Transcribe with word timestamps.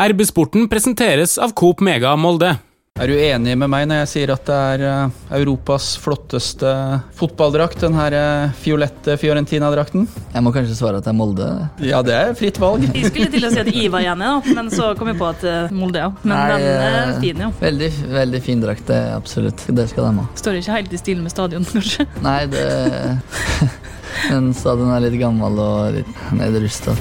RB-sporten 0.00 0.64
presenteres 0.68 1.34
av 1.36 1.50
Coop 1.52 1.82
Mega 1.84 2.14
Molde. 2.16 2.54
Er 3.00 3.10
du 3.10 3.18
enig 3.20 3.52
med 3.60 3.68
meg 3.68 3.82
når 3.88 3.98
jeg 4.00 4.08
sier 4.08 4.30
at 4.32 4.46
det 4.48 4.54
er 4.56 4.84
eh, 4.88 5.18
Europas 5.36 5.90
flotteste 6.00 6.70
fotballdrakt, 7.18 7.82
den 7.84 7.98
her 7.98 8.16
eh, 8.16 8.54
fiolette 8.62 9.18
Fiorentina-drakten? 9.20 10.06
Jeg 10.32 10.44
må 10.46 10.54
kanskje 10.56 10.78
svare 10.78 11.02
at 11.02 11.04
det 11.04 11.12
er 11.12 11.18
Molde. 11.18 11.50
Ja, 11.84 12.00
det 12.04 12.16
er 12.16 12.32
fritt 12.38 12.56
valg. 12.62 12.88
Vi 12.96 13.04
skulle 13.10 13.28
til 13.36 13.44
å 13.44 13.52
si 13.52 13.60
at 13.60 13.68
Iva 13.68 14.00
gjerne, 14.06 14.32
da, 14.32 14.56
men 14.56 14.72
så 14.72 14.88
kom 14.96 15.12
vi 15.12 15.16
på 15.20 15.28
at 15.28 15.44
eh, 15.44 15.76
Molde, 15.76 16.00
ja. 16.06 16.10
Men 16.24 16.34
Nei, 16.34 16.58
den 16.64 16.98
er 17.04 17.14
fin, 17.20 17.44
jo. 17.44 17.52
Veldig, 17.60 17.92
veldig 18.16 18.42
fin 18.48 18.64
drakt, 18.64 18.88
det 18.88 19.04
absolutt. 19.18 19.68
Det 19.68 19.88
skal 19.92 20.08
de 20.08 20.24
ha. 20.24 20.28
Står 20.40 20.62
ikke 20.64 20.80
helt 20.80 20.96
i 20.96 21.04
stil 21.04 21.20
med 21.20 21.36
stadion, 21.36 21.68
kanskje. 21.76 22.08
Nei, 22.24 22.40
det 22.56 22.66
Den 24.32 24.52
stadion 24.56 24.96
er 24.96 25.04
litt 25.04 25.20
gammel 25.20 25.60
og 25.60 25.98
litt 26.00 26.28
nedrusta. 26.40 26.96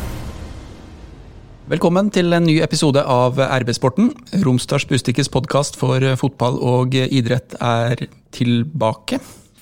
Velkommen 1.70 2.08
til 2.10 2.34
en 2.34 2.48
ny 2.50 2.56
episode 2.66 3.04
av 3.06 3.38
RB-sporten. 3.38 4.08
Romsdals 4.42 4.88
Bustikkes 4.90 5.28
podkast 5.30 5.76
for 5.78 6.02
fotball 6.18 6.56
og 6.66 6.96
idrett 6.98 7.54
er 7.62 8.08
tilbake. 8.34 9.20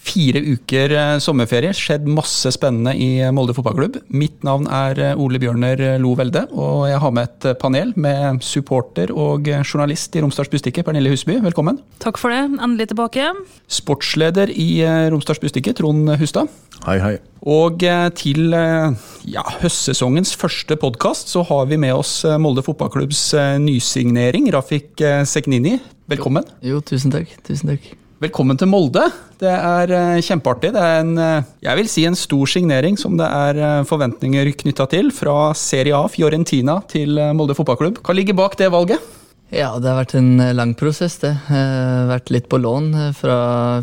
Fire 0.08 0.40
uker 0.40 0.94
eh, 0.96 1.18
sommerferie, 1.20 1.74
skjedd 1.76 2.08
masse 2.08 2.48
spennende 2.56 2.94
i 2.96 3.20
Molde 3.36 3.52
fotballklubb. 3.58 3.98
Mitt 4.16 4.40
navn 4.48 4.70
er 4.72 5.02
eh, 5.04 5.20
Ole 5.20 5.42
Bjørner 5.44 5.84
Lo 6.00 6.14
Velde, 6.16 6.46
og 6.56 6.86
jeg 6.88 7.02
har 7.04 7.12
med 7.18 7.28
et 7.28 7.60
panel 7.60 7.92
med 8.00 8.40
supporter 8.40 9.12
og 9.12 9.52
journalist 9.58 10.16
i 10.16 10.24
Romsdals 10.24 10.54
Bustikke, 10.54 10.88
Pernille 10.88 11.12
Husby. 11.12 11.42
Velkommen. 11.44 11.82
Takk 12.00 12.24
for 12.24 12.32
det. 12.32 12.46
Endelig 12.56 12.88
tilbake. 12.94 13.34
Sportsleder 13.82 14.56
i 14.56 14.70
eh, 14.80 15.10
Romsdals 15.12 15.44
Bustikke, 15.44 15.76
Trond 15.76 16.16
Hustad. 16.24 16.48
Hei, 16.86 16.98
hei. 17.02 17.16
Og 17.48 17.84
eh, 17.86 18.08
til 18.17 18.54
eh, 18.55 18.95
ja, 19.31 19.44
høstsesongens 19.62 20.34
første 20.38 20.77
podkast 20.80 21.31
så 21.31 21.44
har 21.48 21.70
vi 21.70 21.80
med 21.80 21.95
oss 21.95 22.20
eh, 22.27 22.38
Molde 22.41 22.63
fotballklubbs 22.66 23.22
nysignering, 23.63 24.50
Rafik 24.53 25.02
Seknini. 25.30 25.77
Velkommen. 26.12 26.45
Jo, 26.66 26.81
tusen 26.86 27.14
takk. 27.14 27.31
Tusen 27.47 27.73
takk. 27.73 27.88
Velkommen 28.22 28.58
til 28.58 28.69
Molde. 28.69 29.03
Det 29.38 29.52
er 29.52 29.92
kjempeartig. 30.25 30.72
Det 30.73 30.81
er 30.81 31.03
en, 31.03 31.44
jeg 31.61 31.78
vil 31.78 31.89
si 31.92 32.08
en 32.09 32.17
stor 32.17 32.50
signering 32.50 32.97
som 32.97 33.14
det 33.19 33.28
er 33.28 33.86
forventninger 33.86 34.50
knytta 34.64 34.88
til. 34.89 35.12
Fra 35.14 35.52
Serie 35.58 35.94
A, 35.94 36.08
Fiorentina, 36.09 36.80
til 36.89 37.14
Molde 37.38 37.53
fotballklubb. 37.58 38.02
Hva 38.02 38.17
ligger 38.17 38.39
bak 38.39 38.58
det 38.58 38.72
valget? 38.73 39.17
Ja, 39.53 39.70
det 39.80 39.88
har 39.88 40.02
vært 40.02 40.16
en 40.20 40.42
eh, 40.44 40.56
lang 40.56 40.73
prosess, 40.76 41.16
det. 41.22 41.31
Eh, 41.48 42.08
vært 42.09 42.31
litt 42.36 42.50
på 42.52 42.59
lån 42.59 42.90
eh, 43.00 43.14
fra 43.16 43.38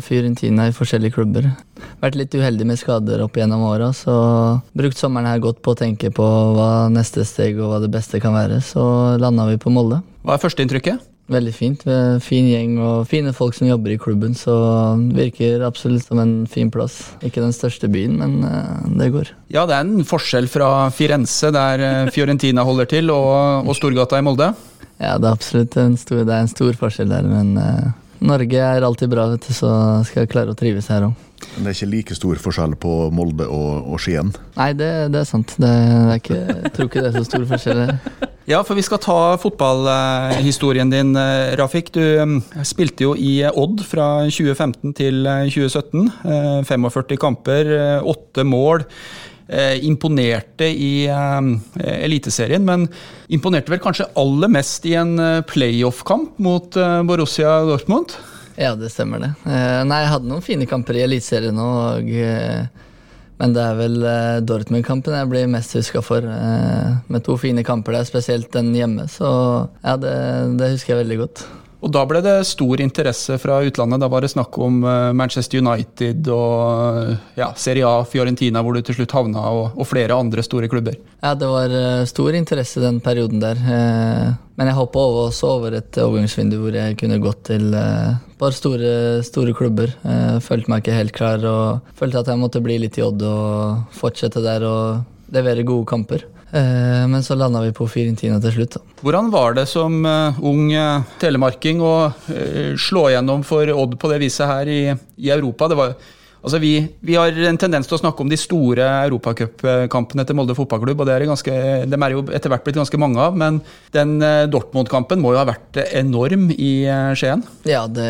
Fiorentina 0.05 0.67
i 0.69 0.75
forskjellige 0.75 1.15
klubber. 1.17 1.47
Vært 2.03 2.19
litt 2.19 2.37
uheldig 2.37 2.67
med 2.69 2.77
skader 2.77 3.23
opp 3.25 3.39
gjennom 3.39 3.65
åra, 3.65 3.89
så 3.95 4.13
brukt 4.77 4.99
sommeren 4.99 5.31
her 5.31 5.41
godt 5.41 5.63
på 5.65 5.73
å 5.73 5.79
tenke 5.79 6.11
på 6.13 6.27
hva 6.55 6.85
neste 6.93 7.25
steg 7.25 7.57
og 7.57 7.71
hva 7.71 7.81
det 7.81 7.89
beste 7.95 8.21
kan 8.21 8.37
være. 8.37 8.61
Så 8.61 8.83
landa 9.21 9.47
vi 9.49 9.57
på 9.61 9.73
Molde. 9.73 10.03
Hva 10.25 10.37
er 10.37 10.43
førsteinntrykket? 10.43 11.01
Veldig 11.33 11.55
fint. 11.57 11.81
Fin 12.21 12.45
gjeng 12.51 12.75
og 12.85 13.07
fine 13.09 13.31
folk 13.33 13.55
som 13.57 13.65
jobber 13.65 13.95
i 13.95 13.97
klubben, 13.97 14.35
så 14.37 14.53
virker 15.17 15.65
absolutt 15.65 16.05
som 16.05 16.21
en 16.21 16.35
fin 16.45 16.69
plass. 16.69 16.99
Ikke 17.25 17.41
den 17.41 17.55
største 17.55 17.89
byen, 17.89 18.19
men 18.21 18.93
det 18.99 19.09
går. 19.15 19.33
Ja, 19.49 19.65
det 19.65 19.73
er 19.73 19.87
en 19.87 20.05
forskjell 20.05 20.45
fra 20.45 20.91
Firenze, 20.93 21.49
der 21.49 22.13
Fiorentina 22.13 22.61
holder 22.69 22.93
til, 22.93 23.09
og, 23.09 23.65
og 23.65 23.73
Storgata 23.73 24.21
i 24.21 24.27
Molde. 24.29 24.51
Ja, 25.01 25.17
det 25.19 25.27
er 25.27 25.33
absolutt 25.33 25.75
en 25.81 25.97
stor, 25.99 26.23
det 26.23 26.33
er 26.33 26.45
en 26.45 26.51
stor 26.51 26.75
forskjell 26.79 27.11
der, 27.11 27.27
men 27.27 27.55
uh, 27.59 27.91
Norge 28.25 28.61
er 28.63 28.85
alltid 28.85 29.11
bra, 29.11 29.27
vet 29.33 29.47
du, 29.47 29.53
så 29.53 29.71
skal 30.07 30.23
jeg 30.23 30.31
klare 30.31 30.53
å 30.53 30.57
trives 30.57 30.87
her 30.91 31.09
òg. 31.09 31.25
Men 31.55 31.65
det 31.65 31.71
er 31.71 31.77
ikke 31.77 31.91
like 31.91 32.15
stor 32.17 32.39
forskjell 32.41 32.77
på 32.79 32.93
Molde 33.15 33.47
og, 33.51 33.91
og 33.91 33.99
Skien. 34.01 34.31
Nei, 34.55 34.71
det, 34.77 34.91
det 35.13 35.21
er 35.21 35.27
sant. 35.27 35.57
Det, 35.61 35.67
er 35.69 36.15
ikke, 36.19 36.39
jeg 36.47 36.71
tror 36.75 36.89
ikke 36.89 37.03
det 37.03 37.11
er 37.11 37.19
så 37.19 37.27
stor 37.27 37.45
forskjell. 37.51 37.83
Ja, 38.45 38.59
for 38.61 38.77
vi 38.77 38.83
skal 38.85 38.99
ta 39.01 39.17
fotballhistorien 39.41 40.91
din, 40.93 41.15
eh, 41.17 41.55
Rafik. 41.57 41.87
Du 41.95 42.01
eh, 42.01 42.33
spilte 42.61 43.07
jo 43.07 43.15
i 43.17 43.39
Odd 43.49 43.81
fra 43.89 44.27
2015 44.29 44.93
til 44.99 45.25
eh, 45.25 45.47
2017. 45.49 46.11
Eh, 46.29 46.59
45 46.69 47.17
kamper, 47.17 47.71
åtte 48.05 48.45
mål. 48.45 48.85
Eh, 49.47 49.85
Imponerte 49.85 50.65
i 50.65 51.05
eh, 51.05 51.41
Eliteserien, 52.03 52.63
men 52.65 52.87
imponerte 53.29 53.69
vel 53.69 53.81
kanskje 53.83 54.07
aller 54.17 54.49
mest 54.49 54.87
i 54.89 54.95
en 54.97 55.19
eh, 55.21 55.41
playoff-kamp 55.45 56.39
mot 56.41 56.79
Borussia 57.05 57.59
Dortmund? 57.67 58.15
Ja, 58.57 58.73
det 58.79 58.89
stemmer 58.89 59.19
det. 59.21 59.29
Nei, 59.45 59.99
jeg 60.01 60.11
hadde 60.13 60.29
noen 60.31 60.43
fine 60.45 60.65
kamper 60.69 60.95
i 60.95 61.03
Eliteserien 61.03 61.59
òg, 61.59 62.07
men 63.35 63.53
det 63.53 63.65
er 63.65 63.75
vel 63.75 63.97
Dortmund-kampen 64.47 65.17
jeg 65.19 65.29
blir 65.33 65.49
mest 65.51 65.75
huska 65.75 65.99
for. 65.99 66.23
Med 67.11 67.25
to 67.27 67.35
fine 67.35 67.65
kamper 67.67 67.97
der, 67.97 68.07
spesielt 68.07 68.47
den 68.55 68.71
hjemme, 68.73 69.09
så 69.11 69.27
ja, 69.83 69.97
det, 69.99 70.15
det 70.55 70.71
husker 70.77 70.95
jeg 70.95 71.01
veldig 71.03 71.19
godt. 71.25 71.43
Og 71.85 71.91
da 71.93 72.01
ble 72.09 72.17
det 72.25 72.39
stor 72.49 72.81
interesse 72.81 73.35
fra 73.37 73.59
utlandet. 73.61 74.01
Da 74.01 74.09
var 74.09 74.25
det 74.25 74.31
snakk 74.33 74.57
om 74.57 74.79
eh, 74.89 75.11
Manchester 75.13 75.61
United 75.61 76.25
og 76.33 77.11
eh, 77.11 77.27
ja, 77.37 77.51
Serie 77.61 77.85
A, 77.85 77.99
Fiorentina, 78.09 78.63
hvor 78.65 78.73
du 78.73 78.81
til 78.81 78.97
slutt 78.97 79.13
havna, 79.13 79.43
og, 79.53 79.77
og 79.77 79.85
flere 79.85 80.17
andre 80.17 80.41
store 80.45 80.69
klubber. 80.71 80.97
Ja, 81.21 81.35
det 81.37 81.49
var 81.51 81.69
eh, 81.69 82.07
stor 82.09 82.33
interesse 82.33 82.81
den 82.81 82.97
perioden 83.05 83.43
der. 83.43 83.61
Men 84.55 84.71
jeg 84.71 84.77
hoppa 84.77 85.03
også 85.27 85.51
over 85.59 85.77
et 85.77 85.97
overgangsvindu 86.01 86.57
hvor 86.63 86.73
jeg 86.73 86.97
kunne 86.97 87.21
gått 87.21 87.43
til 87.51 87.73
et 87.75 88.37
bare 88.39 88.55
store, 88.55 88.91
store 89.27 89.53
klubber. 89.55 89.91
Følte 90.43 90.71
meg 90.71 90.81
ikke 90.81 90.95
helt 90.95 91.13
klar 91.15 91.43
og 91.49 91.91
følte 91.99 92.23
at 92.23 92.31
jeg 92.31 92.39
måtte 92.39 92.63
bli 92.63 92.79
litt 92.81 92.97
i 92.97 93.03
Odd 93.03 93.25
og 93.27 93.91
fortsette 93.95 94.41
der 94.43 94.65
og 94.65 95.35
levere 95.35 95.67
gode 95.67 95.85
kamper. 95.91 96.23
Eh, 96.51 97.07
Men 97.07 97.23
så 97.23 97.35
landa 97.35 97.61
vi 97.63 97.73
på 97.75 97.87
Fiorentina 97.89 98.39
til 98.43 98.53
slutt. 98.59 98.77
Hvordan 99.01 99.31
var 99.33 99.55
det 99.57 99.65
som 99.69 99.97
eh, 100.05 100.43
ung 100.45 100.67
eh, 100.73 101.07
telemarking 101.21 101.81
å 101.83 101.95
slå 102.79 103.09
gjennom 103.13 103.45
for 103.47 103.71
Odd 103.73 103.97
på 104.01 104.11
det 104.11 104.21
viset 104.23 104.47
her 104.49 104.69
i, 104.69 104.83
i 105.17 105.31
Europa? 105.33 105.67
Det 105.71 105.77
var, 105.79 105.95
altså 106.45 106.59
vi, 106.61 106.71
vi 107.01 107.17
har 107.17 107.33
en 107.49 107.59
tendens 107.59 107.89
til 107.89 107.97
å 107.97 108.01
snakke 108.03 108.23
om 108.23 108.29
de 108.31 108.37
store 108.39 108.85
europacupkampene 109.07 110.25
til 110.29 110.37
Molde 110.37 110.55
fotballklubb, 110.57 111.01
og 111.01 111.09
det 111.09 111.17
er 111.17 111.27
ganske, 111.31 111.57
dem 111.89 112.05
er 112.07 112.15
jo 112.15 112.23
etter 112.29 112.53
hvert 112.53 112.63
blitt 112.67 112.79
ganske 112.79 113.01
mange 113.01 113.19
av. 113.25 113.35
Men 113.41 113.59
den 113.97 114.15
Dortmund-kampen 114.53 115.21
må 115.23 115.33
jo 115.33 115.41
ha 115.41 115.49
vært 115.49 115.81
enorm 115.97 116.47
i 116.53 116.71
Skien? 117.17 117.43
Ja, 117.67 117.87
det, 117.89 118.07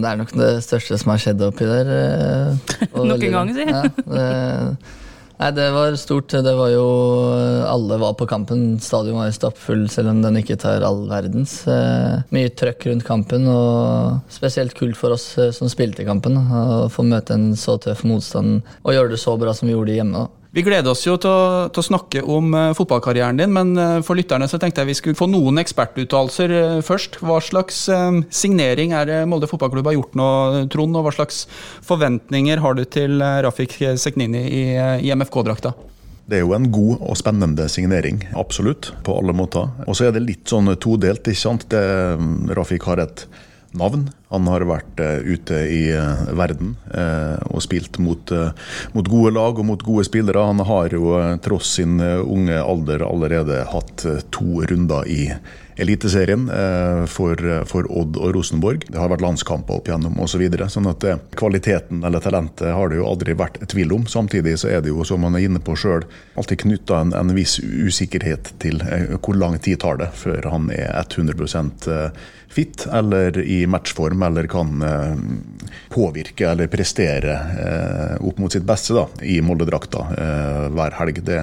det 0.00 0.10
er 0.10 0.20
nok 0.24 0.34
det 0.40 0.52
største 0.66 0.98
som 0.98 1.14
har 1.14 1.22
skjedd 1.22 1.46
oppi 1.52 1.68
der. 1.68 1.94
Nok 3.12 3.28
en 3.28 3.38
gang, 3.38 3.54
si. 3.54 3.68
Ja, 3.68 3.86
det, 4.08 4.28
nei, 5.40 5.50
det 5.56 5.66
var 5.74 5.96
stort. 6.00 6.34
Det 6.44 6.54
var 6.58 6.70
jo 6.72 6.84
Alle 7.68 7.98
var 8.00 8.14
på 8.18 8.28
kampen. 8.30 8.78
Stadion 8.80 9.18
var 9.18 9.30
jo 9.30 9.36
stappfull, 9.38 9.86
selv 9.92 10.12
om 10.12 10.22
den 10.24 10.40
ikke 10.40 10.58
tar 10.60 10.84
all 10.86 11.04
verdens. 11.10 11.56
Eh, 11.70 12.22
mye 12.34 12.52
trøkk 12.54 12.88
rundt 12.90 13.06
kampen, 13.08 13.48
og 13.50 14.22
spesielt 14.32 14.76
kult 14.78 14.98
for 15.00 15.16
oss 15.16 15.32
eh, 15.38 15.52
som 15.56 15.70
spilte 15.72 16.06
kampen. 16.06 16.38
Å 16.38 16.86
få 16.92 17.06
møte 17.06 17.36
en 17.38 17.52
så 17.58 17.78
tøff 17.82 18.04
motstand 18.08 18.62
og 18.82 18.96
gjøre 18.96 19.14
det 19.14 19.20
så 19.22 19.36
bra 19.40 19.54
som 19.56 19.70
vi 19.70 19.76
gjorde 19.76 19.98
hjemme. 19.98 20.24
da. 20.24 20.43
Vi 20.54 20.62
gleder 20.62 20.92
oss 20.92 21.00
jo 21.02 21.16
til 21.18 21.32
å, 21.32 21.66
til 21.74 21.82
å 21.82 21.86
snakke 21.88 22.20
om 22.30 22.52
eh, 22.54 22.68
fotballkarrieren 22.78 23.40
din, 23.40 23.50
men 23.50 23.72
eh, 23.74 23.96
for 24.06 24.14
lytterne 24.14 24.46
så 24.46 24.60
tenkte 24.62 24.84
jeg 24.84 24.92
vi 24.92 24.94
skulle 25.00 25.18
få 25.18 25.26
noen 25.26 25.58
ekspertuttalelser 25.58 26.52
eh, 26.54 26.74
først. 26.86 27.18
Hva 27.26 27.40
slags 27.42 27.80
signering 28.30 28.94
er 28.94 29.08
det 29.08 29.16
Molde 29.26 29.48
fotballklubb 29.50 29.90
har 29.90 29.96
gjort 29.96 30.14
nå, 30.20 30.28
Trond? 30.70 30.94
Og 30.94 31.08
hva 31.08 31.14
slags 31.16 31.40
forventninger 31.82 32.62
har 32.62 32.78
du 32.78 32.84
til 32.86 33.18
Rafik 33.18 33.74
Seknini 33.98 34.44
i, 34.46 34.62
i 35.02 35.10
MFK-drakta? 35.10 35.74
Det 36.30 36.38
er 36.38 36.44
jo 36.44 36.54
en 36.54 36.70
god 36.72 37.02
og 37.02 37.18
spennende 37.18 37.66
signering, 37.68 38.22
absolutt, 38.38 38.92
på 39.04 39.18
alle 39.18 39.34
måter. 39.34 39.74
Og 39.88 39.98
så 39.98 40.06
er 40.06 40.14
det 40.14 40.22
litt 40.22 40.54
sånn 40.54 40.70
todelt, 40.78 41.26
ikke 41.26 41.42
sant. 41.42 41.66
Det, 41.74 41.82
Rafik 42.54 42.86
har 42.86 43.02
et 43.02 43.26
navn. 43.78 44.08
Han 44.32 44.48
har 44.50 44.64
vært 44.66 45.00
eh, 45.02 45.20
ute 45.22 45.60
i 45.70 45.82
eh, 45.94 46.24
verden 46.34 46.74
eh, 46.94 47.38
og 47.50 47.62
spilt 47.64 48.00
mot, 48.02 48.32
mot 48.94 49.10
gode 49.10 49.34
lag 49.36 49.58
og 49.58 49.68
mot 49.68 49.84
gode 49.84 50.06
spillere. 50.08 50.46
Han 50.48 50.64
har 50.66 50.94
jo 50.94 51.14
tross 51.44 51.76
sin 51.78 51.98
unge 52.00 52.58
alder 52.60 53.04
allerede 53.06 53.62
hatt 53.70 54.06
to 54.34 54.64
runder 54.70 55.06
i 55.10 55.28
Eliteserien 55.76 56.46
eh, 56.48 57.04
for, 57.10 57.40
for 57.66 57.88
Odd 57.90 58.18
og 58.20 58.34
Rosenborg. 58.36 58.84
Det 58.86 58.98
har 59.00 59.10
vært 59.10 59.24
landskamper 59.24 59.80
opp 59.80 59.88
igjennom 59.90 60.20
osv. 60.22 60.34
Så 60.34 60.40
videre, 60.42 60.66
sånn 60.70 60.88
at 60.90 61.04
eh, 61.06 61.20
kvaliteten 61.38 62.02
eller 62.06 62.22
talentet 62.22 62.72
har 62.74 62.90
det 62.90 62.98
jo 62.98 63.06
aldri 63.06 63.36
vært 63.38 63.60
tvil 63.70 63.92
om. 63.94 64.06
Samtidig 64.10 64.56
så 64.58 64.72
er 64.72 64.80
det 64.82 64.90
jo, 64.90 65.04
som 65.06 65.22
man 65.22 65.38
er 65.38 65.46
inne 65.46 65.62
på 65.62 65.76
sjøl, 65.78 66.02
alltid 66.34 66.64
knytta 66.64 67.02
en, 67.04 67.12
en 67.14 67.34
viss 67.36 67.60
usikkerhet 67.62 68.50
til 68.62 68.82
eh, 68.82 69.14
hvor 69.20 69.38
lang 69.38 69.60
tid 69.62 69.78
tar 69.84 70.00
det 70.02 70.10
før 70.18 70.50
han 70.50 70.70
er 70.74 70.90
100 71.04 71.38
eh, 71.94 72.24
fit 72.54 72.86
eller 72.90 73.38
i 73.42 73.64
matchform 73.70 74.22
eller 74.26 74.46
kan 74.46 74.78
påvirke 75.90 76.46
eller 76.52 76.68
prestere 76.70 77.34
opp 78.22 78.38
mot 78.38 78.54
sitt 78.54 78.62
beste 78.62 78.94
da, 78.94 79.08
i 79.26 79.40
Molde-drakta 79.42 80.04
hver 80.70 80.94
helg. 81.00 81.18
Det 81.26 81.40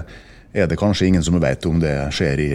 er 0.56 0.70
det 0.72 0.80
kanskje 0.80 1.10
ingen 1.10 1.26
som 1.26 1.36
vet 1.44 1.68
om 1.68 1.82
det 1.84 1.98
skjer 2.16 2.44
i 2.46 2.50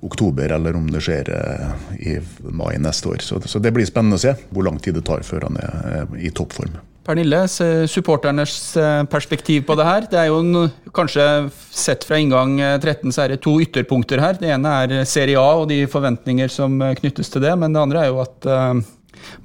oktober, 0.00 0.52
eller 0.52 0.76
om 0.76 0.86
det 0.90 1.02
skjer 1.02 1.30
eh, 1.34 1.88
i 1.98 2.18
mai 2.54 2.76
neste 2.82 3.10
år. 3.10 3.24
Så, 3.24 3.40
så 3.46 3.62
det 3.62 3.72
blir 3.74 3.88
spennende 3.88 4.18
å 4.18 4.22
se 4.22 4.34
hvor 4.50 4.66
lang 4.66 4.78
tid 4.82 4.98
det 4.98 5.06
tar 5.08 5.24
før 5.26 5.48
han 5.48 5.58
er 5.60 6.02
eh, 6.02 6.20
i 6.28 6.32
toppform. 6.34 6.78
Pernille, 7.08 7.40
supporternes 7.88 8.54
eh, 8.76 9.02
perspektiv 9.08 9.64
på 9.68 9.78
det 9.78 9.86
her. 9.88 10.06
Det 10.10 10.20
er 10.20 10.28
jo 10.28 10.42
en, 10.44 10.68
kanskje 10.94 11.24
sett 11.72 12.04
fra 12.04 12.20
inngang 12.20 12.58
13 12.60 13.14
så 13.14 13.24
er 13.24 13.34
det 13.34 13.40
to 13.46 13.56
ytterpunkter 13.64 14.22
her. 14.22 14.38
Det 14.38 14.52
ene 14.54 14.74
er 14.84 15.08
Serie 15.08 15.40
A 15.40 15.56
og 15.62 15.70
de 15.72 15.82
forventninger 15.90 16.52
som 16.52 16.78
knyttes 17.00 17.32
til 17.32 17.44
det, 17.46 17.56
men 17.58 17.74
det 17.74 17.82
andre 17.82 18.04
er 18.04 18.12
jo 18.12 18.22
at 18.22 18.50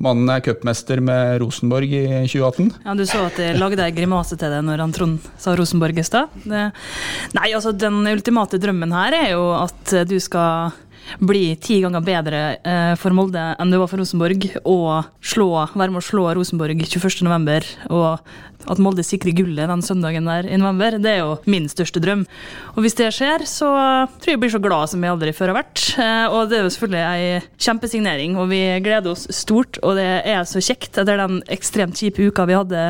mannen 0.03 0.29
er 0.33 0.43
cupmester 0.45 1.01
med 1.03 1.41
Rosenborg 1.43 1.91
i 1.91 2.05
2018. 2.27 2.71
Ja, 2.85 2.95
Du 2.97 3.05
så 3.09 3.25
at 3.27 3.41
jeg 3.41 3.59
lagde 3.59 3.83
ei 3.83 3.95
grimase 3.95 4.37
til 4.37 4.53
deg 4.53 4.63
når 4.67 4.85
han 4.85 4.95
Trond 4.95 5.27
sa 5.41 5.55
Rosenborg 5.57 5.99
i 5.99 6.05
stad. 6.07 6.31
Nei, 6.47 7.49
altså 7.51 7.73
den 7.75 8.01
ultimate 8.07 8.59
drømmen 8.61 8.93
her 8.95 9.19
er 9.23 9.29
jo 9.33 9.45
at 9.57 9.95
du 10.09 10.17
skal 10.23 10.73
bli 11.19 11.55
ti 11.61 11.79
ganger 11.83 12.03
bedre 12.03 12.41
eh, 12.63 12.93
for 12.99 13.15
Molde 13.15 13.41
enn 13.59 13.73
du 13.73 13.77
var 13.81 13.89
for 13.91 14.01
Rosenborg, 14.01 14.47
og 14.63 15.09
slå, 15.23 15.49
være 15.75 15.91
med 15.91 16.01
å 16.01 16.05
slå 16.05 16.29
Rosenborg 16.37 16.79
21.11. 16.79 17.73
og 17.91 18.33
at 18.69 18.81
Molde 18.81 19.03
sikrer 19.05 19.35
gullet 19.37 19.69
den 19.69 19.83
søndagen 19.85 20.27
der 20.29 20.47
i 20.47 20.59
november, 20.59 20.97
det 21.01 21.11
er 21.15 21.21
jo 21.23 21.37
min 21.49 21.67
største 21.71 22.01
drøm. 22.03 22.25
Og 22.73 22.83
hvis 22.83 22.97
det 22.99 23.09
skjer, 23.15 23.45
så 23.49 23.69
tror 23.69 24.31
jeg 24.31 24.37
jeg 24.37 24.41
blir 24.41 24.53
så 24.53 24.61
glad 24.63 24.91
som 24.91 25.03
jeg 25.03 25.13
aldri 25.13 25.33
før 25.35 25.53
har 25.53 25.59
vært. 25.61 25.83
Eh, 26.01 26.25
og 26.33 26.49
det 26.51 26.59
er 26.59 26.65
jo 26.65 26.73
selvfølgelig 26.75 27.03
ei 27.03 27.41
kjempesignering, 27.65 28.37
og 28.39 28.49
vi 28.51 28.61
gleder 28.85 29.13
oss 29.13 29.27
stort. 29.35 29.79
Og 29.85 29.97
det 29.99 30.07
er 30.29 30.43
så 30.49 30.61
kjekt 30.63 30.99
etter 31.01 31.19
den 31.21 31.41
ekstremt 31.53 31.99
kjipe 31.99 32.29
uka 32.29 32.47
vi 32.49 32.57
hadde 32.57 32.85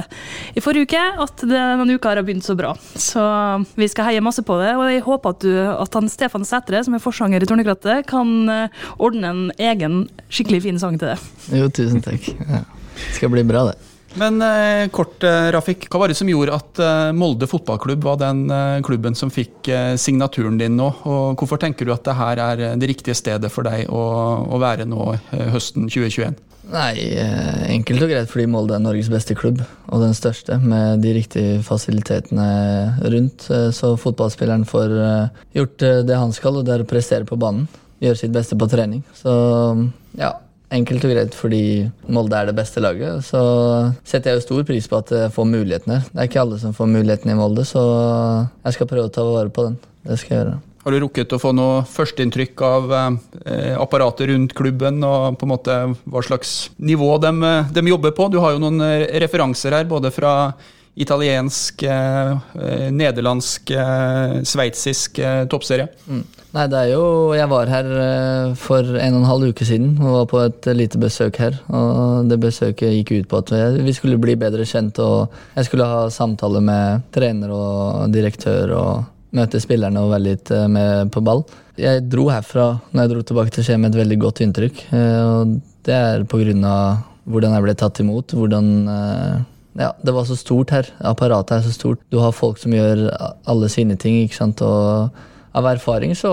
i 0.53 0.63
forrige 0.63 0.89
uke, 0.89 1.03
at 1.25 1.45
denne 1.47 1.97
uka 1.97 2.13
har 2.13 2.23
begynt 2.23 2.47
så 2.47 2.57
bra. 2.59 2.73
Så 2.95 3.23
vi 3.79 3.89
skal 3.91 4.11
heie 4.11 4.23
masse 4.23 4.45
på 4.45 4.57
det, 4.61 4.73
og 4.79 4.87
jeg 4.89 5.05
håper 5.05 5.35
at, 5.35 5.45
du, 5.45 5.55
at 5.73 5.99
han 5.99 6.11
Stefan 6.11 6.47
Sætre, 6.47 6.83
som 6.85 6.97
er 6.97 7.03
forsanger 7.03 7.43
i 7.43 7.49
Tornekrattet, 7.49 8.07
kan 8.09 8.35
eh, 8.51 8.83
ordne 8.97 9.33
en 9.33 9.43
egen 9.57 10.03
skikkelig 10.29 10.63
fin 10.67 10.81
sang 10.81 10.99
til 11.01 11.13
det. 11.13 11.19
Jo, 11.59 11.71
tusen 11.73 12.03
takk. 12.03 12.29
Ja. 12.47 12.63
Det 12.93 13.17
skal 13.17 13.33
bli 13.33 13.43
bra, 13.47 13.67
det. 13.71 13.92
Men 14.15 14.41
eh, 14.41 14.89
kort, 14.93 15.23
eh, 15.23 15.49
Rafik. 15.51 15.87
Hva 15.89 16.03
var 16.03 16.11
det 16.11 16.17
som 16.17 16.29
gjorde 16.29 16.53
at 16.53 16.79
eh, 16.81 17.11
Molde 17.17 17.47
fotballklubb 17.49 18.03
var 18.05 18.19
den 18.21 18.45
eh, 18.51 18.79
klubben 18.85 19.17
som 19.17 19.31
fikk 19.33 19.69
eh, 19.73 19.93
signaturen 19.97 20.59
din 20.61 20.77
nå? 20.77 20.91
Og 21.09 21.41
hvorfor 21.41 21.61
tenker 21.61 21.87
du 21.87 21.93
at 21.95 22.05
det 22.05 22.17
her 22.19 22.41
er 22.45 22.61
eh, 22.67 22.75
det 22.77 22.91
riktige 22.91 23.17
stedet 23.17 23.49
for 23.53 23.65
deg 23.65 23.89
å, 23.89 24.03
å 24.53 24.59
være 24.61 24.85
nå 24.89 25.15
høsten 25.53 25.89
2021? 25.89 26.37
Nei, 26.73 26.93
enkelt 27.73 28.05
og 28.05 28.11
greit 28.13 28.29
fordi 28.31 28.45
Molde 28.47 28.77
er 28.77 28.83
Norges 28.85 29.09
beste 29.11 29.35
klubb, 29.35 29.59
og 29.91 29.99
den 29.99 30.13
største, 30.15 30.55
med 30.63 31.01
de 31.03 31.11
riktige 31.17 31.57
fasilitetene 31.65 32.45
rundt. 33.11 33.49
Så 33.75 33.89
fotballspilleren 33.99 34.63
får 34.69 34.95
gjort 35.59 35.83
det 36.07 36.21
han 36.21 36.31
skal, 36.31 36.61
og 36.61 36.63
det 36.63 36.77
er 36.77 36.85
å 36.85 36.87
prestere 36.87 37.27
på 37.27 37.35
banen. 37.41 37.67
Gjøre 37.99 38.21
sitt 38.21 38.31
beste 38.31 38.55
på 38.55 38.69
trening. 38.71 39.03
Så 39.19 39.35
ja, 40.15 40.31
Enkelt 40.73 41.05
og 41.05 41.13
greit 41.13 41.35
fordi 41.37 41.63
Molde 42.09 42.39
er 42.39 42.49
det 42.49 42.57
beste 42.57 42.81
laget. 42.81 43.21
Så 43.27 43.39
setter 44.01 44.31
jeg 44.31 44.41
jo 44.41 44.45
stor 44.47 44.67
pris 44.67 44.89
på 44.89 44.99
at 45.03 45.13
jeg 45.13 45.33
får 45.35 45.49
muligheten 45.49 45.93
her. 45.93 46.05
Det 46.09 46.19
er 46.19 46.29
ikke 46.31 46.43
alle 46.43 46.59
som 46.61 46.73
får 46.73 46.89
muligheten 46.89 47.33
i 47.33 47.37
Molde, 47.37 47.65
så 47.67 47.83
jeg 48.63 48.77
skal 48.77 48.89
prøve 48.89 49.09
å 49.09 49.13
ta 49.13 49.25
vare 49.27 49.53
på 49.53 49.67
den. 49.69 49.81
Det 50.03 50.17
skal 50.19 50.33
jeg 50.33 50.41
gjøre. 50.41 50.61
Har 50.83 50.91
du 50.91 50.99
rukket 50.99 51.31
å 51.31 51.39
få 51.39 51.53
noe 51.55 51.83
førsteinntrykk 51.87 52.61
av 52.67 52.93
eh, 52.97 53.75
apparatet 53.79 54.27
rundt 54.33 54.55
klubben, 54.57 54.99
og 55.07 55.37
på 55.39 55.47
en 55.47 55.53
måte 55.53 55.77
hva 56.03 56.23
slags 56.27 56.73
nivå 56.75 57.07
de, 57.23 57.31
de, 57.71 57.83
jobber 57.87 58.11
på? 58.17 58.27
Du 58.33 58.41
har 58.43 58.55
jo 58.55 58.63
noen 58.65 58.83
eh, 58.83 59.05
referanser 59.23 59.77
her, 59.77 59.87
både 59.87 60.11
fra 60.11 60.33
italiensk, 60.95 61.83
eh, 61.83 62.31
eh 62.59 62.91
nederlandsk, 62.91 63.71
eh, 63.71 64.41
sveitsisk 64.43 65.19
eh, 65.19 65.45
toppserie. 65.49 65.87
Mm. 66.07 66.23
Nei, 66.53 66.67
det 66.69 66.77
er 66.77 66.89
jo 66.91 67.33
Jeg 67.33 67.49
var 67.49 67.69
her 67.71 67.87
eh, 67.97 68.53
for 68.61 68.85
en 68.85 69.15
og 69.15 69.21
en 69.23 69.29
halv 69.29 69.47
uke 69.49 69.65
siden 69.65 69.95
og 69.97 70.17
var 70.19 70.27
på 70.29 70.41
et 70.43 70.67
lite 70.77 70.99
besøk 71.01 71.39
her. 71.41 71.57
Og 71.73 72.29
det 72.29 72.37
besøket 72.39 72.93
gikk 72.93 73.11
ut 73.11 73.29
på 73.31 73.41
at 73.41 73.53
vi 73.81 73.93
skulle 73.93 74.21
bli 74.21 74.35
bedre 74.37 74.65
kjent, 74.65 74.99
og 75.01 75.33
jeg 75.55 75.65
skulle 75.65 75.87
ha 75.89 76.09
samtale 76.13 76.61
med 76.61 77.09
trener 77.11 77.49
og 77.49 78.13
direktør 78.13 78.75
og 78.77 79.03
møte 79.33 79.57
spillerne 79.57 79.97
og 79.97 80.13
være 80.13 80.27
litt 80.27 80.51
eh, 80.53 80.67
med 80.69 81.09
på 81.13 81.23
ball. 81.25 81.41
Jeg 81.75 82.05
dro 82.05 82.27
herfra 82.29 82.67
når 82.91 83.01
jeg 83.01 83.13
dro 83.15 83.23
tilbake 83.25 83.55
til 83.55 83.65
Skien 83.65 83.81
med 83.81 83.95
et 83.95 84.03
veldig 84.03 84.19
godt 84.21 84.43
inntrykk. 84.45 84.83
Og 84.93 85.55
det 85.87 85.95
er 85.97 86.27
på 86.29 86.37
grunn 86.37 86.61
av 86.69 87.01
hvordan 87.25 87.55
jeg 87.55 87.65
ble 87.65 87.73
tatt 87.79 88.03
imot, 88.03 88.35
hvordan 88.37 88.69
ja, 89.79 89.91
det 90.05 90.13
var 90.13 90.25
så 90.29 90.37
stort 90.37 90.73
her. 90.73 90.89
Apparatet 91.01 91.57
er 91.57 91.67
så 91.67 91.73
stort. 91.73 92.01
Du 92.13 92.19
har 92.21 92.35
folk 92.35 92.59
som 92.61 92.73
gjør 92.75 93.07
alle 93.49 93.69
sine 93.73 93.97
ting. 93.97 94.21
ikke 94.21 94.37
sant, 94.37 94.61
og 94.61 95.13
av 95.53 95.67
erfaring 95.69 96.15
så 96.17 96.31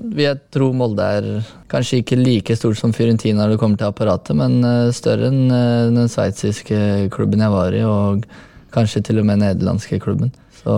vil 0.00 0.24
jeg 0.24 0.40
tro 0.54 0.72
Molde 0.74 1.04
er 1.18 1.26
kanskje 1.70 2.00
ikke 2.02 2.18
like 2.18 2.56
stort 2.58 2.80
som 2.80 2.94
Fiorentina 2.94 3.44
når 3.44 3.54
det 3.54 3.60
kommer 3.62 3.78
til 3.78 3.90
apparatet, 3.92 4.34
men 4.38 4.58
eh, 4.66 4.90
større 4.94 5.30
enn 5.30 5.44
eh, 5.46 5.92
den 5.94 6.10
sveitsiske 6.10 7.10
klubben 7.14 7.44
jeg 7.44 7.54
var 7.54 7.76
i, 7.78 7.84
og 7.86 8.26
kanskje 8.74 9.04
til 9.06 9.22
og 9.22 9.28
med 9.28 9.44
nederlandske 9.44 10.00
klubben. 10.02 10.34
Så 10.58 10.74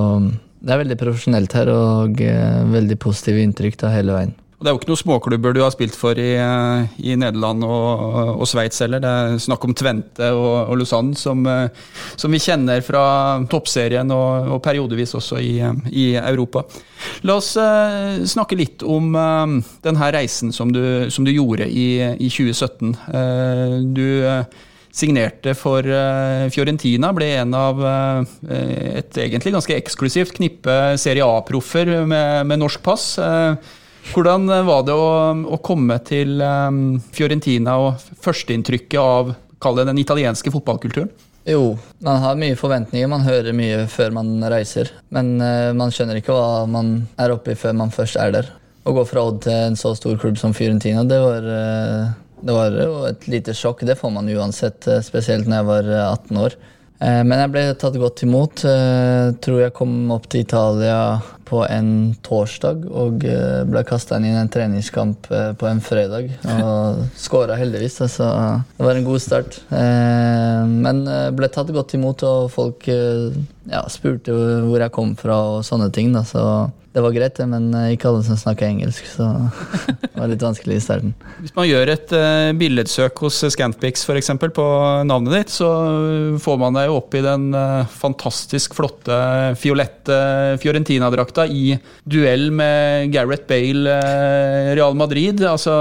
det 0.61 0.75
er 0.75 0.83
veldig 0.83 1.01
profesjonelt 1.01 1.57
her, 1.57 1.73
og 1.73 2.21
eh, 2.21 2.61
veldig 2.69 3.01
positive 3.01 3.45
inntrykk 3.45 3.81
da 3.81 3.95
hele 3.97 4.19
veien. 4.19 4.37
Det 4.65 4.71
er 4.71 4.73
jo 4.73 4.79
ikke 4.81 4.89
noen 4.89 5.01
småklubber 5.03 5.53
du 5.53 5.59
har 5.61 5.73
spilt 5.75 5.93
for 5.93 6.17
i, 6.17 6.31
eh, 6.41 6.93
i 7.05 7.13
Nederland 7.21 7.67
og, 7.69 8.39
og 8.41 8.47
Sveits 8.49 8.81
heller. 8.81 9.03
Det 9.05 9.11
er 9.13 9.43
snakk 9.45 9.67
om 9.69 9.75
Tvente 9.77 10.31
og, 10.33 10.71
og 10.73 10.79
Lausanne, 10.81 11.13
som, 11.21 11.43
eh, 11.45 11.83
som, 12.17 12.33
vi 12.33 12.41
kjenner 12.41 12.81
fra 12.87 13.03
toppserien 13.53 14.09
og, 14.15 14.49
og 14.57 14.63
periodevis 14.65 15.13
også 15.21 15.43
i, 15.45 15.59
i, 15.93 16.07
Europa. 16.17 16.65
La 17.29 17.37
oss 17.43 17.51
snakke 18.33 18.57
litt 18.57 18.87
om 18.89 19.13
denne 19.85 20.11
reisen 20.17 20.55
som 20.57 20.73
du, 20.73 20.81
som 21.13 21.29
du 21.29 21.35
gjorde 21.35 21.69
i, 21.69 22.01
i 22.17 22.33
2017. 22.33 22.97
Uh, 23.13 23.77
du 23.85 24.09
signerte 24.95 25.53
for 25.59 25.85
Fiorentina, 26.55 27.11
ble 27.13 27.33
en 27.43 27.55
av 27.59 27.81
et 28.49 29.19
egentlig 29.19 29.53
ganske 29.59 29.77
eksklusivt 29.77 30.37
knippe 30.39 30.77
Serie 31.03 31.27
A-proffer 31.27 31.91
med, 32.07 32.47
med 32.49 32.63
norsk 32.63 32.85
pass. 32.87 33.09
Hvordan 34.13 34.49
eh, 34.53 34.65
var 34.67 34.83
det 34.87 34.97
å, 34.97 35.07
å 35.33 35.61
komme 35.65 35.97
til 36.07 36.41
um, 36.43 36.99
Fiorentina 37.15 37.77
og 37.81 38.03
førsteinntrykket 38.25 38.99
av 39.01 39.33
kall 39.63 39.79
det 39.81 39.87
den 39.89 40.03
italienske 40.03 40.53
fotballkulturen? 40.53 41.09
Jo, 41.49 41.75
man 42.05 42.23
har 42.23 42.39
mye 42.41 42.57
forventninger. 42.57 43.09
Man 43.11 43.25
hører 43.27 43.57
mye 43.57 43.85
før 43.93 44.15
man 44.17 44.37
reiser. 44.53 44.93
Men 45.15 45.35
uh, 45.41 45.73
man 45.77 45.93
skjønner 45.93 46.21
ikke 46.21 46.37
hva 46.37 46.65
man 46.69 46.99
er 47.21 47.35
oppe 47.35 47.55
i 47.55 47.59
før 47.59 47.77
man 47.81 47.95
først 47.95 48.21
er 48.21 48.37
der. 48.37 48.53
Å 48.85 48.93
gå 48.93 49.07
fra 49.09 49.25
Odd 49.25 49.41
til 49.47 49.57
en 49.71 49.81
så 49.81 49.95
stor 49.97 50.19
klubb 50.21 50.37
som 50.41 50.53
Fiorentina, 50.57 51.07
det 51.09 51.21
var, 51.23 51.47
uh, 51.49 52.13
det 52.45 52.57
var 52.57 52.77
jo 52.77 53.03
et 53.09 53.29
lite 53.33 53.57
sjokk. 53.57 53.87
Det 53.89 53.97
får 53.97 54.13
man 54.13 54.29
uansett, 54.29 54.89
spesielt 55.05 55.49
når 55.49 55.61
jeg 55.61 55.71
var 55.71 55.93
18 56.05 56.43
år. 56.45 56.59
Men 57.03 57.41
jeg 57.43 57.51
ble 57.53 57.63
tatt 57.77 57.97
godt 58.01 58.23
imot. 58.25 58.63
Jeg 58.65 59.35
Tror 59.45 59.59
jeg 59.65 59.75
kom 59.77 60.13
opp 60.15 60.29
til 60.31 60.45
Italia 60.45 60.99
på 61.45 61.61
en 61.69 61.89
torsdag 62.25 62.87
og 62.89 63.25
eh, 63.29 63.63
ble 63.69 63.83
kasta 63.87 64.17
inn 64.17 64.31
i 64.31 64.33
en 64.39 64.51
treningskamp 64.51 65.29
eh, 65.31 65.51
på 65.59 65.69
en 65.69 65.83
fredag. 65.85 66.31
Og 66.55 67.03
skåra 67.27 67.59
heldigvis, 67.61 67.99
så 67.99 68.07
altså. 68.07 68.29
det 68.79 68.89
var 68.89 69.01
en 69.01 69.09
god 69.09 69.25
start. 69.25 69.61
Men 69.71 71.05
men 71.05 71.37
ble 71.37 71.49
tatt 71.53 71.73
godt 71.75 71.95
imot, 71.97 72.23
og 72.27 72.51
folk 72.53 72.87
ja, 73.71 73.85
spurte 73.93 74.35
hvor 74.69 74.81
jeg 74.81 74.95
kom 74.95 75.15
fra 75.19 75.39
og 75.57 75.67
sånne 75.67 75.91
ting. 75.95 76.13
Da, 76.15 76.25
så 76.29 76.45
det 76.95 77.03
var 77.03 77.11
greit, 77.11 77.41
men 77.51 77.73
eh, 77.75 77.93
ikke 77.97 78.07
alle 78.07 78.23
som 78.23 78.39
snakka 78.39 78.69
engelsk, 78.69 79.07
så 79.17 79.27
det 80.05 80.13
var 80.15 80.31
litt 80.31 80.45
vanskelig 80.45 80.77
i 80.79 80.83
starten. 80.85 81.15
Hvis 81.41 81.55
man 81.57 81.67
gjør 81.67 81.91
et 81.91 82.15
uh, 82.15 82.53
billedsøk 82.55 83.25
hos 83.25 83.41
Scantpix 83.51 84.05
f.eks. 84.07 84.31
på 84.55 84.67
navnet 85.09 85.35
ditt, 85.41 85.55
så 85.57 85.71
får 86.43 86.61
man 86.63 86.79
deg 86.79 86.95
opp 86.95 87.17
i 87.19 87.25
den 87.25 87.49
uh, 87.51 87.83
fantastisk 87.91 88.77
flotte 88.79 89.19
fiolette 89.59 90.21
Fiorentina-drakta 90.63 91.49
i 91.51 91.75
duell 92.07 92.53
med 92.55 93.11
Gareth 93.15 93.49
Bale, 93.51 93.99
uh, 93.99 94.71
Real 94.79 94.95
Madrid. 94.95 95.43
Altså 95.51 95.81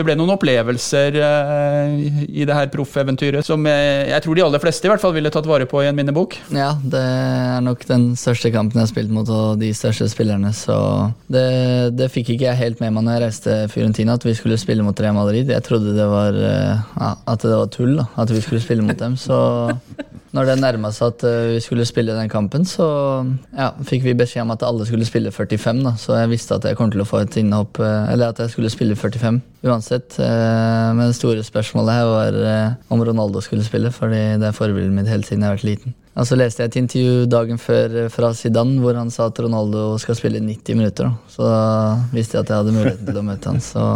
det 0.00 0.06
ble 0.08 0.16
noen 0.16 0.32
opplevelser 0.32 1.16
uh, 1.20 1.92
i 2.24 2.46
det 2.48 2.56
her 2.56 2.70
proffeventyret 2.72 3.44
som 3.46 3.66
jeg, 3.68 4.06
jeg, 4.08 4.24
tror 4.24 4.38
de 4.38 4.44
aller 4.46 4.62
fleste 4.62 4.88
i 4.88 4.92
hvert 4.92 5.02
fall 5.02 5.14
ville 5.16 5.32
tatt 5.32 5.48
vare 5.48 5.66
på 5.68 5.82
i 5.84 5.88
en 5.90 5.96
minnebok. 5.96 6.38
Ja, 6.56 6.72
det 6.80 7.00
er 7.00 7.64
nok 7.64 7.84
den 7.88 8.10
største 8.18 8.52
kampen 8.54 8.80
jeg 8.80 8.86
har 8.86 8.92
spilt 8.92 9.12
mot, 9.12 9.28
og 9.28 9.60
de 9.60 9.72
største 9.76 10.08
spillerne. 10.12 10.52
Så 10.56 10.76
det, 11.32 11.44
det 11.98 12.10
fikk 12.14 12.34
ikke 12.34 12.48
jeg 12.48 12.60
helt 12.62 12.80
med 12.80 12.94
meg 12.96 13.06
når 13.06 13.18
jeg 13.18 13.24
reiste 13.26 13.58
Fiorentina, 13.74 14.16
at 14.16 14.24
vi 14.24 14.36
skulle 14.38 14.60
spille 14.60 14.86
mot 14.86 15.04
Real 15.04 15.18
Madrid. 15.18 15.52
Jeg 15.52 15.66
trodde 15.66 15.96
det 15.96 16.08
var, 16.08 16.38
uh, 16.40 17.10
at 17.28 17.44
det 17.44 17.52
var 17.52 17.68
tull, 17.74 17.98
da, 18.00 18.08
at 18.24 18.32
vi 18.32 18.40
skulle 18.44 18.64
spille 18.64 18.86
mot 18.86 18.98
dem. 18.98 19.18
Så 19.20 19.36
når 20.36 20.46
det 20.46 20.58
nærma 20.62 20.94
seg 20.94 21.12
at 21.12 21.26
uh, 21.28 21.52
vi 21.56 21.60
skulle 21.64 21.88
spille 21.88 22.16
den 22.16 22.32
kampen, 22.32 22.64
så 22.68 22.88
ja, 23.52 23.72
fikk 23.84 24.06
vi 24.08 24.16
beskjed 24.16 24.46
om 24.46 24.56
at 24.56 24.64
alle 24.64 24.88
skulle 24.88 25.08
spille 25.08 25.34
45. 25.34 25.84
da, 25.84 25.96
Så 26.00 26.16
jeg 26.16 26.32
visste 26.32 26.56
at 26.56 26.70
jeg 26.70 26.80
kom 26.80 26.92
til 26.94 27.04
å 27.04 27.08
få 27.08 27.24
et 27.26 27.40
innhopp, 27.42 27.82
eller 27.82 28.32
at 28.32 28.40
jeg 28.40 28.56
skulle 28.56 28.72
spille 28.72 28.96
45 28.96 29.42
uansett. 29.66 29.89
Eh, 29.96 30.90
men 30.96 31.08
det 31.08 31.16
store 31.18 31.44
spørsmålet 31.46 31.96
her 31.96 32.10
var 32.10 32.38
eh, 32.50 32.74
om 32.92 33.02
Ronaldo 33.04 33.42
skulle 33.44 33.66
spille, 33.66 33.92
fordi 33.94 34.20
det 34.40 34.50
er 34.50 34.56
forbildet 34.56 34.94
mitt 34.94 35.10
helt 35.10 35.28
siden 35.28 35.44
jeg 35.44 35.50
har 35.50 35.58
vært 35.58 35.68
liten. 35.68 35.96
Og 36.20 36.26
så 36.26 36.36
leste 36.36 36.62
jeg 36.62 36.70
et 36.70 36.78
intervju 36.80 37.26
dagen 37.30 37.60
før 37.62 37.96
eh, 38.04 38.10
fra 38.12 38.32
Zidane 38.36 38.82
hvor 38.82 38.98
han 38.98 39.12
sa 39.14 39.30
at 39.30 39.40
Ronaldo 39.42 39.94
skal 40.02 40.18
spille 40.18 40.42
90 40.42 40.78
minutter. 40.78 41.10
Så 41.30 41.46
da 41.46 41.62
visste 42.14 42.38
jeg 42.38 42.46
at 42.46 42.52
jeg 42.52 42.62
hadde 42.62 42.76
muligheten 42.76 43.08
til 43.10 43.22
å 43.22 43.26
møte 43.26 43.52
han. 43.52 43.64
Så 43.64 43.86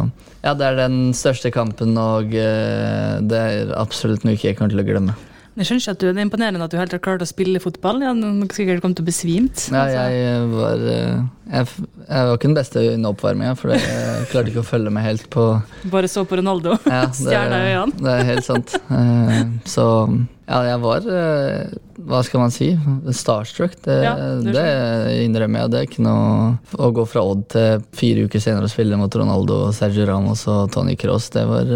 ja, 0.45 0.55
det 0.55 0.67
er 0.67 0.81
den 0.83 0.99
største 1.17 1.53
kampen, 1.55 1.95
og 1.97 2.35
det 2.35 3.39
er 3.39 3.71
absolutt 3.81 4.27
noe 4.27 4.37
jeg 4.37 4.59
kommer 4.59 4.75
til 4.75 4.83
å 4.83 4.89
glemme. 4.89 5.15
Jeg 5.55 5.69
skjønner 5.69 5.83
ikke 5.85 5.93
at 5.95 6.01
du, 6.03 6.07
Det 6.09 6.19
er 6.19 6.27
imponerende 6.27 6.67
at 6.67 6.73
du 6.73 6.79
helt 6.81 6.95
har 6.97 7.03
klart 7.05 7.23
å 7.23 7.29
spille 7.31 7.61
fotball. 7.63 8.01
Du 8.03 8.07
har 8.09 8.51
sikkert 8.57 8.83
kommet 8.83 8.99
til 8.99 9.05
å 9.07 9.11
besvimt. 9.11 9.67
Ja, 9.71 9.85
jeg 9.87 10.49
var 10.51 10.83
eh, 10.91 11.21
jeg, 11.55 11.69
jeg 12.09 12.27
var 12.27 12.35
ikke 12.35 12.49
den 12.51 12.57
beste 12.59 12.83
under 12.95 13.15
oppvarminga, 13.15 13.55
for 13.61 13.75
jeg 13.77 14.27
klarte 14.33 14.51
ikke 14.51 14.65
å 14.65 14.67
følge 14.67 14.91
med 14.95 15.05
helt 15.07 15.29
på 15.31 15.45
Bare 15.93 16.11
så 16.11 16.25
på 16.27 16.41
Ronaldo. 16.41 16.75
ja, 16.91 17.05
Stjerna 17.15 17.61
i 17.63 17.73
øynene. 17.77 17.99
Det 18.03 18.15
er 18.19 18.31
helt 18.33 18.49
sant. 18.49 18.75
Eh, 18.91 19.43
Så 19.71 19.87
ja, 20.45 20.59
jeg 20.67 20.81
var 20.83 21.07
eh, 21.09 21.71
Hva 22.05 22.19
skal 22.27 22.43
man 22.43 22.53
si? 22.53 22.73
Starstruck. 23.15 23.79
Det, 23.87 23.95
Ja, 24.05 24.15
det 24.43 24.53
det 24.59 25.19
innrømmer 25.23 25.63
jeg. 25.65 25.71
Det 25.73 25.79
er 25.81 25.87
ikke 25.89 26.05
noe 26.05 26.57
Å 26.83 26.91
gå 26.99 27.07
fra 27.09 27.23
Odd 27.31 27.47
til 27.55 27.85
fire 27.97 28.27
uker 28.27 28.43
senere 28.43 28.67
å 28.67 28.73
spille 28.75 28.99
mot 29.01 29.15
Ronaldo, 29.23 29.69
Sergio 29.77 30.09
Ramos 30.11 30.43
og 30.51 30.73
Tony 30.75 30.99
Cross, 31.01 31.31
det 31.37 31.47
var 31.49 31.71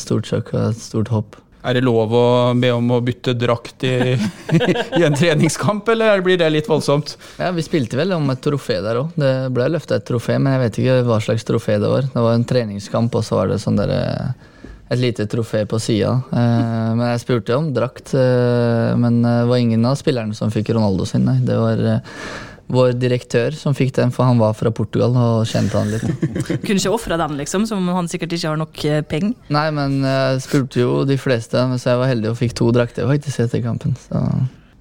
stort 0.00 0.30
sjokk 0.30 0.54
og 0.54 0.68
et 0.70 0.80
stort 0.86 1.10
hopp. 1.12 1.40
Er 1.64 1.78
det 1.78 1.84
lov 1.86 2.12
å 2.12 2.26
be 2.60 2.70
om 2.76 2.90
å 2.92 3.00
bytte 3.04 3.32
drakt 3.40 3.86
i, 3.88 4.14
i 4.98 5.04
en 5.06 5.16
treningskamp, 5.16 5.88
eller 5.94 6.20
blir 6.24 6.36
det 6.40 6.50
litt 6.52 6.68
voldsomt? 6.68 7.14
Ja, 7.40 7.50
Vi 7.56 7.64
spilte 7.64 7.96
vel 7.96 8.12
om 8.12 8.28
et 8.34 8.42
trofé 8.44 8.80
der 8.84 9.00
òg. 9.00 9.14
Det 9.16 9.32
ble 9.54 9.70
løfta 9.72 9.96
et 9.96 10.04
trofé, 10.08 10.36
men 10.36 10.52
jeg 10.52 10.64
vet 10.64 10.80
ikke 10.82 10.98
hva 11.08 11.20
slags 11.24 11.46
trofé 11.48 11.78
det 11.80 11.88
var. 11.88 12.10
Det 12.12 12.24
var 12.26 12.36
en 12.36 12.44
treningskamp, 12.48 13.16
og 13.16 13.24
så 13.24 13.40
var 13.40 13.48
det 13.52 13.62
sånn 13.64 13.80
der, 13.80 13.94
eh, 13.96 14.68
et 14.92 15.00
lite 15.00 15.24
trofé 15.32 15.64
på 15.64 15.80
sida. 15.80 16.18
Eh, 16.28 16.90
men 16.98 17.06
jeg 17.14 17.24
spurte 17.24 17.56
om 17.56 17.72
drakt, 17.72 18.12
eh, 18.12 18.92
men 19.00 19.22
det 19.24 19.38
var 19.48 19.56
ingen 19.56 19.88
av 19.88 19.96
spillerne 19.96 20.36
som 20.36 20.52
fikk 20.52 20.74
Ronaldo 20.76 21.08
sin, 21.08 21.24
nei. 21.24 21.38
Det 21.48 21.56
var 21.56 21.80
vår 22.72 22.94
direktør 22.96 23.54
som 23.58 23.76
fikk 23.76 23.94
den, 23.98 24.12
for 24.14 24.28
han 24.28 24.40
var 24.40 24.56
fra 24.56 24.72
Portugal 24.74 25.16
og 25.18 25.44
kjente 25.48 25.78
han 25.78 25.92
litt. 25.92 26.06
Kunne 26.64 26.78
ikke 26.80 26.94
ofra 26.94 27.18
den, 27.20 27.36
liksom, 27.40 27.68
som 27.68 27.86
han 27.92 28.10
sikkert 28.10 28.36
ikke 28.36 28.50
har 28.52 28.60
nok 28.60 28.84
eh, 28.88 29.00
penger. 29.06 29.34
Nei, 29.54 29.68
men 29.76 30.00
jeg 30.04 30.44
spurte 30.46 30.82
jo 30.82 30.98
de 31.08 31.18
fleste, 31.20 31.60
så 31.78 31.94
jeg 31.94 32.02
var 32.02 32.12
heldig 32.12 32.32
og 32.32 32.38
fikk 32.40 32.56
to 32.58 32.70
drakter 32.74 33.08
faktisk 33.10 33.44
etter 33.46 33.64
kampen. 33.64 33.96
Så 34.06 34.22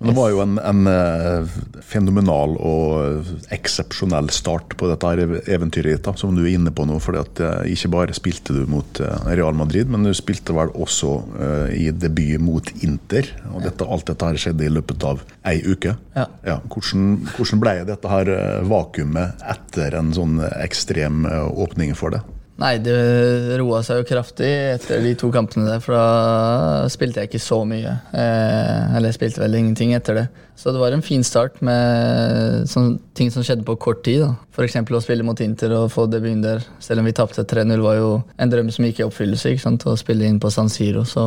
Men 0.03 0.11
det 0.11 0.19
var 0.19 0.31
jo 0.33 0.41
en, 0.43 0.57
en 0.59 0.87
eh, 0.91 1.53
fenomenal 1.87 2.57
og 2.59 3.29
eksepsjonell 3.55 4.27
start 4.35 4.75
på 4.79 4.89
dette 4.91 5.07
her 5.07 5.21
eventyret 5.55 5.95
ditt, 5.95 6.19
som 6.19 6.35
du 6.35 6.41
er 6.43 6.51
inne 6.57 6.73
på 6.75 6.83
nå. 6.89 6.97
fordi 7.03 7.21
at 7.21 7.41
eh, 7.43 7.71
Ikke 7.71 7.91
bare 7.93 8.17
spilte 8.17 8.55
du 8.55 8.65
mot 8.67 8.99
eh, 8.99 9.29
Real 9.31 9.55
Madrid, 9.55 9.87
men 9.87 10.03
du 10.03 10.11
spilte 10.17 10.55
vel 10.57 10.73
også 10.75 11.13
eh, 11.39 11.73
i 11.85 11.87
debut 11.95 12.43
mot 12.43 12.73
Inter. 12.83 13.31
og 13.53 13.63
dette, 13.63 13.87
Alt 13.87 14.11
dette 14.11 14.31
her 14.33 14.43
skjedde 14.43 14.67
i 14.67 14.73
løpet 14.73 15.07
av 15.07 15.23
ei 15.47 15.61
uke. 15.63 15.95
Ja. 16.13 16.59
hvordan, 16.67 17.23
hvordan 17.37 17.63
ble 17.63 17.77
dette 17.87 18.11
her 18.11 18.29
eh, 18.35 18.61
vakuumet 18.67 19.43
etter 19.55 19.95
en 19.97 20.11
sånn 20.15 20.39
ekstrem 20.59 21.23
eh, 21.29 21.47
åpning 21.63 21.95
for 21.97 22.17
det? 22.17 22.23
Nei, 22.63 22.77
det 22.79 23.57
roa 23.59 23.81
seg 23.83 23.99
jo 23.99 24.05
kraftig 24.07 24.47
etter 24.47 25.01
de 25.03 25.09
to 25.19 25.27
kampene 25.35 25.65
der, 25.67 25.81
for 25.83 25.97
da 25.97 26.85
spilte 26.91 27.19
jeg 27.19 27.27
ikke 27.27 27.41
så 27.43 27.57
mye. 27.67 27.97
Eh, 28.15 28.93
eller 28.95 29.09
jeg 29.09 29.17
spilte 29.17 29.41
vel 29.43 29.57
ingenting 29.59 29.91
etter 29.97 30.21
det. 30.21 30.23
Så 30.55 30.71
det 30.71 30.79
var 30.79 30.95
en 30.95 31.03
fin 31.03 31.25
start 31.27 31.59
med 31.65 32.63
sånn, 32.71 32.93
ting 33.17 33.33
som 33.33 33.43
skjedde 33.43 33.67
på 33.67 33.75
kort 33.83 34.05
tid. 34.07 34.21
da. 34.23 34.29
F.eks. 34.55 34.79
å 34.79 35.01
spille 35.03 35.27
mot 35.27 35.43
Inter 35.43 35.75
og 35.75 35.89
få 35.91 36.05
debuten 36.07 36.45
der. 36.45 36.63
Selv 36.79 37.03
om 37.03 37.09
vi 37.09 37.15
tapte 37.17 37.43
3-0, 37.43 37.83
var 37.83 37.99
jo 37.99 38.13
en 38.39 38.53
drøm 38.53 38.71
som 38.71 38.87
gikk 38.87 39.01
i 39.01 39.07
oppfyllelse. 39.09 39.51
ikke 39.51 39.65
sant? 39.65 39.83
Å 39.83 39.99
spille 39.99 40.29
inn 40.29 40.39
på 40.39 40.53
San 40.53 40.71
Siro. 40.71 41.03
Så 41.03 41.25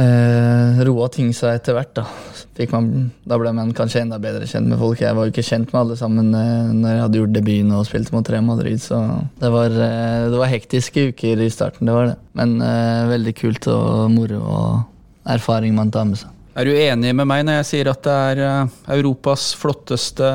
eh, 0.00 0.82
roa 0.86 1.08
ting 1.12 1.32
seg 1.36 1.58
etter 1.58 1.76
hvert. 1.76 1.94
Da 1.96 2.66
man, 2.72 2.90
da 3.26 3.38
ble 3.40 3.52
man 3.56 3.72
kanskje 3.76 4.04
enda 4.04 4.18
bedre 4.22 4.48
kjent 4.50 4.70
med 4.70 4.80
folk. 4.80 5.02
Jeg 5.02 5.16
var 5.16 5.26
jo 5.26 5.34
ikke 5.34 5.46
kjent 5.46 5.72
med 5.72 5.80
alle 5.80 5.98
sammen 6.00 6.30
eh, 6.38 6.74
når 6.74 6.94
jeg 6.94 7.04
hadde 7.04 7.20
gjort 7.22 7.36
debuten 7.38 7.74
og 7.78 7.86
spilte 7.88 8.16
mot 8.16 8.30
Real 8.30 8.46
Madrid. 8.46 8.82
Så 8.82 9.00
det 9.40 9.52
var, 9.54 9.74
eh, 9.88 10.26
det 10.32 10.40
var 10.40 10.52
hektiske 10.52 11.08
uker 11.12 11.44
i 11.44 11.50
starten, 11.52 11.88
det 11.88 11.96
var 11.96 12.12
det. 12.12 12.18
Men 12.38 12.56
eh, 12.64 13.08
veldig 13.14 13.36
kult 13.40 13.70
og 13.72 14.10
moro 14.14 14.42
og 14.44 15.30
erfaring 15.34 15.74
man 15.76 15.92
tar 15.94 16.08
med 16.10 16.20
seg. 16.20 16.30
Er 16.54 16.68
du 16.68 16.76
enig 16.78 17.10
med 17.18 17.26
meg 17.26 17.42
når 17.46 17.56
jeg 17.58 17.70
sier 17.72 17.90
at 17.90 18.04
det 18.06 18.14
er 18.28 18.44
eh, 18.46 18.76
Europas 18.94 19.50
flotteste 19.58 20.28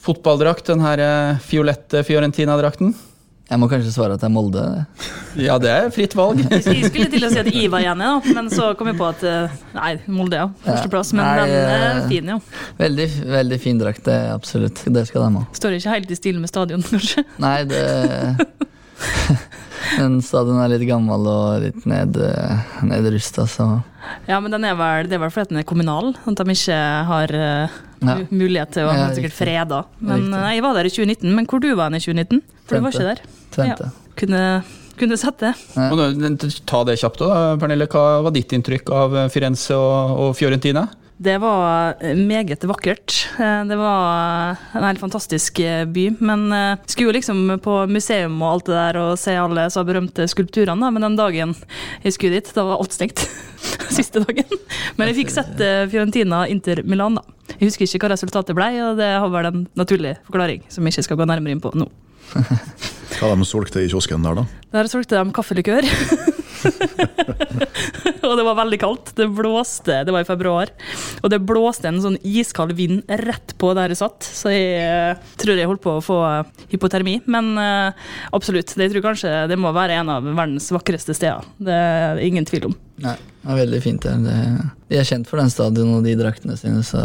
fotballdrakt, 0.00 0.66
den 0.72 0.82
her 0.82 1.02
eh, 1.04 1.38
fiolette 1.44 2.02
Fiorentina-drakten? 2.08 2.94
Jeg 3.50 3.58
må 3.58 3.66
kanskje 3.66 3.90
svare 3.90 4.14
at 4.14 4.22
det 4.22 4.28
er 4.28 4.30
Molde. 4.30 4.60
Ja, 5.42 5.56
det 5.58 5.70
er 5.74 5.88
fritt 5.90 6.12
valg. 6.14 6.38
Jeg 6.54 6.84
skulle 6.86 7.08
til 7.10 7.26
å 7.26 7.30
si 7.32 7.40
at 7.40 7.48
Iva 7.50 7.80
igjen, 7.82 7.98
da, 7.98 8.10
men 8.36 8.46
så 8.52 8.68
kom 8.78 8.86
jeg 8.92 8.98
på 9.00 9.08
at 9.08 9.24
eh, 9.26 9.56
Nei, 9.74 9.88
Molde, 10.06 10.38
ja. 10.38 10.44
Førsteplass. 10.62 11.10
Men 11.18 11.26
Nei, 11.26 11.48
den 11.50 11.72
er 11.72 11.86
eh, 11.88 12.04
fin, 12.12 12.30
jo. 12.30 12.36
Veldig, 12.78 13.08
veldig 13.32 13.58
fin 13.62 13.80
drakt, 13.82 14.04
det 14.06 14.20
absolutt. 14.30 14.84
Det 14.86 15.02
skal 15.08 15.26
de 15.26 15.40
ha. 15.40 15.42
Står 15.58 15.74
ikke 15.80 15.96
helt 15.96 16.14
i 16.14 16.20
stil 16.20 16.38
med 16.38 16.52
stadion, 16.52 16.86
kanskje. 16.86 17.26
Nei, 17.42 17.56
det 17.70 17.82
Den 19.98 20.20
stadion 20.22 20.62
er 20.62 20.70
litt 20.70 20.86
gammel 20.86 21.26
og 21.26 21.64
litt 21.64 21.82
ned, 21.90 22.20
nedrusta, 22.86 23.48
så 23.50 23.66
Ja, 24.30 24.38
men 24.38 24.54
den 24.54 24.62
er 24.68 24.78
vel, 24.78 25.10
det 25.10 25.18
er 25.18 25.24
vel 25.24 25.34
fordi 25.34 25.56
den 25.56 25.64
er 25.64 25.66
kommunal, 25.66 26.14
at 26.22 26.38
de 26.38 26.54
ikke 26.54 26.78
har 27.10 27.34
eh, 27.34 27.80
Ja. 28.00 28.16
mulighet 28.30 28.70
til 28.72 28.86
å 28.88 28.92
Ja, 28.96 29.08
sikkert 29.16 29.34
freda. 29.36 29.84
Men 30.00 30.22
Riktig. 30.22 30.38
eh, 30.40 30.54
jeg 30.54 30.62
var 30.62 30.74
der 30.74 30.84
i 30.88 30.92
2019. 30.94 31.34
Men 31.34 31.46
hvor 31.46 31.60
du 31.60 31.74
var 31.76 31.90
du 31.90 31.98
i 32.00 32.00
2019? 32.00 32.42
For 32.66 32.76
du 32.76 32.82
var 32.86 32.90
ikke 32.96 33.08
der. 33.10 33.20
Tvente. 33.52 33.90
Kunne, 34.16 34.44
kunne 34.96 35.18
sett 35.20 35.38
det. 35.38 35.54
Ja. 35.76 35.88
ta 36.66 36.84
det 36.84 36.98
kjapt, 37.00 37.18
da, 37.18 37.56
Pernille. 37.60 37.86
Hva 37.86 38.22
var 38.22 38.30
ditt 38.32 38.52
inntrykk 38.56 38.90
av 38.90 39.18
Firenze 39.32 39.76
og, 39.76 40.16
og 40.18 40.36
Fiorentina? 40.36 40.88
Det 41.20 41.34
var 41.42 41.98
eh, 42.00 42.16
meget 42.16 42.62
vakkert. 42.64 43.12
Eh, 43.36 43.64
Det 43.68 43.76
var 43.76 44.56
en 44.72 44.86
helt 44.86 45.00
fantastisk 45.02 45.58
eh, 45.60 45.84
by. 45.84 46.06
Men 46.24 46.46
jeg 46.48 46.78
skulle 46.94 47.10
jo 47.10 47.16
liksom 47.18 47.42
på 47.60 47.74
museum 47.92 48.38
og 48.40 48.54
alt 48.54 48.70
det 48.70 48.78
der 48.78 48.98
og 49.02 49.18
se 49.20 49.34
alle 49.36 49.66
så 49.72 49.84
berømte 49.84 50.24
skulpturene, 50.32 50.88
men 50.94 51.04
den 51.04 51.18
dagen 51.20 51.52
jeg 52.04 52.16
skulle 52.16 52.38
dit, 52.40 52.48
da 52.56 52.64
var 52.64 52.80
alt 52.80 52.96
stengt. 52.96 53.26
Siste 53.98 54.24
dagen. 54.24 54.48
Men 54.96 55.10
jeg 55.12 55.20
fikk 55.20 55.34
sett 55.36 55.60
eh, 55.60 55.84
Fiorentina 55.92 56.46
Inter 56.48 56.80
Milan, 56.88 57.20
da. 57.20 57.26
Jeg 57.58 57.68
husker 57.68 57.84
ikke 57.84 58.06
hva 58.06 58.14
resultatet 58.14 58.56
ble, 58.56 58.70
og 58.88 58.96
det 59.02 59.10
har 59.20 59.28
vel 59.28 59.50
en 59.50 59.64
naturlig 59.76 60.16
forklaring 60.24 60.64
som 60.72 60.86
jeg 60.88 60.96
ikke 60.96 61.08
skal 61.10 61.20
gå 61.20 61.28
nærmere 61.28 61.52
inn 61.52 61.60
på 61.60 61.74
nå. 61.76 61.90
Hva 63.20 63.34
de 63.34 63.44
solgte 63.44 63.82
i 63.84 63.88
kiosken 63.90 64.22
der, 64.24 64.38
da? 64.38 64.44
Der 64.72 64.88
solgte 64.88 65.18
de 65.20 65.32
kaffelikør. 65.36 65.84
og 68.26 68.34
det 68.38 68.44
var 68.46 68.58
veldig 68.58 68.78
kaldt. 68.82 69.12
Det 69.18 69.28
blåste, 69.34 70.00
det 70.06 70.14
var 70.14 70.24
i 70.24 70.28
februar. 70.28 70.72
Og 71.22 71.32
det 71.32 71.40
blåste 71.46 71.90
en 71.90 72.02
sånn 72.02 72.18
iskald 72.26 72.74
vind 72.78 73.02
rett 73.22 73.54
på 73.60 73.72
der 73.76 73.92
jeg 73.92 74.02
satt, 74.02 74.26
så 74.26 74.52
jeg 74.52 74.82
eh, 74.82 75.32
tror 75.40 75.58
jeg 75.58 75.70
holdt 75.70 75.84
på 75.84 75.96
å 75.98 76.04
få 76.04 76.20
eh, 76.28 76.52
hypotermi. 76.74 77.18
Men 77.30 77.52
eh, 77.60 78.12
absolutt, 78.36 78.76
jeg 78.76 78.92
tror 78.92 79.08
kanskje 79.10 79.34
det 79.50 79.58
må 79.60 79.72
være 79.76 80.00
en 80.00 80.14
av 80.16 80.28
verdens 80.28 80.70
vakreste 80.74 81.16
steder. 81.16 81.48
Det 81.60 81.80
er 81.80 82.24
ingen 82.26 82.48
tvil 82.48 82.70
om. 82.70 82.78
Nei, 83.00 83.14
det 83.40 83.52
er 83.54 83.58
veldig 83.62 83.78
fint 83.80 84.04
der. 84.04 84.18
De 84.90 84.98
er 85.00 85.06
kjent 85.08 85.28
for 85.30 85.40
den 85.40 85.48
stadion 85.52 85.92
og 85.96 86.04
de 86.04 86.12
draktene 86.18 86.56
sine, 86.60 86.82
så, 86.84 87.00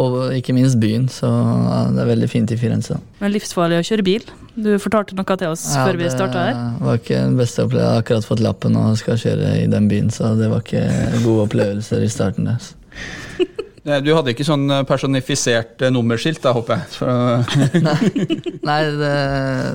og 0.00 0.16
ikke 0.34 0.54
minst 0.56 0.80
byen, 0.82 1.04
så 1.12 1.28
ja, 1.30 1.76
det 1.94 2.02
er 2.02 2.08
veldig 2.10 2.28
fint 2.32 2.50
i 2.50 2.58
Firenze. 2.58 2.96
Men 3.20 3.34
livsfarlig 3.34 3.78
å 3.78 3.84
kjøre 3.86 4.06
bil. 4.06 4.24
Du 4.56 4.72
fortalte 4.82 5.14
noe 5.18 5.36
til 5.38 5.52
oss 5.52 5.66
før 5.76 5.98
vi 6.00 6.08
starta 6.10 6.46
her. 6.48 6.56
Det 6.80 6.86
var 6.88 6.98
ikke 7.02 7.20
den 7.20 7.36
beste 7.38 7.62
opplevelsen. 7.66 7.84
Jeg 7.86 7.92
har 7.94 8.02
akkurat 8.02 8.28
fått 8.32 8.42
lappen 8.42 8.80
og 8.80 8.96
skal 8.98 9.20
kjøre 9.22 9.52
i 9.60 9.68
den 9.70 9.86
byen, 9.92 10.10
så 10.10 10.32
det 10.40 10.48
var 10.50 10.64
ikke 10.64 10.82
gode 11.26 11.46
opplevelser 11.46 12.02
i 12.06 12.10
starten. 12.10 12.50
Der. 12.50 12.66
Eh, 13.86 14.00
Du 14.02 14.08
hadde 14.16 14.32
ikke 14.32 14.42
sånn 14.42 14.64
eh, 14.66 14.80
personifisert 14.82 15.78
eh, 15.86 15.92
nummerskilt, 15.94 16.40
da, 16.42 16.50
håper 16.56 16.80
jeg? 16.80 16.86
For, 16.96 17.60
Nei, 18.66 18.78
det, 18.98 19.12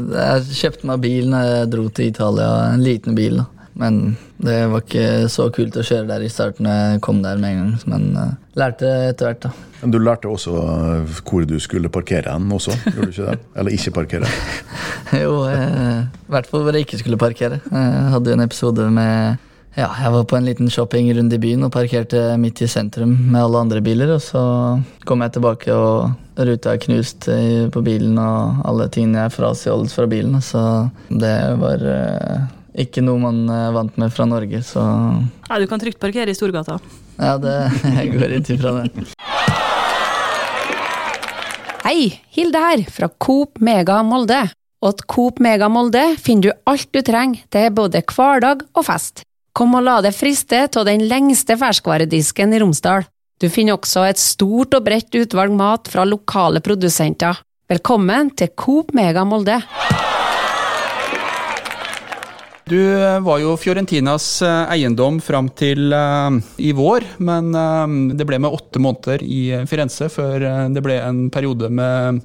det, 0.09 0.25
jeg 0.25 0.57
kjøpte 0.59 0.89
meg 0.89 0.99
bil 1.05 1.29
når 1.31 1.45
jeg 1.47 1.69
dro 1.71 1.85
til 1.95 2.09
Italia, 2.11 2.49
en 2.73 2.83
liten 2.83 3.15
bil. 3.15 3.39
da. 3.39 3.45
Men 3.79 4.01
det 4.41 4.61
var 4.71 4.81
ikke 4.81 5.27
så 5.29 5.47
kult 5.53 5.75
å 5.77 5.83
kjøre 5.85 6.07
der 6.09 6.23
i 6.25 6.29
starten. 6.31 6.65
Jeg 6.65 7.01
kom 7.05 7.21
der 7.21 7.37
med 7.41 7.53
en 7.53 7.59
gang, 7.61 7.75
men 7.93 8.07
uh, 8.17 8.31
lærte 8.57 8.89
etter 9.11 9.29
hvert, 9.29 9.45
da. 9.45 9.51
Men 9.81 9.93
du 9.93 9.97
lærte 10.01 10.29
også 10.29 10.55
eh, 10.61 11.13
hvor 11.25 11.45
du 11.49 11.55
skulle 11.61 11.89
parkere 11.89 12.29
hen 12.35 12.51
også, 12.53 12.75
gjorde 12.85 13.07
du 13.07 13.13
ikke 13.15 13.29
det? 13.31 13.37
Eller 13.57 13.77
ikke 13.77 13.95
parkere? 13.95 14.33
Jo, 15.23 15.31
eh, 15.49 16.03
i 16.05 16.31
hvert 16.31 16.47
fall 16.47 16.61
hvor 16.63 16.77
jeg 16.77 16.85
ikke 16.85 16.99
skulle 17.01 17.17
parkere. 17.19 17.57
Jeg 17.65 18.11
hadde 18.13 18.29
jo 18.29 18.37
en 18.37 18.45
episode 18.45 18.85
med 18.93 19.41
Ja, 19.73 19.87
jeg 20.03 20.11
var 20.13 20.27
på 20.27 20.37
en 20.37 20.45
liten 20.45 20.69
shoppingrunde 20.69 21.37
i 21.37 21.41
byen 21.41 21.65
og 21.65 21.73
parkerte 21.73 22.35
midt 22.37 22.61
i 22.61 22.69
sentrum 22.69 23.15
med 23.31 23.41
alle 23.41 23.61
andre 23.65 23.81
biler, 23.81 24.13
og 24.13 24.21
så 24.21 24.41
kom 25.07 25.23
jeg 25.23 25.33
tilbake, 25.37 25.73
og 25.73 26.41
ruta 26.45 26.75
er 26.75 26.81
knust 26.85 27.29
på 27.71 27.83
bilen, 27.85 28.19
og 28.19 28.65
alle 28.67 28.89
tingene 28.91 29.25
er 29.25 29.33
frastjålet 29.33 29.95
fra 29.95 30.09
bilen, 30.11 30.41
så 30.43 30.63
det 31.09 31.37
var 31.63 31.87
eh, 31.87 32.49
ikke 32.77 33.01
noe 33.03 33.19
man 33.19 33.43
er 33.51 33.71
vant 33.75 33.97
med 33.99 34.13
fra 34.15 34.25
Norge, 34.29 34.61
så 34.63 34.81
Ja, 35.49 35.59
du 35.59 35.67
kan 35.67 35.79
trygt 35.81 35.99
parkere 35.99 36.29
i 36.31 36.35
Storgata. 36.37 36.79
ja, 37.19 37.37
det, 37.37 37.55
jeg 37.99 38.13
går 38.15 38.37
ikke 38.39 38.55
ifra 38.55 38.71
det. 38.81 39.07
Hei, 41.83 42.21
Hilde 42.31 42.59
her, 42.61 42.83
fra 42.93 43.09
Coop 43.19 43.59
Mega 43.59 44.01
Molde. 44.05 44.45
Og 44.81 44.95
til 44.97 45.07
Coop 45.11 45.39
Mega 45.43 45.67
Molde 45.69 46.01
finner 46.21 46.47
du 46.47 46.51
alt 46.69 46.87
du 46.93 47.01
trenger 47.05 47.43
til 47.53 47.69
både 47.75 48.01
hverdag 48.07 48.63
og 48.73 48.85
fest. 48.87 49.25
Kom 49.53 49.75
og 49.75 49.83
la 49.83 49.97
deg 50.01 50.15
friste 50.15 50.63
av 50.69 50.85
den 50.87 51.03
lengste 51.09 51.57
ferskvaredisken 51.59 52.53
i 52.55 52.61
Romsdal. 52.63 53.03
Du 53.41 53.49
finner 53.49 53.75
også 53.75 54.05
et 54.07 54.21
stort 54.21 54.73
og 54.77 54.85
bredt 54.85 55.13
utvalg 55.17 55.51
mat 55.57 55.89
fra 55.91 56.05
lokale 56.07 56.61
produsenter. 56.63 57.41
Velkommen 57.69 58.31
til 58.37 58.53
Coop 58.55 58.93
Mega 58.95 59.25
Molde. 59.27 59.59
Du 62.71 62.79
var 63.25 63.41
jo 63.41 63.57
Fiorentinas 63.59 64.25
eiendom 64.47 65.17
fram 65.19 65.49
til 65.59 65.91
uh, 65.91 66.37
i 66.55 66.69
vår, 66.71 67.03
men 67.19 67.51
det 68.15 68.23
ble 68.29 68.39
med 68.39 68.55
åtte 68.55 68.79
måneder 68.79 69.25
i 69.27 69.41
Firenze 69.67 70.07
før 70.13 70.45
det 70.71 70.83
ble 70.85 70.95
en 71.03 71.25
periode 71.33 71.67
med 71.67 72.21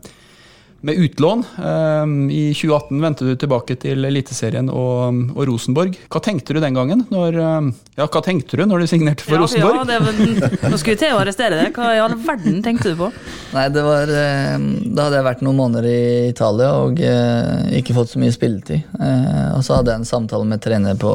med 0.87 0.99
utlån. 1.03 1.45
Ehm, 1.59 2.31
I 2.31 2.55
2018 2.55 3.01
vendte 3.03 3.27
du 3.27 3.35
tilbake 3.35 3.75
til 3.83 4.07
Eliteserien 4.07 4.69
og, 4.71 5.19
og, 5.35 5.41
Rosenborg. 5.49 5.97
Hva 6.13 6.21
tenkte 6.23 6.55
du 6.55 6.61
den 6.63 6.77
gangen? 6.79 7.03
Når, 7.11 7.39
ehm, 7.43 7.73
ja, 7.99 8.07
hva 8.07 8.23
tenkte 8.23 8.61
du 8.61 8.63
når 8.71 8.85
du 8.85 8.91
signerte 8.93 9.27
for 9.27 9.35
ja, 9.35 9.43
Rosenborg? 9.43 9.81
Ja, 9.83 9.99
det, 10.07 10.61
nå 10.71 10.79
skulle 10.79 11.01
til 11.01 11.17
å 11.17 11.19
arrestere 11.25 11.59
deg. 11.59 11.73
Hva 11.75 11.91
i 11.97 12.03
all 12.05 12.15
verden 12.23 12.63
tenkte 12.63 12.93
du 12.93 13.01
på? 13.01 13.11
Nei, 13.57 13.67
det 13.75 13.83
var 13.87 14.13
ehm, 14.23 14.69
Da 14.95 15.09
hadde 15.09 15.19
jeg 15.19 15.29
vært 15.31 15.43
noen 15.47 15.59
måneder 15.59 15.91
i 15.91 16.05
Italia 16.31 16.71
og 16.85 17.03
eh, 17.03 17.75
ikke 17.81 17.99
fått 17.99 18.15
så 18.15 18.23
mye 18.23 18.35
spilletid. 18.35 18.87
Eh, 19.01 19.51
og 19.57 19.67
så 19.67 19.81
hadde 19.81 19.91
jeg 19.91 20.05
en 20.05 20.09
samtale 20.13 20.47
med 20.47 20.63
trener 20.63 20.95
på 21.01 21.13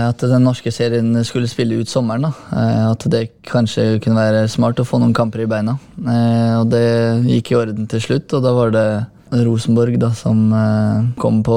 at 0.00 0.24
den 0.24 0.48
norske 0.48 0.72
serien 0.72 1.12
skulle 1.28 1.50
spille 1.50 1.82
ut 1.82 1.92
sommeren. 1.92 2.24
Da. 2.30 2.56
Eh, 2.56 2.82
at 2.94 3.08
det 3.12 3.26
kanskje 3.44 4.00
kunne 4.00 4.24
være 4.24 4.48
smart 4.48 4.80
å 4.80 4.88
få 4.88 5.02
noen 5.02 5.16
kamper 5.16 5.44
i 5.44 5.50
beina. 5.50 5.76
Og 6.00 6.68
det 6.72 6.86
gikk 7.28 7.52
i 7.52 7.56
orden 7.58 7.88
til 7.90 8.00
slutt, 8.00 8.32
og 8.36 8.44
da 8.44 8.52
var 8.56 8.72
det 8.72 8.88
Rosenborg 9.30 9.98
da, 10.02 10.10
som 10.16 10.50
eh, 10.52 11.10
kom 11.20 11.40
på 11.46 11.56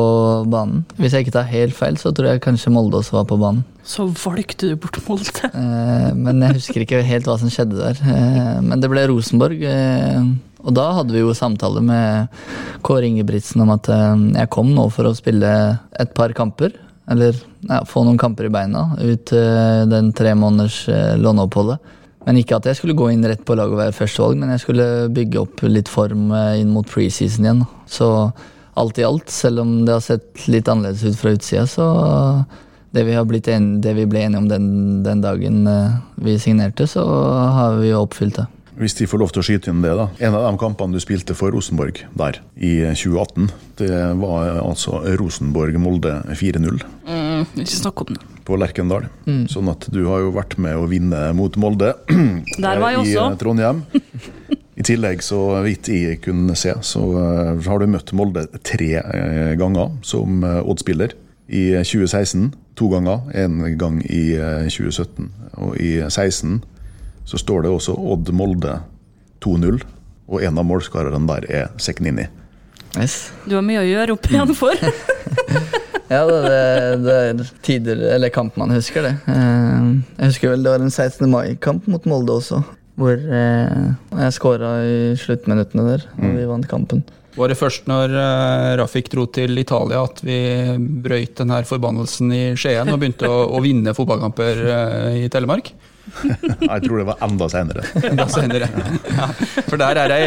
banen. 0.50 0.84
Hvis 1.00 1.16
jeg 1.16 1.26
ikke 1.26 1.38
tar 1.40 1.50
helt 1.50 1.76
feil, 1.78 1.98
så 1.98 2.14
tror 2.14 2.34
jeg 2.34 2.44
kanskje 2.46 2.74
Molde 2.74 3.00
også 3.00 3.18
var 3.18 3.28
på 3.30 3.40
banen. 3.42 3.64
Så 3.84 4.06
valgte 4.08 4.70
du 4.72 4.78
bort 4.80 5.00
Molde? 5.08 5.50
Eh, 5.64 6.10
men 6.16 6.42
jeg 6.44 6.58
husker 6.58 6.84
ikke 6.84 7.02
helt 7.06 7.28
hva 7.28 7.36
som 7.40 7.52
skjedde 7.52 7.78
der. 7.80 8.00
Eh, 8.10 8.60
men 8.64 8.82
det 8.82 8.90
ble 8.92 9.06
Rosenborg. 9.10 9.64
Eh, 9.68 10.20
og 10.64 10.76
da 10.78 10.86
hadde 11.00 11.16
vi 11.16 11.24
jo 11.24 11.36
samtale 11.36 11.82
med 11.84 12.32
Kåre 12.86 13.10
Ingebrigtsen 13.10 13.64
om 13.66 13.74
at 13.74 13.90
jeg 13.90 14.52
kom 14.54 14.70
nå 14.72 14.86
for 14.96 15.10
å 15.10 15.16
spille 15.18 15.50
et 16.00 16.14
par 16.16 16.32
kamper. 16.38 16.72
Eller 17.12 17.36
ja, 17.68 17.82
få 17.88 18.06
noen 18.08 18.20
kamper 18.22 18.48
i 18.48 18.54
beina 18.54 18.86
ut 19.02 19.34
den 19.92 20.14
tre 20.16 20.32
måneders 20.40 20.86
låneoppholdet. 21.20 21.84
Men 22.24 22.40
ikke 22.40 22.58
at 22.60 22.68
jeg 22.70 22.80
skulle 22.80 22.98
gå 22.98 23.10
inn 23.12 23.26
rett 23.28 23.44
på 23.46 23.56
laget 23.58 23.76
og 23.76 23.82
være 23.82 23.96
førstevalg, 23.98 24.40
men 24.40 24.54
jeg 24.54 24.64
skulle 24.64 24.88
bygge 25.14 25.42
opp 25.44 25.64
litt 25.68 25.92
form 25.92 26.32
eh, 26.32 26.62
inn 26.62 26.72
mot 26.74 26.88
preseason 26.88 27.48
igjen. 27.48 27.64
Så 27.90 28.08
alt 28.80 29.00
i 29.00 29.06
alt, 29.06 29.30
selv 29.30 29.64
om 29.66 29.74
det 29.86 29.98
har 29.98 30.04
sett 30.04 30.48
litt 30.50 30.70
annerledes 30.72 31.04
ut 31.04 31.20
fra 31.20 31.34
utsida, 31.36 31.68
så 31.70 31.88
det 32.94 33.04
vi, 33.08 33.16
en, 33.52 33.70
det 33.82 33.96
vi, 33.98 34.08
ble 34.10 34.22
enige 34.22 34.42
om 34.42 34.50
den, 34.50 34.66
den, 35.06 35.22
dagen 35.24 35.64
eh, 35.68 35.96
vi 36.24 36.38
signerte, 36.40 36.88
så 36.90 37.04
har 37.58 37.80
vi 37.82 37.92
jo 37.92 38.04
oppfylt 38.06 38.40
det. 38.42 38.50
Hvis 38.78 38.96
de 38.98 39.06
får 39.06 39.22
lov 39.22 39.34
til 39.34 39.44
å 39.44 39.46
skyte 39.46 39.70
inn 39.70 39.84
det, 39.86 39.92
da. 39.98 40.08
En 40.26 40.38
av 40.38 40.48
de 40.48 40.62
kampene 40.62 40.96
du 40.96 41.02
spilte 41.02 41.36
for 41.38 41.54
Rosenborg 41.54 42.02
der 42.18 42.40
i 42.58 42.80
2018, 42.90 43.52
det 43.84 43.92
var 44.22 44.64
altså 44.64 45.04
Rosenborg-Molde 45.20 46.16
4-0. 46.34 46.82
Mm, 47.06 47.44
ikke 47.62 47.76
snakk 47.76 48.02
om 48.06 48.16
det. 48.16 48.33
På 48.44 48.58
Lerkendal. 48.60 49.08
Mm. 49.28 49.46
Sånn 49.52 49.70
at 49.72 49.88
du 49.94 50.02
har 50.10 50.24
jo 50.26 50.34
vært 50.36 50.58
med 50.62 50.76
å 50.76 50.88
vinne 50.92 51.30
mot 51.38 51.56
Molde 51.60 51.94
Der 52.66 52.82
var 52.82 52.92
jeg 52.92 53.04
også. 53.04 53.28
i 53.32 53.40
Trondheim. 53.40 53.84
I 54.80 54.84
tillegg, 54.84 55.22
så 55.22 55.40
vidt 55.62 55.88
jeg 55.94 56.20
kunne 56.26 56.56
se, 56.58 56.74
så 56.82 57.04
eh, 57.22 57.52
har 57.68 57.80
du 57.80 57.92
møtt 57.94 58.10
Molde 58.18 58.48
tre 58.66 58.90
eh, 59.00 59.54
ganger 59.60 59.94
som 60.06 60.42
eh, 60.44 60.60
Odd-spiller. 60.66 61.14
I 61.54 61.64
2016 61.86 62.50
to 62.80 62.88
ganger, 62.90 63.22
én 63.38 63.60
gang 63.78 64.00
i 64.08 64.34
2017. 64.72 65.28
Og 65.62 65.76
i 65.78 66.00
2016 66.02 66.64
så 67.30 67.40
står 67.40 67.68
det 67.68 67.74
også 67.76 67.94
Odd 67.94 68.32
Molde 68.34 68.80
2-0, 69.46 69.84
og 70.32 70.42
en 70.42 70.58
av 70.58 70.66
målskårerne 70.66 71.22
der 71.30 71.48
er 71.52 71.70
Seknini. 71.78 72.26
Yes. 72.98 73.32
Du 73.46 73.58
har 73.60 73.66
mye 73.66 73.84
å 73.84 73.88
gjøre 73.88 74.18
opp 74.18 74.30
igjen 74.32 74.56
for. 74.58 74.74
ja, 76.12 76.22
det, 76.28 76.60
det, 77.04 77.16
er 77.16 77.52
tider, 77.66 78.06
eller 78.16 78.32
kamp 78.34 78.58
man 78.60 78.74
husker 78.76 79.06
det. 79.06 79.14
Eh, 79.32 79.90
jeg 80.20 80.34
husker 80.34 80.54
vel 80.54 80.66
det 80.66 80.74
var 80.74 80.84
en 80.84 80.94
16. 80.94 81.26
mai-kamp 81.32 81.88
mot 81.92 82.08
Molde 82.10 82.38
også, 82.40 82.62
hvor 83.00 83.14
eh, 83.16 83.92
jeg 84.20 84.38
skåra 84.38 84.76
i 84.88 84.98
sluttminuttene 85.20 85.88
der, 85.88 86.08
og 86.20 86.26
mm. 86.28 86.38
vi 86.40 86.50
vant 86.52 86.70
kampen. 86.70 87.04
Var 87.34 87.50
det 87.50 87.58
først 87.58 87.88
når 87.90 88.12
uh, 88.14 88.72
Rafik 88.78 89.08
dro 89.10 89.24
til 89.34 89.58
Italia 89.58 90.04
at 90.06 90.20
vi 90.22 90.36
brøyt 91.02 91.40
den 91.40 91.50
her 91.50 91.66
forbannelsen 91.66 92.30
i 92.30 92.44
Skien 92.54 92.92
og 92.94 93.00
begynte 93.02 93.26
å, 93.26 93.48
å 93.58 93.62
vinne 93.64 93.96
fotballkamper 93.98 94.62
i 95.18 95.26
Telemark? 95.34 95.72
Jeg 96.74 96.84
tror 96.84 97.00
det 97.00 97.06
var 97.08 97.22
enda 97.26 97.48
senere. 97.52 97.84
enda 98.04 98.26
senere. 98.32 98.68
Ja, 99.14 99.28
for 99.70 99.80
der 99.80 100.00
er 100.02 100.12
det 100.12 100.18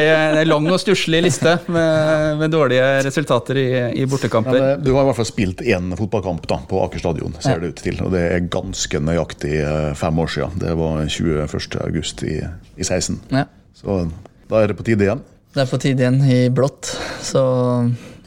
ei 0.40 0.44
lang 0.46 0.68
og 0.72 0.81
stusslig 0.81 1.20
liste 1.27 1.57
med, 1.66 2.40
med, 2.40 2.51
dårlige 2.53 2.87
resultater 3.07 3.61
i, 3.61 3.68
i 4.01 4.07
bortekamper. 4.09 4.57
Ja, 4.57 4.74
du 4.81 4.90
har 4.94 5.05
i 5.05 5.11
hvert 5.11 5.20
fall 5.20 5.29
spilt 5.29 5.62
én 5.64 5.92
fotballkamp 5.98 6.48
da, 6.48 6.61
på 6.70 6.81
Aker 6.85 7.03
stadion, 7.03 7.37
ser 7.44 7.62
det 7.62 7.74
ut 7.74 7.85
til. 7.85 8.01
Og 8.07 8.12
det 8.16 8.24
er 8.31 8.51
ganske 8.53 9.03
nøyaktig 9.03 9.55
eh, 9.62 9.92
fem 9.98 10.22
år 10.24 10.33
siden. 10.37 10.61
Det 10.62 10.77
var 10.81 11.03
21.8 11.05 12.29
i, 12.33 12.37
i 12.77 12.87
16. 12.87 13.20
Ja. 13.37 13.46
Så 13.77 14.05
da 14.51 14.62
er 14.62 14.72
det 14.72 14.79
på 14.79 14.87
tide 14.87 15.09
igjen. 15.09 15.24
Det 15.57 15.64
er 15.64 15.68
på 15.70 15.81
tide 15.81 16.05
igjen 16.05 16.20
i 16.29 16.40
blått, 16.53 16.90
så 17.24 17.42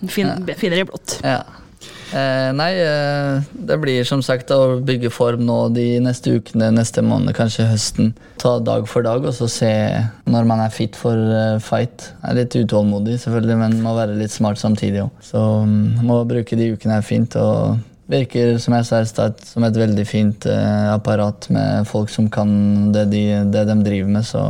fin, 0.10 0.32
Finere 0.58 0.86
i 0.86 0.90
blått. 0.90 1.20
Ja. 1.22 1.44
Eh, 2.10 2.50
nei, 2.58 2.72
eh, 2.82 3.42
det 3.54 3.78
blir 3.82 4.06
som 4.08 4.22
sagt 4.26 4.50
å 4.50 4.80
bygge 4.86 5.12
form 5.14 5.44
nå 5.46 5.58
de 5.76 5.86
neste 6.02 6.34
ukene, 6.40 6.72
neste 6.74 7.04
måned, 7.06 7.36
kanskje 7.38 7.68
høsten. 7.70 8.14
Ta 8.42 8.56
dag 8.64 8.88
for 8.90 9.06
dag 9.06 9.26
og 9.26 9.36
så 9.38 9.50
se 9.52 9.74
når 10.26 10.48
man 10.50 10.64
er 10.64 10.74
fit 10.74 10.98
for 10.98 11.14
uh, 11.14 11.60
fight. 11.62 12.08
Jeg 12.24 12.32
er 12.32 12.40
litt 12.40 12.58
utålmodig, 12.58 13.20
selvfølgelig, 13.22 13.60
men 13.62 13.78
må 13.86 13.94
være 13.98 14.18
litt 14.18 14.34
smart 14.34 14.62
samtidig 14.62 15.04
òg. 15.06 15.22
Så 15.26 15.44
um, 15.62 15.78
må 16.06 16.24
bruke 16.30 16.58
de 16.58 16.72
ukene 16.74 16.98
her 16.98 17.06
fint. 17.06 17.38
og 17.38 17.78
Virker 18.10 18.56
som 18.58 18.74
jeg 18.74 18.88
sa 18.88 19.04
i 19.04 19.10
stad, 19.10 19.38
som 19.46 19.68
et 19.68 19.76
veldig 19.78 20.06
fint 20.10 20.48
eh, 20.50 20.88
apparat 20.90 21.46
med 21.54 21.86
folk 21.86 22.10
som 22.10 22.26
kan 22.34 22.50
det 22.96 23.06
de, 23.12 23.24
det 23.54 23.68
de 23.70 23.76
driver 23.86 24.10
med. 24.16 24.26
Så 24.26 24.42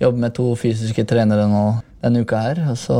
jobber 0.00 0.22
med 0.22 0.32
to 0.38 0.54
fysiske 0.56 1.04
trenere 1.10 1.44
nå 1.50 1.66
denne 2.04 2.24
uka 2.24 2.42
her. 2.46 2.62
Og 2.72 2.78
så 2.80 2.98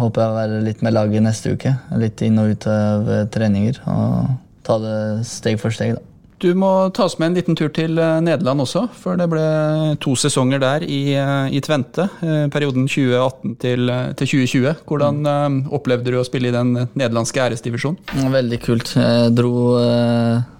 håper 0.00 0.24
jeg 0.24 0.32
å 0.32 0.38
være 0.38 0.60
litt 0.66 0.84
med 0.84 0.96
laget 0.96 1.24
neste 1.24 1.54
uke. 1.56 1.74
Litt 2.00 2.22
inn 2.26 2.40
og 2.42 2.54
ut 2.54 2.68
av 2.72 3.10
treninger. 3.34 3.82
Og 3.88 4.36
ta 4.68 4.78
det 4.82 4.98
steg 5.28 5.60
for 5.60 5.74
steg, 5.74 5.96
da. 5.98 6.04
Du 6.38 6.52
må 6.54 6.68
ta 6.94 7.08
oss 7.08 7.16
med 7.18 7.32
en 7.32 7.36
liten 7.40 7.56
tur 7.58 7.70
til 7.74 7.98
eh, 7.98 8.20
Nederland 8.22 8.62
også, 8.62 8.84
for 8.94 9.18
det 9.18 9.26
ble 9.30 9.42
to 10.02 10.12
sesonger 10.18 10.60
der 10.62 10.84
i, 10.86 11.00
eh, 11.18 11.48
i 11.50 11.62
Tvente. 11.64 12.06
Eh, 12.22 12.44
perioden 12.54 12.86
2018 12.86 13.56
til, 13.58 13.90
til 14.20 14.30
2020. 14.30 14.84
Hvordan 14.86 15.18
mm. 15.26 15.56
opplevde 15.74 16.14
du 16.14 16.20
å 16.20 16.26
spille 16.26 16.52
i 16.52 16.54
den 16.54 16.76
nederlandske 16.78 17.42
æresdivisjonen? 17.42 18.30
Veldig 18.36 18.60
kult. 18.62 18.94
Jeg 18.94 19.34
dro 19.34 19.52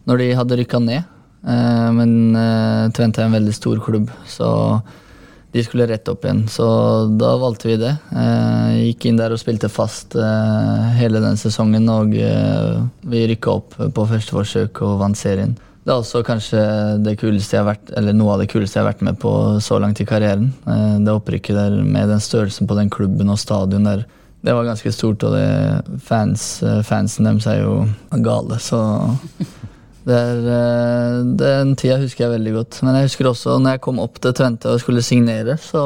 når 0.09 0.23
de 0.23 0.29
hadde 0.41 0.59
rykka 0.59 0.81
ned, 0.83 1.15
men 1.95 2.13
Tvente 2.97 3.23
er 3.23 3.29
en 3.29 3.37
veldig 3.37 3.55
stor 3.55 3.79
klubb, 3.85 4.11
så 4.27 4.49
de 5.53 5.63
skulle 5.65 5.87
rette 5.89 6.13
opp 6.13 6.27
igjen. 6.27 6.43
Så 6.53 6.67
da 7.21 7.33
valgte 7.41 7.71
vi 7.71 7.79
det. 7.81 7.95
Eh, 8.13 8.75
gikk 8.91 9.09
inn 9.09 9.21
der 9.21 9.33
og 9.33 9.41
spilte 9.41 9.71
fast 9.73 10.17
eh, 10.19 10.91
hele 10.99 11.23
den 11.25 11.41
sesongen, 11.41 11.89
og 11.93 12.13
eh, 12.17 12.83
vi 13.09 13.25
rykka 13.33 13.55
opp 13.55 13.79
på 13.79 14.09
første 14.11 14.37
forsøk 14.37 14.83
og 14.85 14.99
vant 15.03 15.19
serien. 15.19 15.57
Det 15.89 15.95
er 15.95 16.03
også 16.03 16.21
kanskje 16.21 16.63
det 17.01 17.15
kuleste 17.17 17.57
jeg 17.57 17.63
har 17.63 17.71
vært, 17.71 17.91
eller 17.97 18.13
noe 18.13 18.35
av 18.35 18.43
det 18.43 18.51
kuleste 18.53 18.77
jeg 18.77 18.85
har 18.85 18.91
vært 18.91 19.07
med 19.09 19.17
på 19.23 19.31
så 19.65 19.79
langt 19.81 20.03
i 20.03 20.09
karrieren. 20.09 20.51
Eh, 20.69 20.99
det 21.01 21.15
opprykket 21.17 21.57
der 21.57 21.79
med 21.81 22.13
den 22.13 22.21
størrelsen 22.21 22.69
på 22.69 22.77
den 22.77 22.93
klubben 22.93 23.33
og 23.33 23.41
stadion 23.41 23.89
der. 23.89 24.05
Det 24.45 24.53
var 24.55 24.69
ganske 24.69 24.93
stort, 24.93 25.25
og 25.25 25.33
det, 25.33 25.99
fans, 26.05 26.63
eh, 26.63 26.83
fansen 26.85 27.25
deres 27.31 27.49
er 27.49 27.63
jo 27.63 27.87
gale, 28.21 28.61
så 28.61 28.83
er, 30.17 30.41
eh, 30.55 31.21
den 31.41 31.75
tida 31.79 31.99
husker 32.01 32.27
jeg 32.27 32.35
veldig 32.37 32.55
godt. 32.57 32.81
Men 32.85 32.99
jeg 32.99 33.11
husker 33.11 33.31
også 33.31 33.59
når 33.61 33.77
jeg 33.77 33.85
kom 33.87 34.03
opp 34.03 34.21
til 34.23 34.35
Tvente 34.37 34.73
og 34.73 34.83
skulle 34.83 35.05
signere, 35.05 35.59
så 35.61 35.85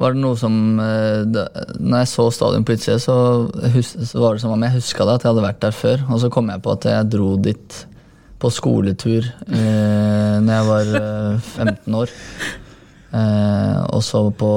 var 0.00 0.14
det 0.14 0.22
noe 0.22 0.38
som 0.40 0.54
eh, 0.80 1.22
Når 1.78 2.02
jeg 2.02 2.10
så 2.10 2.26
stadion 2.34 2.64
på 2.66 2.76
utsida, 2.76 2.98
så, 3.02 3.16
så, 3.84 4.18
var 4.18 4.34
det 4.34 4.44
som 4.44 4.54
om 4.54 4.66
jeg 4.66 4.78
huska 4.78 5.06
det, 5.06 5.18
at 5.18 5.26
jeg 5.26 5.32
hadde 5.34 5.46
vært 5.46 5.62
der 5.64 5.76
før. 5.76 6.04
Og 6.08 6.22
så 6.22 6.32
kom 6.32 6.50
jeg 6.52 6.64
på 6.64 6.76
at 6.76 6.88
jeg 6.90 7.10
dro 7.12 7.34
dit 7.42 7.82
på 8.42 8.50
skoletur 8.50 9.28
eh, 9.46 10.36
når 10.42 10.52
jeg 10.52 10.68
var 10.72 10.94
eh, 10.98 11.52
15 11.68 12.00
år. 12.00 12.16
Eh, 13.12 13.78
og 13.92 14.00
så 14.00 14.22
på 14.32 14.50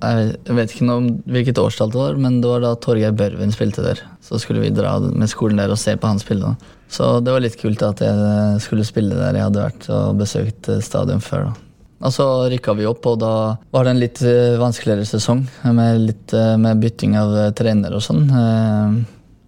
Jeg 0.00 0.54
vet 0.56 0.72
ikke 0.72 0.86
noe 0.88 1.02
om 1.02 1.08
hvilket 1.28 1.58
årstall 1.60 1.90
det 1.92 2.00
var, 2.00 2.20
men 2.20 2.38
det 2.40 2.48
var 2.48 2.62
da 2.64 2.74
Torgeir 2.80 3.12
Børven 3.12 3.52
spilte 3.52 3.84
der. 3.84 4.00
Så 4.24 4.40
skulle 4.40 4.62
vi 4.64 4.72
dra 4.72 4.96
med 5.00 5.28
skolen 5.28 5.60
der 5.60 5.72
og 5.72 5.80
se 5.80 5.96
på 6.00 6.08
han 6.08 6.22
spille. 6.22 6.54
Så 6.90 7.18
det 7.20 7.34
var 7.34 7.44
litt 7.44 7.58
kult 7.60 7.82
at 7.86 8.00
jeg 8.02 8.62
skulle 8.64 8.86
spille 8.88 9.18
der 9.18 9.36
jeg 9.36 9.46
hadde 9.46 9.66
vært 9.66 9.88
og 9.92 10.20
besøkt 10.22 10.70
eh, 10.72 10.82
stadion 10.84 11.20
før. 11.22 11.50
da. 11.50 11.66
Og 12.00 12.14
så 12.16 12.26
rykka 12.48 12.72
vi 12.78 12.86
opp, 12.88 13.04
og 13.04 13.18
da 13.20 13.32
var 13.76 13.84
det 13.84 13.92
en 13.92 14.00
litt 14.00 14.20
eh, 14.24 14.56
vanskeligere 14.60 15.04
sesong 15.04 15.44
med, 15.68 16.00
litt, 16.08 16.32
eh, 16.32 16.56
med 16.56 16.80
bytting 16.80 17.18
av 17.20 17.36
trener 17.58 17.92
og 17.94 18.04
sånn. 18.04 18.24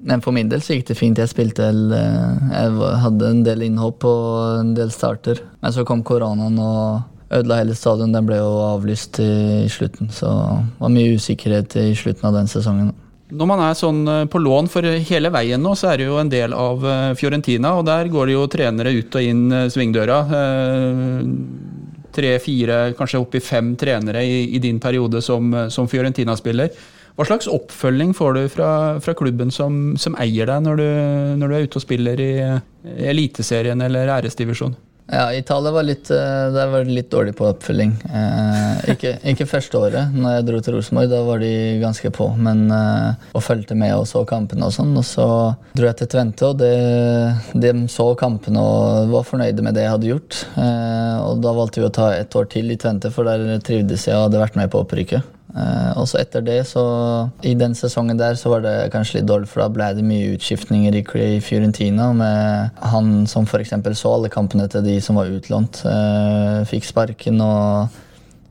Men 0.02 0.20
for 0.20 0.34
min 0.34 0.50
del 0.50 0.60
så 0.60 0.76
gikk 0.76 0.90
det 0.90 0.98
fint. 0.98 1.18
Jeg 1.18 1.30
spilte 1.30 1.68
Jeg 1.70 2.92
hadde 3.04 3.28
en 3.28 3.42
del 3.46 3.62
innhopp 3.68 4.04
og 4.04 4.60
en 4.60 4.72
del 4.76 4.90
starter. 4.90 5.40
Men 5.62 5.72
så 5.72 5.86
kom 5.86 6.02
koronaen 6.04 6.58
og 6.58 7.12
ødela 7.32 7.60
hele 7.62 7.76
stadion. 7.78 8.12
Den 8.14 8.26
ble 8.28 8.40
jo 8.40 8.50
avlyst 8.66 9.20
i 9.22 9.68
slutten, 9.72 10.10
så 10.12 10.32
det 10.66 10.82
var 10.82 10.92
mye 10.92 11.16
usikkerhet 11.16 11.78
i 11.82 11.88
slutten 11.98 12.28
av 12.30 12.36
den 12.40 12.50
sesongen. 12.50 12.92
Når 13.32 13.48
man 13.48 13.62
er 13.64 13.76
sånn 13.78 14.00
eh, 14.10 14.24
på 14.28 14.40
lån 14.42 14.68
for 14.72 14.84
hele 15.08 15.30
veien 15.32 15.62
nå, 15.64 15.72
så 15.78 15.92
er 15.92 16.00
det 16.02 16.08
jo 16.10 16.18
en 16.20 16.32
del 16.32 16.52
av 16.52 16.82
eh, 16.84 17.12
Fiorentina, 17.16 17.72
og 17.78 17.86
der 17.88 18.10
går 18.12 18.28
det 18.28 18.34
jo 18.34 18.48
trenere 18.52 18.92
ut 18.92 19.16
og 19.16 19.28
inn 19.28 19.46
eh, 19.48 19.68
svingdøra. 19.72 20.18
Tre, 22.12 22.32
fire, 22.44 22.80
kanskje 22.98 23.22
oppi 23.22 23.40
fem 23.40 23.72
trenere 23.80 24.20
i, 24.28 24.42
i 24.52 24.60
din 24.60 24.76
periode 24.82 25.22
som, 25.24 25.48
som 25.72 25.88
Fiorentina-spiller. 25.88 26.68
Hva 27.16 27.24
slags 27.28 27.48
oppfølging 27.48 28.12
får 28.16 28.36
du 28.36 28.42
fra, 28.52 28.68
fra 29.04 29.14
klubben 29.16 29.52
som, 29.52 29.94
som, 30.00 30.16
eier 30.20 30.48
deg, 30.48 30.60
når 30.66 30.80
du, 30.80 30.86
når 31.40 31.48
du, 31.48 31.56
er 31.56 31.64
ute 31.64 31.80
og 31.80 31.84
spiller 31.86 32.20
i 32.20 32.32
Eliteserien 33.08 33.80
eller 33.84 34.12
æresdivisjon? 34.12 34.76
Ja, 35.10 35.32
Italia 35.34 35.72
var 35.74 35.82
litt, 35.82 36.10
eh, 36.10 36.52
der 36.54 36.70
var 36.70 36.86
litt 36.86 37.10
dårlig 37.10 37.34
på 37.36 37.48
oppfølging. 37.50 37.92
Eh, 38.06 38.92
ikke, 38.94 39.16
ikke, 39.32 39.48
første 39.50 39.80
året, 39.80 40.14
når 40.14 40.36
jeg 40.36 40.46
dro 40.48 40.60
til 40.62 40.76
Rosenborg. 40.78 41.10
Da 41.10 41.22
var 41.26 41.42
de 41.42 41.52
ganske 41.82 42.12
på. 42.14 42.28
Men, 42.38 42.64
eh, 42.72 43.28
og 43.34 43.44
fulgte 43.44 43.76
med 43.78 43.96
og 43.96 44.06
så 44.08 44.22
kampene 44.28 44.68
og 44.68 44.74
sånn. 44.76 44.94
Og 44.96 45.04
så 45.06 45.26
dro 45.74 45.88
jeg 45.90 45.98
til 46.00 46.12
Tvente, 46.14 46.52
og 46.52 46.62
det, 46.62 46.72
de 47.52 47.74
så 47.92 48.08
kampene 48.18 48.62
og 48.62 49.12
var 49.12 49.28
fornøyde 49.28 49.66
med 49.66 49.76
det 49.76 49.86
jeg 49.86 49.94
hadde 49.96 50.10
gjort. 50.12 50.42
Eh, 50.54 51.18
og 51.26 51.42
da 51.44 51.54
valgte 51.58 51.82
vi 51.82 51.90
å 51.90 51.94
ta 51.98 52.12
et 52.16 52.38
år 52.38 52.48
til 52.52 52.72
i 52.72 52.78
Tvente, 52.80 53.12
for 53.12 53.28
der 53.28 53.60
trivdes 53.66 54.08
jeg 54.08 54.16
og 54.16 54.28
hadde 54.28 54.44
vært 54.46 54.60
med 54.60 54.72
på 54.72 54.84
opprykket. 54.86 55.38
Uh, 55.52 55.92
og 56.00 56.06
så 56.08 56.22
etter 56.22 56.40
det, 56.44 56.62
så 56.64 56.82
I 57.44 57.52
den 57.60 57.74
sesongen 57.76 58.16
der 58.16 58.38
så 58.40 58.54
var 58.54 58.62
det 58.64 58.88
kanskje 58.94 59.18
litt 59.18 59.28
dårlig, 59.28 59.50
for 59.50 59.60
da 59.60 59.68
ble 59.72 59.90
det 59.98 60.04
mye 60.06 60.30
utskiftninger 60.38 60.96
i, 60.96 61.02
i 61.36 61.40
Fiorentina. 61.44 62.08
Med 62.16 62.78
han 62.92 63.26
som 63.28 63.44
f.eks. 63.44 63.74
så 63.98 64.14
alle 64.14 64.32
kampene 64.32 64.68
til 64.72 64.84
de 64.86 64.96
som 65.04 65.20
var 65.20 65.32
utlånt, 65.32 65.82
uh, 65.84 66.62
fikk 66.68 66.88
sparken 66.88 67.42
og, 67.44 67.98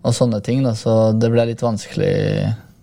og, 0.04 0.14
sånne 0.14 0.44
ting. 0.46 0.62
Da. 0.68 0.76
Så 0.78 1.16
det 1.18 1.32
ble 1.34 1.50
litt 1.50 1.66
vanskelig 1.66 2.14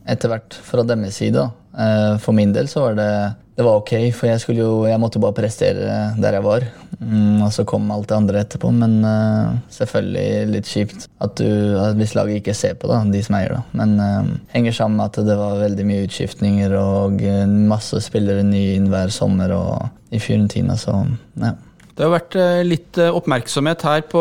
etter 0.08 0.32
hvert 0.32 0.58
fra 0.66 0.82
deres 0.88 1.20
side. 1.22 1.46
Uh, 1.78 2.16
for 2.18 2.34
min 2.34 2.56
del 2.56 2.66
så 2.70 2.88
var 2.88 2.98
det 2.98 3.12
det 3.58 3.64
var 3.66 3.80
ok, 3.80 3.90
for 4.14 4.30
jeg, 4.30 4.54
jo, 4.54 4.84
jeg 4.86 5.00
måtte 5.02 5.18
bare 5.18 5.34
prestere 5.34 5.94
der 6.14 6.36
jeg 6.36 6.44
var. 6.44 6.66
Mm, 6.98 7.44
og 7.46 7.52
så 7.54 7.62
kom 7.68 7.86
alt 7.94 8.08
det 8.10 8.16
andre 8.16 8.40
etterpå. 8.42 8.70
Men 8.74 8.98
uh, 9.06 9.54
selvfølgelig 9.72 10.48
litt 10.52 10.70
kjipt 10.70 11.06
at, 11.24 11.38
du, 11.38 11.46
at 11.78 11.98
hvis 11.98 12.16
laget 12.18 12.42
ikke 12.42 12.56
ser 12.58 12.74
på 12.78 12.90
da, 12.90 13.00
de 13.06 13.22
som 13.24 13.38
eier 13.38 13.58
da. 13.58 13.62
Men 13.78 13.94
uh, 14.02 14.34
henger 14.54 14.76
sammen 14.80 14.98
med 14.98 15.12
at 15.12 15.28
det 15.28 15.38
var 15.38 15.62
veldig 15.62 15.86
mye 15.88 16.08
utskiftninger 16.08 16.74
og 16.78 17.22
masse 17.70 18.02
spillere 18.04 18.46
nye 18.46 18.74
inn 18.78 18.90
hver 18.92 19.14
sommer 19.14 19.54
og 19.54 19.88
i 20.14 20.20
Fiorentina, 20.22 20.76
så 20.80 21.02
ja. 21.36 21.54
Det 21.98 22.06
har 22.06 22.12
vært 22.12 22.36
eh, 22.38 22.60
litt 22.62 22.98
eh, 23.02 23.10
oppmerksomhet 23.10 23.82
her 23.82 24.04
på 24.06 24.20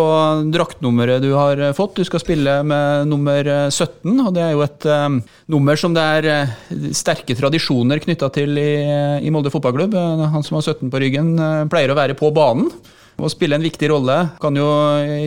draktnummeret 0.49 1.21
du 1.21 1.29
har 1.37 1.59
eh, 1.61 1.75
fått. 1.77 1.99
Du 1.99 2.07
skal 2.07 2.23
spille 2.23 2.55
med 2.65 3.05
nummer 3.11 3.45
17, 3.69 4.15
og 4.15 4.31
det 4.33 4.41
er 4.47 4.55
jo 4.55 4.63
et 4.65 4.87
um, 4.89 5.19
nummer 5.53 5.77
som 5.77 5.93
det 5.93 6.01
er 6.01 6.55
sterke 6.97 7.37
tradisjoner 7.37 8.01
knytta 8.01 8.31
til 8.33 8.57
i 8.57 9.29
Molde 9.33 9.53
fotballklubb. 9.53 9.93
Han 9.93 10.45
som 10.45 10.57
har 10.57 10.65
17 10.65 10.89
på 10.89 11.03
ryggen, 11.03 11.35
pleier 11.69 11.93
å 11.93 11.99
være 11.99 12.17
på 12.17 12.33
banen 12.33 12.73
å 13.17 13.29
spille 13.31 13.57
en 13.57 13.65
viktig 13.65 13.89
rolle. 13.91 14.15
Kan 14.41 14.57
jo 14.59 14.65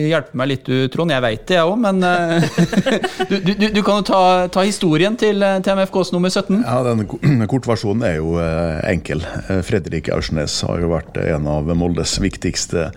hjelpe 0.07 0.37
meg 0.39 0.51
litt, 0.53 0.67
du 0.67 0.87
Trond. 0.91 1.11
Jeg 1.11 1.23
veit 1.23 1.43
det, 1.49 1.57
jeg 1.57 1.67
òg, 1.67 1.77
men 1.83 1.99
eh, 2.07 2.45
du, 3.31 3.37
du, 3.51 3.67
du, 3.67 3.81
kan 3.83 4.01
jo 4.01 4.05
ta, 4.07 4.21
ta 4.53 4.65
historien 4.67 5.17
til, 5.19 5.43
TMFKs 5.65 6.13
nummer 6.15 6.31
17. 6.31 6.61
Ja, 6.63 6.79
den 6.87 7.05
Kortversjonen 7.51 8.05
er 8.07 8.17
jo 8.19 8.35
eh, 8.41 8.79
enkel. 8.93 9.25
Eh, 9.47 9.63
Fredrik 9.67 10.11
Aursnes 10.15 10.61
har 10.67 10.83
jo 10.83 10.93
vært 10.93 11.19
en 11.21 11.49
av 11.51 11.71
Moldes 11.75 12.17
viktigste, 12.23 12.89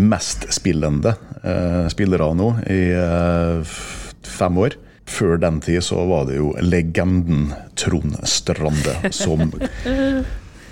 mest 0.00 0.48
spillende 0.54 1.16
spillere 1.88 2.26
nå 2.36 2.50
i 2.68 2.80
fem 4.28 4.58
år. 4.60 4.74
Før 5.10 5.40
den 5.40 5.58
tid 5.64 5.80
så 5.82 6.04
var 6.06 6.26
det 6.28 6.36
jo 6.36 6.52
legenden 6.60 7.50
Trond 7.80 8.18
Strande 8.28 9.10
som 9.16 9.48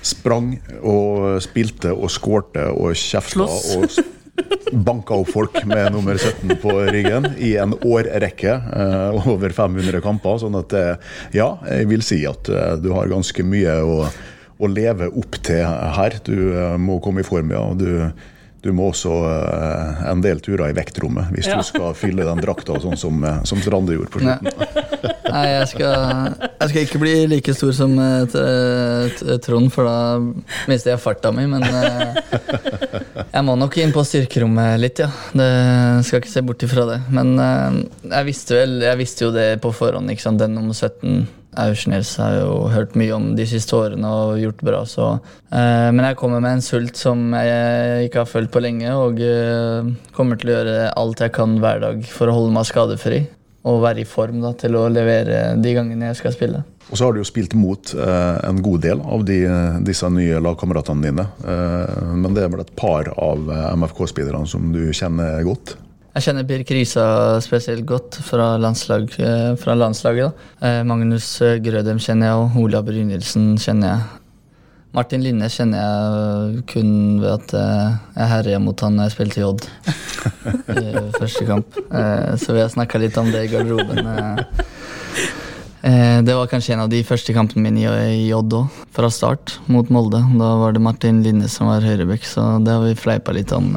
sprang 0.04 0.54
og 0.80 1.42
spilte 1.44 1.92
og 1.94 2.12
skårte 2.12 2.68
og 2.72 2.94
kjefta 2.98 3.46
og 3.48 3.98
banka 4.72 5.16
opp 5.18 5.30
folk 5.32 5.58
med 5.66 5.92
nummer 5.94 6.18
17 6.18 6.56
på 6.62 6.74
ryggen 6.92 7.30
i 7.42 7.54
en 7.60 7.74
årrekke. 7.74 8.54
Uh, 8.70 9.28
over 9.34 9.54
500 9.54 10.02
kamper. 10.04 10.40
Sånn 10.42 10.58
at 10.58 10.74
uh, 10.76 11.12
ja, 11.34 11.52
jeg 11.66 11.90
vil 11.90 12.04
si 12.06 12.22
at 12.28 12.50
uh, 12.52 12.74
du 12.80 12.92
har 12.94 13.10
ganske 13.10 13.46
mye 13.46 13.78
å, 13.82 14.00
å 14.58 14.70
leve 14.70 15.10
opp 15.10 15.40
til 15.42 15.64
her. 15.66 16.18
Du 16.26 16.36
må 16.80 17.00
komme 17.04 17.24
i 17.24 17.28
form, 17.28 17.54
ja. 17.54 17.64
Du, 17.78 17.88
du 18.62 18.72
må 18.74 18.90
også 18.90 19.12
uh, 19.22 20.04
en 20.10 20.22
del 20.24 20.42
turer 20.44 20.72
i 20.72 20.76
vektrommet 20.76 21.30
hvis 21.34 21.46
ja. 21.50 21.58
du 21.58 21.66
skal 21.66 21.94
fylle 21.98 22.26
den 22.26 22.42
drakta 22.42 22.78
sånn 22.82 22.98
som, 22.98 23.22
uh, 23.22 23.40
som 23.48 23.62
Strande 23.62 23.94
gjorde 23.94 24.12
på 24.14 24.22
slutten. 24.24 25.14
Nei, 25.34 25.44
jeg 25.52 25.68
skal, 25.72 26.34
jeg 26.48 26.70
skal, 26.70 26.80
ikke 26.82 27.00
bli 27.02 27.14
like 27.32 27.54
stor 27.56 27.72
som 27.76 27.94
uh, 27.98 29.38
Trond, 29.44 29.70
for 29.74 29.88
da 29.88 29.96
mister 30.70 30.94
jeg 30.94 31.02
farta 31.02 31.32
mi. 31.34 31.46
Men 31.50 31.66
jeg 31.68 33.44
må 33.46 33.56
nok 33.60 33.78
inn 33.80 33.94
på 33.94 34.04
styrkerommet 34.06 34.78
litt, 34.82 35.02
ja. 35.04 35.10
Det 35.32 35.50
skal 36.08 36.22
ikke 36.22 36.34
se 36.34 36.44
bort 36.46 36.64
ifra 36.66 36.86
det. 36.90 37.00
Men 37.14 37.34
jeg 37.38 38.28
visste, 38.28 38.58
vel, 38.58 38.78
jeg 38.86 39.00
visste 39.00 39.28
jo 39.28 39.34
det 39.34 39.50
på 39.64 39.74
forhånd. 39.74 40.10
ikke 40.12 40.26
sant? 40.28 40.40
Den 40.42 40.56
nummer 40.58 40.76
17 40.76 41.26
Aursnes 41.58 42.10
har 42.20 42.36
jo 42.38 42.52
hørt 42.70 42.94
mye 42.98 43.14
om 43.16 43.30
de 43.38 43.46
siste 43.48 43.74
årene 43.76 44.08
og 44.08 44.38
gjort 44.42 44.60
bra, 44.64 44.82
så 44.88 45.08
eh, 45.50 45.88
Men 45.94 46.04
jeg 46.06 46.18
kommer 46.20 46.42
med 46.44 46.58
en 46.58 46.64
sult 46.64 46.98
som 47.00 47.32
jeg 47.34 48.08
ikke 48.08 48.22
har 48.22 48.30
følt 48.30 48.52
på 48.54 48.62
lenge, 48.62 48.92
og 48.94 49.22
eh, 49.24 49.88
kommer 50.16 50.38
til 50.38 50.52
å 50.52 50.58
gjøre 50.58 50.92
alt 51.00 51.24
jeg 51.24 51.34
kan 51.34 51.58
hver 51.62 51.82
dag 51.84 52.04
for 52.12 52.30
å 52.30 52.36
holde 52.36 52.54
meg 52.54 52.68
skadefri. 52.68 53.24
Og 53.66 53.80
være 53.82 54.04
i 54.04 54.08
form 54.08 54.38
da, 54.44 54.52
til 54.56 54.76
å 54.78 54.86
levere 54.92 55.56
de 55.58 55.72
gangene 55.74 56.12
jeg 56.12 56.20
skal 56.20 56.34
spille. 56.36 56.62
Og 56.88 56.96
så 56.96 57.04
har 57.04 57.12
du 57.12 57.20
jo 57.20 57.26
spilt 57.26 57.56
mot 57.58 57.90
eh, 57.92 58.36
en 58.48 58.62
god 58.64 58.84
del 58.86 59.02
av 59.02 59.24
de, 59.28 59.40
disse 59.84 60.08
nye 60.14 60.38
lagkameratene 60.40 61.04
dine. 61.04 61.26
Eh, 61.42 62.14
men 62.14 62.36
det 62.36 62.46
er 62.46 62.54
vel 62.54 62.62
et 62.64 62.72
par 62.78 63.10
av 63.18 63.50
eh, 63.50 63.66
MFK-spillerne 63.82 64.48
som 64.48 64.70
du 64.72 64.86
kjenner 64.96 65.42
godt? 65.44 65.74
Jeg 66.18 66.24
kjenner 66.24 66.46
Birk 66.48 66.70
Risa 66.74 67.04
spesielt 67.44 67.84
godt 67.86 68.16
fra, 68.26 68.56
landslag, 68.58 69.12
eh, 69.22 69.52
fra 69.60 69.76
landslaget. 69.78 70.32
Da. 70.32 70.66
Eh, 70.66 70.80
Magnus 70.88 71.28
eh, 71.46 71.60
Grødem 71.62 72.00
kjenner 72.02 72.32
jeg, 72.32 72.40
og 72.40 72.56
Ola 72.64 72.80
Brynildsen 72.82 73.52
kjenner 73.60 73.92
jeg. 73.92 74.17
Martin 74.96 75.22
Linne 75.22 75.48
kjenner 75.52 75.82
jeg 75.82 76.62
kun 76.70 76.90
ved 77.20 77.30
at 77.34 77.52
jeg 77.54 78.28
herja 78.32 78.60
mot 78.62 78.80
han 78.84 78.96
da 78.98 79.06
jeg 79.06 79.14
spilte 79.16 79.40
i 79.42 79.46
Odd 79.46 79.66
første 81.18 81.44
kamp. 81.48 81.78
Så 82.40 82.56
vi 82.56 82.62
har 82.62 82.72
snakka 82.72 83.00
litt 83.02 83.18
om 83.20 83.28
det 83.32 83.44
i 83.46 83.50
garderoben. 83.52 84.08
Det 86.24 86.34
var 86.34 86.50
kanskje 86.50 86.74
en 86.74 86.82
av 86.86 86.90
de 86.92 87.02
første 87.06 87.36
kampene 87.36 87.68
mine 87.68 87.92
i 88.16 88.26
Odd 88.34 88.56
òg, 88.62 88.80
fra 88.96 89.10
start, 89.12 89.58
mot 89.70 89.92
Molde. 89.92 90.24
Da 90.40 90.52
var 90.64 90.74
det 90.74 90.82
Martin 90.82 91.22
Linne 91.24 91.48
som 91.52 91.70
var 91.70 91.84
høyrebekk, 91.84 92.24
så 92.26 92.54
det 92.64 92.74
har 92.74 92.82
vi 92.88 92.96
fleipa 92.98 93.36
litt 93.36 93.52
om 93.56 93.76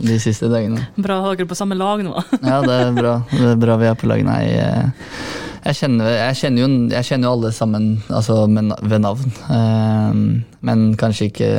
de 0.00 0.18
siste 0.20 0.48
dagene. 0.50 0.86
Bra 0.96 1.18
dere 1.32 1.46
på 1.48 1.56
samme 1.58 1.76
lag 1.78 2.02
nå. 2.04 2.14
ja, 2.40 2.60
det 2.64 2.76
er 2.76 2.92
bra. 2.96 3.14
Det 3.30 3.48
er 3.54 3.60
bra 3.60 3.78
vi 3.80 3.88
er 3.90 3.98
på 3.98 4.08
lag. 4.10 4.22
Nei, 4.24 4.44
eh, 4.56 5.51
jeg 5.62 5.78
kjenner, 5.78 6.08
jeg 6.10 6.38
kjenner, 6.40 6.64
jo, 6.64 6.68
jeg 6.90 7.06
kjenner 7.06 7.28
jo, 7.28 7.32
alle 7.36 7.52
sammen 7.54 7.86
altså 8.10 8.40
ved 8.50 8.98
navn. 9.04 9.32
Eh, 9.56 10.18
men 10.66 10.84
kanskje 10.98 11.28
ikke 11.30 11.50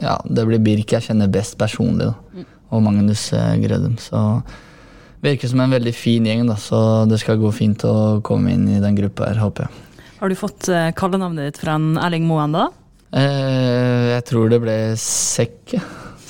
Ja, 0.00 0.16
det 0.24 0.46
blir 0.48 0.64
Birk 0.64 0.96
jeg 0.96 1.04
kjenner 1.04 1.30
best 1.32 1.58
personlig, 1.60 2.08
da. 2.10 2.46
Og 2.70 2.84
Magnus 2.86 3.28
eh, 3.36 3.58
Grødem. 3.60 3.98
Så 4.00 4.22
virker 5.20 5.52
som 5.52 5.60
en 5.60 5.76
veldig 5.76 5.92
fin 5.92 6.24
gjeng, 6.24 6.46
da, 6.48 6.56
så 6.56 7.04
det 7.10 7.20
skal 7.20 7.40
gå 7.40 7.52
fint 7.52 7.84
å 7.84 8.20
komme 8.24 8.54
inn 8.54 8.64
i 8.72 8.80
den 8.80 8.96
gruppa 8.96 9.28
her, 9.28 9.42
håper 9.44 9.66
jeg. 9.66 10.04
Har 10.20 10.32
du 10.32 10.36
fått 10.36 10.68
kallenavnet 10.96 11.50
ditt 11.50 11.60
fra 11.60 11.76
Erling 12.06 12.28
Moen, 12.28 12.56
da? 12.56 12.68
jeg 13.10 14.22
tror 14.28 14.52
det 14.52 14.60
ble 14.62 14.74
Sekk. 15.00 15.74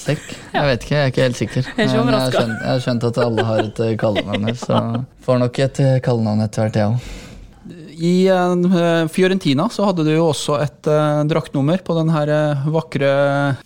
Sekk? 0.01 0.29
Jeg 0.55 0.67
vet 0.67 0.85
ikke, 0.85 0.95
jeg 0.97 1.03
er 1.03 1.13
ikke 1.13 1.25
helt 1.27 1.41
sikker. 1.41 1.73
Jeg, 1.77 1.87
er 1.87 1.91
jeg, 1.93 2.05
har 2.09 2.31
skjønt, 2.33 2.55
jeg 2.57 2.71
har 2.71 2.85
skjønt 2.85 3.09
at 3.11 3.19
alle 3.25 3.49
har 3.51 3.65
et 3.67 3.83
eh, 3.85 3.97
kallenavn 4.01 4.47
her, 4.49 4.61
så 4.61 4.79
får 5.27 5.43
nok 5.45 5.65
et 5.67 5.83
eh, 5.85 5.99
kallenavn 6.05 6.47
etter 6.47 6.65
hvert, 6.65 6.81
jeg 6.81 6.95
òg. 6.95 7.11
I 8.01 8.31
uh, 8.33 9.07
Fiorentina 9.13 9.67
så 9.69 9.85
hadde 9.85 10.07
du 10.07 10.15
jo 10.15 10.31
også 10.31 10.57
et 10.63 10.89
uh, 10.89 11.21
draktnummer 11.29 11.83
på 11.85 11.97
den 11.99 12.09
her 12.15 12.33
uh, 12.33 12.67
vakre 12.73 13.11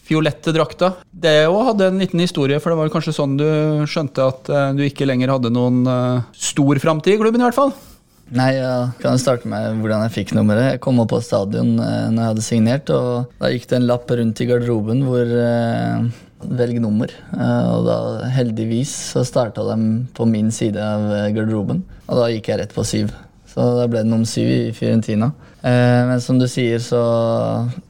fiolette 0.02 0.54
drakta. 0.54 0.90
Det 1.06 1.44
òg 1.46 1.70
hadde 1.70 1.92
en 1.92 2.02
liten 2.02 2.22
historie, 2.24 2.58
for 2.58 2.74
det 2.74 2.80
var 2.80 2.92
kanskje 2.92 3.14
sånn 3.14 3.38
du 3.38 3.46
skjønte 3.86 4.26
at 4.26 4.50
du 4.74 4.82
ikke 4.84 5.06
lenger 5.06 5.36
hadde 5.36 5.52
noen 5.54 5.84
stor 6.34 6.80
framtid 6.82 7.14
i 7.14 7.20
klubben, 7.20 7.40
i 7.40 7.46
hvert 7.46 7.56
fall? 7.56 7.72
Nei, 8.34 8.50
jeg 8.56 8.90
kan 9.02 9.20
starte 9.20 9.48
med 9.48 9.78
hvordan 9.78 10.02
jeg 10.06 10.14
fikk 10.16 10.34
nummeret. 10.34 10.74
Jeg 10.74 10.82
kom 10.82 10.98
opp 11.02 11.12
på 11.12 11.20
stadion 11.22 11.76
når 11.78 12.18
jeg 12.18 12.30
hadde 12.32 12.44
signert, 12.44 12.92
og 12.92 13.38
da 13.38 13.52
gikk 13.52 13.68
det 13.70 13.78
en 13.78 13.88
lapp 13.88 14.10
rundt 14.10 14.42
i 14.42 14.48
garderoben 14.50 15.04
hvor 15.06 15.34
velg 16.48 16.80
nummer. 16.82 17.10
Eh, 17.34 17.68
og 17.74 17.86
da 17.88 17.98
heldigvis 18.34 18.92
så 19.14 19.24
starta 19.26 19.64
de 19.70 19.78
på 20.16 20.26
min 20.28 20.50
side 20.54 20.80
av 20.80 21.06
eh, 21.12 21.30
garderoben. 21.36 21.82
Og 22.08 22.20
da 22.20 22.30
gikk 22.32 22.50
jeg 22.50 22.60
rett 22.60 22.74
på 22.74 22.84
syv. 22.86 23.12
Så 23.48 23.64
da 23.78 23.86
ble 23.90 24.02
det 24.02 24.10
nummer 24.10 24.28
syv 24.28 24.50
i 24.50 24.72
Fiorentina. 24.76 25.30
Eh, 25.64 26.00
men 26.10 26.20
som 26.22 26.40
du 26.40 26.46
sier, 26.50 26.82
så 26.82 27.02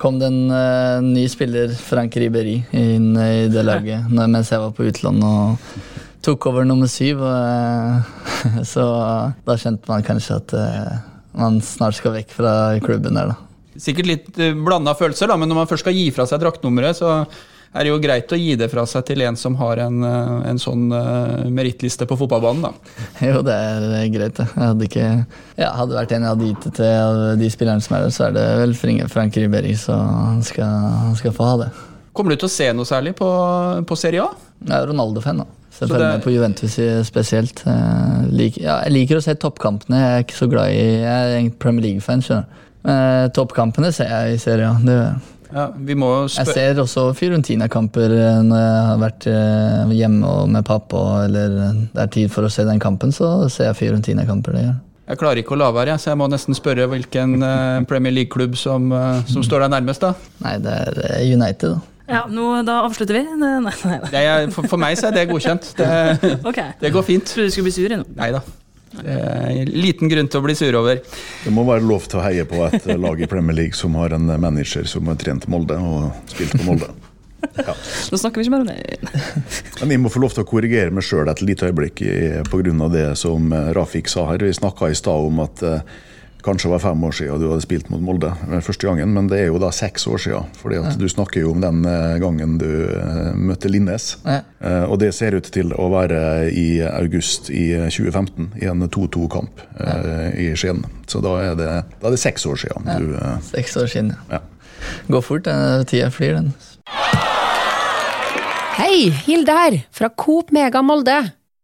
kom 0.01 0.21
det 0.21 0.31
en 0.31 1.09
ny 1.13 1.25
spiller, 1.31 1.73
Frank 1.75 2.17
Riberi, 2.21 2.61
inn 2.77 3.15
i 3.19 3.47
det 3.53 3.65
laget 3.67 4.11
mens 4.15 4.53
jeg 4.53 4.63
var 4.63 4.75
på 4.77 4.87
utlån 4.91 5.25
og 5.29 5.73
tok 6.25 6.47
over 6.49 6.69
nummer 6.69 6.89
syv. 6.89 7.21
Så 8.73 8.85
da 9.45 9.57
kjente 9.61 9.91
man 9.91 10.05
kanskje 10.07 10.39
at 10.39 10.55
man 11.37 11.59
snart 11.61 11.99
skal 11.99 12.15
vekk 12.15 12.31
fra 12.33 12.53
klubben 12.81 13.19
der, 13.19 13.35
da. 13.35 13.41
Sikkert 13.77 14.09
litt 14.09 14.39
blanda 14.65 14.95
følelser, 14.97 15.29
da, 15.29 15.37
men 15.37 15.51
når 15.51 15.59
man 15.59 15.69
først 15.69 15.85
skal 15.85 15.97
gi 15.99 16.07
fra 16.15 16.25
seg 16.31 16.41
draktnummeret, 16.41 16.97
så 16.97 17.11
er 17.75 17.87
det 17.87 17.91
jo 17.91 18.01
greit 18.03 18.31
å 18.31 18.39
gi 18.39 18.55
det 18.59 18.69
fra 18.71 18.85
seg 18.87 19.03
til 19.09 19.25
en 19.27 19.37
som 19.39 19.57
har 19.59 19.81
en, 19.83 20.05
en 20.47 20.61
sånn 20.63 20.87
uh, 20.95 21.43
merittliste 21.51 22.07
på 22.07 22.19
fotballbanen, 22.21 22.69
da. 22.69 23.01
Jo, 23.29 23.41
det 23.47 23.55
er 23.55 24.07
greit, 24.15 24.37
det. 24.39 24.47
Jeg 24.47 24.69
hadde 24.71 24.87
ikke 24.87 25.09
ja, 25.59 25.73
Hadde 25.75 25.99
vært 25.99 26.15
en 26.15 26.27
jeg 26.27 26.35
hadde 26.37 26.53
gitt 26.53 26.69
det 26.69 26.73
til 26.79 26.93
av 26.93 27.19
de 27.41 27.51
spillerne 27.51 27.83
som 27.83 27.97
er 27.99 28.07
der, 28.07 28.15
så 28.15 28.29
er 28.29 28.39
det 28.39 28.47
vel 28.63 28.77
Frank 29.11 29.41
Ribberi, 29.41 29.75
så 29.79 29.99
han 29.99 30.41
skal, 30.47 30.87
han 31.09 31.19
skal 31.19 31.35
få 31.35 31.51
ha 31.51 31.59
det. 31.65 31.69
Kommer 32.15 32.35
du 32.35 32.45
til 32.45 32.51
å 32.51 32.55
se 32.55 32.71
noe 32.79 32.87
særlig 32.87 33.17
på, 33.19 33.29
på 33.91 33.99
Serie 33.99 34.23
A? 34.23 34.31
Jeg 34.63 34.77
er 34.79 34.89
Ronaldo-fan, 34.93 35.43
da. 35.43 35.51
Så 35.75 35.83
jeg 35.83 35.91
følger 35.91 36.13
med 36.13 36.23
på 36.23 36.31
Juventus 36.31 36.77
spesielt. 37.09 37.65
Jeg 37.67 38.29
liker, 38.31 38.63
ja, 38.63 38.77
jeg 38.87 38.95
liker, 38.95 39.19
å 39.19 39.25
se 39.25 39.35
toppkampene. 39.43 39.99
Jeg 39.99 40.21
er 40.21 40.27
ikke 40.29 40.39
så 40.39 40.47
glad 40.53 40.71
i 40.71 40.85
Jeg 41.03 41.33
er 41.41 41.49
Premier 41.59 41.89
League-fan, 41.89 42.23
skjønner 42.23 42.47
du. 42.47 42.61
Toppkampene 43.35 43.91
ser 43.97 44.13
jeg 44.13 44.37
i 44.37 44.43
Serie 44.43 44.69
A. 44.69 44.77
Det 44.85 44.99
ja, 45.55 45.69
jeg 45.79 46.47
ser 46.51 46.81
også 46.83 47.05
Fiorentina-kamper 47.15 48.11
eh, 48.11 48.41
når 48.43 48.59
jeg 48.59 48.81
har 48.89 48.99
vært 49.03 49.27
eh, 49.31 49.93
hjemme 49.95 50.33
med 50.51 50.67
pappa, 50.67 51.03
eller 51.29 51.55
det 51.95 52.03
er 52.03 52.11
tid 52.17 52.33
for 52.35 52.49
å 52.49 52.51
se 52.51 52.67
den 52.67 52.83
kampen, 52.83 53.15
så 53.15 53.47
ser 53.53 53.71
jeg 53.71 53.79
Fiorentina-kamper. 53.85 54.59
det 54.59 54.67
gjør 54.67 54.83
jeg 55.05 55.19
klarer 55.21 55.37
ikke 55.43 55.53
å 55.53 55.59
la 55.61 55.67
være, 55.69 55.99
så 56.01 56.15
jeg 56.15 56.17
må 56.17 56.31
nesten 56.33 56.57
spørre 56.57 56.87
hvilken 56.89 57.37
eh, 57.45 57.83
Premier 57.87 58.15
League-klubb 58.17 58.57
som, 58.57 58.89
som, 59.29 59.45
står 59.45 59.67
deg 59.67 59.75
nærmest. 59.77 60.01
da. 60.01 60.15
Nei, 60.47 60.55
det 60.65 60.79
er 60.81 61.27
United, 61.29 61.75
da. 61.75 61.91
Ja, 62.09 62.25
nå, 62.29 62.49
Da 62.65 62.81
avslutter 62.89 63.21
vi. 63.21 63.23
Nei, 63.45 63.55
nei, 63.61 63.75
nei. 63.85 64.25
Er, 64.25 64.51
for, 64.53 64.67
for, 64.69 64.81
meg 64.81 64.97
så 65.01 65.11
er 65.13 65.21
det 65.21 65.29
godkjent. 65.31 65.75
Det, 65.79 65.89
okay. 66.51 66.73
det 66.81 66.93
går 66.93 67.05
fint. 67.07 67.29
Trodde 67.29 67.53
du 67.53 67.55
skulle 67.55 67.71
bli 67.71 67.77
sur 67.77 67.97
nå. 67.97 68.05
Nei 68.17 68.33
da. 68.35 68.43
Liten 69.71 70.11
grunn 70.11 70.29
til 70.31 70.41
å 70.41 70.45
bli 70.45 70.55
sur 70.59 70.77
over. 70.79 71.01
Det 71.45 71.53
må 71.55 71.65
være 71.69 71.85
lov 71.87 72.07
til 72.11 72.21
å 72.21 72.27
heie 72.27 72.45
på 72.49 72.63
et 72.69 72.87
lag 73.01 73.21
i 73.21 73.31
Premier 73.31 73.57
League 73.65 73.79
som 73.79 73.97
har 74.01 74.15
en 74.17 74.29
manager 74.41 74.87
som 74.89 75.11
har 75.11 75.19
trent 75.21 75.49
Molde 75.51 75.79
og 75.81 76.13
spilt 76.31 76.55
på 76.59 76.69
Molde. 76.69 76.93
Ja. 77.59 77.75
Nå 78.11 78.19
snakker 78.19 78.41
vi 78.41 78.47
ikke 78.47 78.55
mer 78.55 78.65
om 78.65 78.71
det. 78.71 78.99
Men 79.83 79.93
jeg 79.95 80.03
må 80.03 80.13
få 80.13 80.23
lov 80.23 80.35
til 80.35 80.45
å 80.45 80.49
korrigere 80.49 80.95
meg 80.95 81.07
sjøl 81.07 81.29
et 81.31 81.43
lite 81.45 81.69
øyeblikk 81.69 82.01
pga. 82.49 82.89
det 82.95 83.07
som 83.21 83.53
Rafik 83.77 84.09
sa 84.09 84.27
her. 84.31 84.43
Vi 84.43 84.57
snakka 84.57 84.91
i 84.91 84.99
stad 84.99 85.29
om 85.29 85.43
at 85.45 85.63
eh, 85.63 85.85
kanskje 86.45 86.71
var 86.71 86.83
fem 86.83 87.05
år 87.05 87.15
siden 87.17 87.41
du 87.41 87.47
hadde 87.49 87.65
spilt 87.65 87.89
mot 87.93 88.03
Molde 88.05 88.31
første 88.65 88.87
gangen, 88.87 89.15
men 89.17 89.29
det 89.31 89.41
er 89.43 89.49
jo 89.49 89.61
da 89.63 89.71
seks 89.75 90.07
år 90.11 90.21
siden. 90.21 90.51
fordi 90.61 90.79
at 90.81 90.91
ja. 90.93 90.97
Du 91.01 91.09
snakker 91.09 91.41
jo 91.41 91.53
om 91.55 91.61
den 91.63 91.85
eh, 91.89 92.17
gangen 92.23 92.59
du 92.61 92.69
uh, 92.69 93.33
møtte 93.35 93.69
Linnes. 93.69 94.19
Ja. 94.25 94.41
Og 94.89 94.99
det 95.03 95.13
ser 95.17 95.37
ut 95.37 95.49
til 95.53 95.73
å 95.77 95.89
være 95.93 96.51
i 96.53 96.81
august 96.87 97.51
i 97.53 97.75
2015, 97.89 98.53
i 98.63 98.69
en 98.71 98.85
2-2-kamp 98.85 99.65
uh, 99.81 99.85
ja. 99.85 100.31
i 100.41 100.51
Skien. 100.57 100.85
Så 101.11 101.21
da 101.25 101.37
er, 101.43 101.55
det, 101.59 101.71
da 102.01 102.09
er 102.09 102.17
det, 102.17 102.21
seks 102.23 102.47
år 102.49 102.61
siden. 102.65 102.89
Du, 103.01 103.17
seks 103.51 103.77
år 103.81 103.91
siden, 103.91 104.15
ja. 104.33 104.43
Går 105.09 105.25
fort, 105.25 105.47
den 105.49 105.87
tida 105.89 106.11
flyr, 106.13 106.37
den. 106.39 106.53
Hei, 108.75 109.09
Hilde 109.25 109.55
her, 109.55 109.81
fra 109.95 110.11
Coop 110.11 110.53
Mega 110.53 110.83
Molde. 110.85 111.21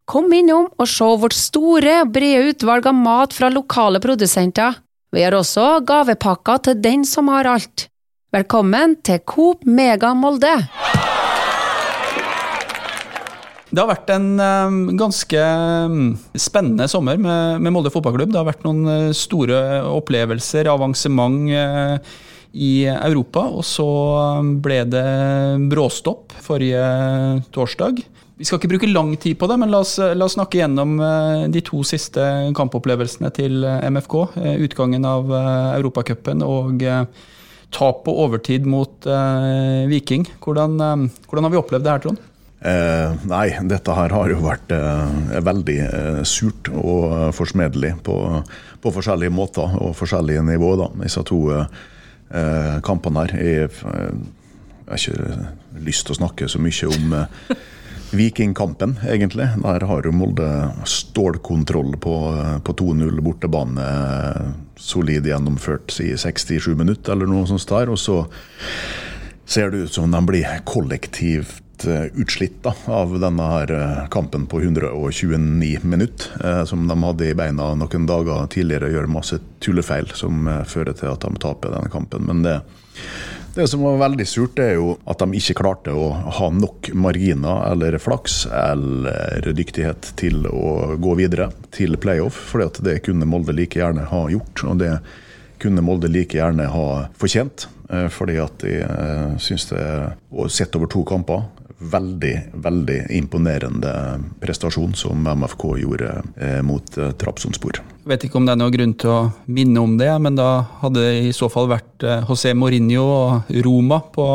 Kom 0.09 0.31
innom 0.33 0.65
og 0.81 0.87
se 0.89 1.05
vårt 1.05 1.35
store, 1.37 2.01
brede 2.09 2.49
utvalg 2.51 2.87
av 2.89 2.97
mat 2.97 3.35
fra 3.37 3.51
lokale 3.53 4.01
produsenter. 4.01 4.79
Vi 5.13 5.21
har 5.21 5.35
også 5.37 5.81
gavepakker 5.85 6.63
til 6.65 6.79
den 6.81 7.05
som 7.05 7.29
har 7.29 7.47
alt. 7.47 7.85
Velkommen 8.33 8.97
til 9.05 9.21
Coop 9.27 9.65
Mega 9.67 10.13
Molde! 10.17 10.55
Det 13.71 13.79
har 13.79 13.87
vært 13.87 14.09
en 14.11 14.25
um, 14.35 14.79
ganske 14.99 15.43
um, 15.87 16.09
spennende 16.35 16.89
sommer 16.91 17.19
med, 17.21 17.69
Molde 17.71 17.91
fotballklubb. 17.93 18.33
Det 18.33 18.39
har 18.41 18.49
vært 18.49 18.65
noen 18.65 18.81
uh, 18.89 19.13
store 19.15 19.61
opplevelser, 19.87 20.67
avansement 20.67 21.45
uh, 21.55 22.17
i 22.51 22.83
Europa. 22.91 23.45
Og 23.47 23.63
så 23.63 23.87
um, 24.41 24.57
ble 24.63 24.81
det 24.91 25.05
bråstopp 25.71 26.35
forrige 26.43 26.83
torsdag. 27.55 28.03
Vi 28.41 28.47
skal 28.47 28.57
ikke 28.57 28.71
bruke 28.71 28.89
lang 28.89 29.11
tid 29.21 29.37
på 29.37 29.45
det, 29.51 29.59
men 29.61 29.69
la 29.69 29.83
oss, 29.85 29.99
la 30.01 30.25
oss 30.25 30.33
snakke 30.33 30.57
gjennom 30.57 30.95
eh, 31.05 31.43
de 31.53 31.61
to 31.61 31.83
siste 31.85 32.23
kampopplevelsene 32.57 33.29
til 33.37 33.61
eh, 33.69 33.83
MFK. 33.93 34.15
Eh, 34.41 34.55
utgangen 34.65 35.05
av 35.05 35.29
Europacupen 35.75 36.41
og 36.41 36.81
tap 37.71 38.01
på 38.07 38.15
overtid 38.25 38.65
mot 38.65 39.05
Viking. 39.87 40.25
Hvordan, 40.41 40.73
hvordan, 41.29 41.45
har 41.45 41.53
vi 41.53 41.59
opplevd 41.61 41.85
det 41.85 41.93
her, 41.93 42.01
Trond? 42.03 42.25
Eh, 42.61 43.13
nei, 43.25 43.45
dette 43.65 43.93
her 43.97 44.13
har 44.13 44.33
jo 44.33 44.41
vært 44.43 44.73
eh, 44.75 45.37
veldig 45.41 45.77
eh, 45.85 46.19
surt 46.29 46.69
og 46.73 47.31
forsmedelig 47.33 47.95
på, 48.05 48.17
på, 48.81 48.93
forskjellige 48.97 49.33
måter 49.33 49.77
og 49.81 49.95
forskjellige 49.97 50.43
nivåer. 50.49 50.89
Disse 51.01 51.25
to 51.29 51.43
kampene 52.31 53.25
her. 53.25 53.31
Jeg 53.35 53.71
har 54.87 54.99
ikke 55.01 55.81
lyst 55.83 56.05
til 56.07 56.13
å 56.13 56.19
snakke 56.21 56.47
så 56.47 56.61
mye 56.63 56.87
om 56.87 57.15
Vikingkampen, 58.11 58.97
egentlig. 59.07 59.47
Der 59.63 59.85
har 59.87 60.03
jo 60.05 60.11
Molde 60.11 60.47
stålkontroll 60.85 61.95
på, 62.01 62.15
på 62.63 62.73
2-0 62.73 63.21
bortebane. 63.23 63.87
Solid 64.75 65.27
gjennomført 65.27 65.95
i 66.03 66.11
67 66.19 66.73
minutter, 66.75 67.13
eller 67.15 67.29
noe 67.29 67.47
sånt 67.47 67.67
der. 67.71 67.91
Og 67.93 67.99
så 68.01 68.25
ser 69.45 69.71
det 69.71 69.85
ut 69.85 69.93
som 69.93 70.11
de 70.11 70.21
blir 70.27 70.59
kollektivt 70.67 71.85
eh, 71.87 72.11
utslitt 72.19 72.59
da, 72.63 72.75
av 72.91 73.15
denne 73.19 73.47
her 73.53 73.73
eh, 73.75 74.03
kampen 74.11 74.45
på 74.51 74.61
129 74.61 75.81
minutter, 75.83 76.35
eh, 76.43 76.63
som 76.67 76.87
de 76.87 76.97
hadde 77.03 77.31
i 77.31 77.37
beina 77.37 77.71
noen 77.79 78.07
dager 78.09 78.47
tidligere. 78.51 78.91
Gjør 78.91 79.11
masse 79.11 79.39
tullefeil 79.63 80.11
som 80.19 80.47
fører 80.67 80.95
til 80.99 81.13
at 81.13 81.23
de 81.23 81.43
taper 81.47 81.75
denne 81.77 81.91
kampen. 81.91 82.27
Men 82.27 82.43
det 82.47 82.59
det 83.55 83.67
som 83.67 83.83
var 83.83 83.99
veldig 83.99 84.27
surt, 84.27 84.59
er 84.59 84.75
jo 84.77 84.93
at 85.09 85.21
de 85.21 85.39
ikke 85.39 85.57
klarte 85.59 85.93
å 85.95 86.11
ha 86.39 86.47
nok 86.55 86.91
marginer 86.95 87.65
eller 87.71 87.97
flaks 88.01 88.45
eller 88.47 89.51
dyktighet 89.57 90.13
til 90.19 90.45
å 90.47 90.95
gå 91.01 91.15
videre 91.19 91.49
til 91.75 91.97
playoff. 92.01 92.37
For 92.51 92.63
det 92.83 93.01
kunne 93.07 93.27
Molde 93.27 93.55
like 93.55 93.79
gjerne 93.79 94.07
ha 94.11 94.23
gjort, 94.31 94.63
og 94.67 94.79
det 94.83 94.95
kunne 95.61 95.83
Molde 95.85 96.09
like 96.11 96.39
gjerne 96.39 96.69
ha 96.71 96.87
fortjent. 97.19 97.67
Eh, 97.91 98.07
fordi 98.11 98.37
at 98.39 98.61
de 98.63 98.77
eh, 98.85 99.37
syns 99.43 99.67
det, 99.71 99.83
sett 100.49 100.75
over 100.79 100.87
to 100.91 101.03
kamper, 101.07 101.43
veldig, 101.81 102.33
veldig 102.53 102.99
imponerende 103.17 103.91
prestasjon 104.39 104.93
som 104.93 105.27
MFK 105.27 105.63
gjorde 105.81 106.11
eh, 106.37 106.59
mot 106.65 106.97
eh, 106.97 107.11
Trabzonspor. 107.17 107.81
Vet 108.09 108.25
ikke 108.25 108.39
om 108.39 108.47
det 108.47 108.53
er 108.53 108.59
noen 108.61 108.73
grunn 108.73 108.93
til 108.97 109.13
å 109.13 109.19
minne 109.49 109.81
om 109.81 109.95
det, 109.99 110.09
men 110.21 110.37
da 110.37 110.49
hadde 110.81 111.03
det 111.05 111.29
i 111.29 111.33
så 111.35 111.49
fall 111.53 111.69
vært 111.71 112.05
eh, 112.05 112.25
José 112.29 112.53
Mourinho 112.57 113.05
og 113.05 113.53
Roma 113.65 114.01
på 114.13 114.27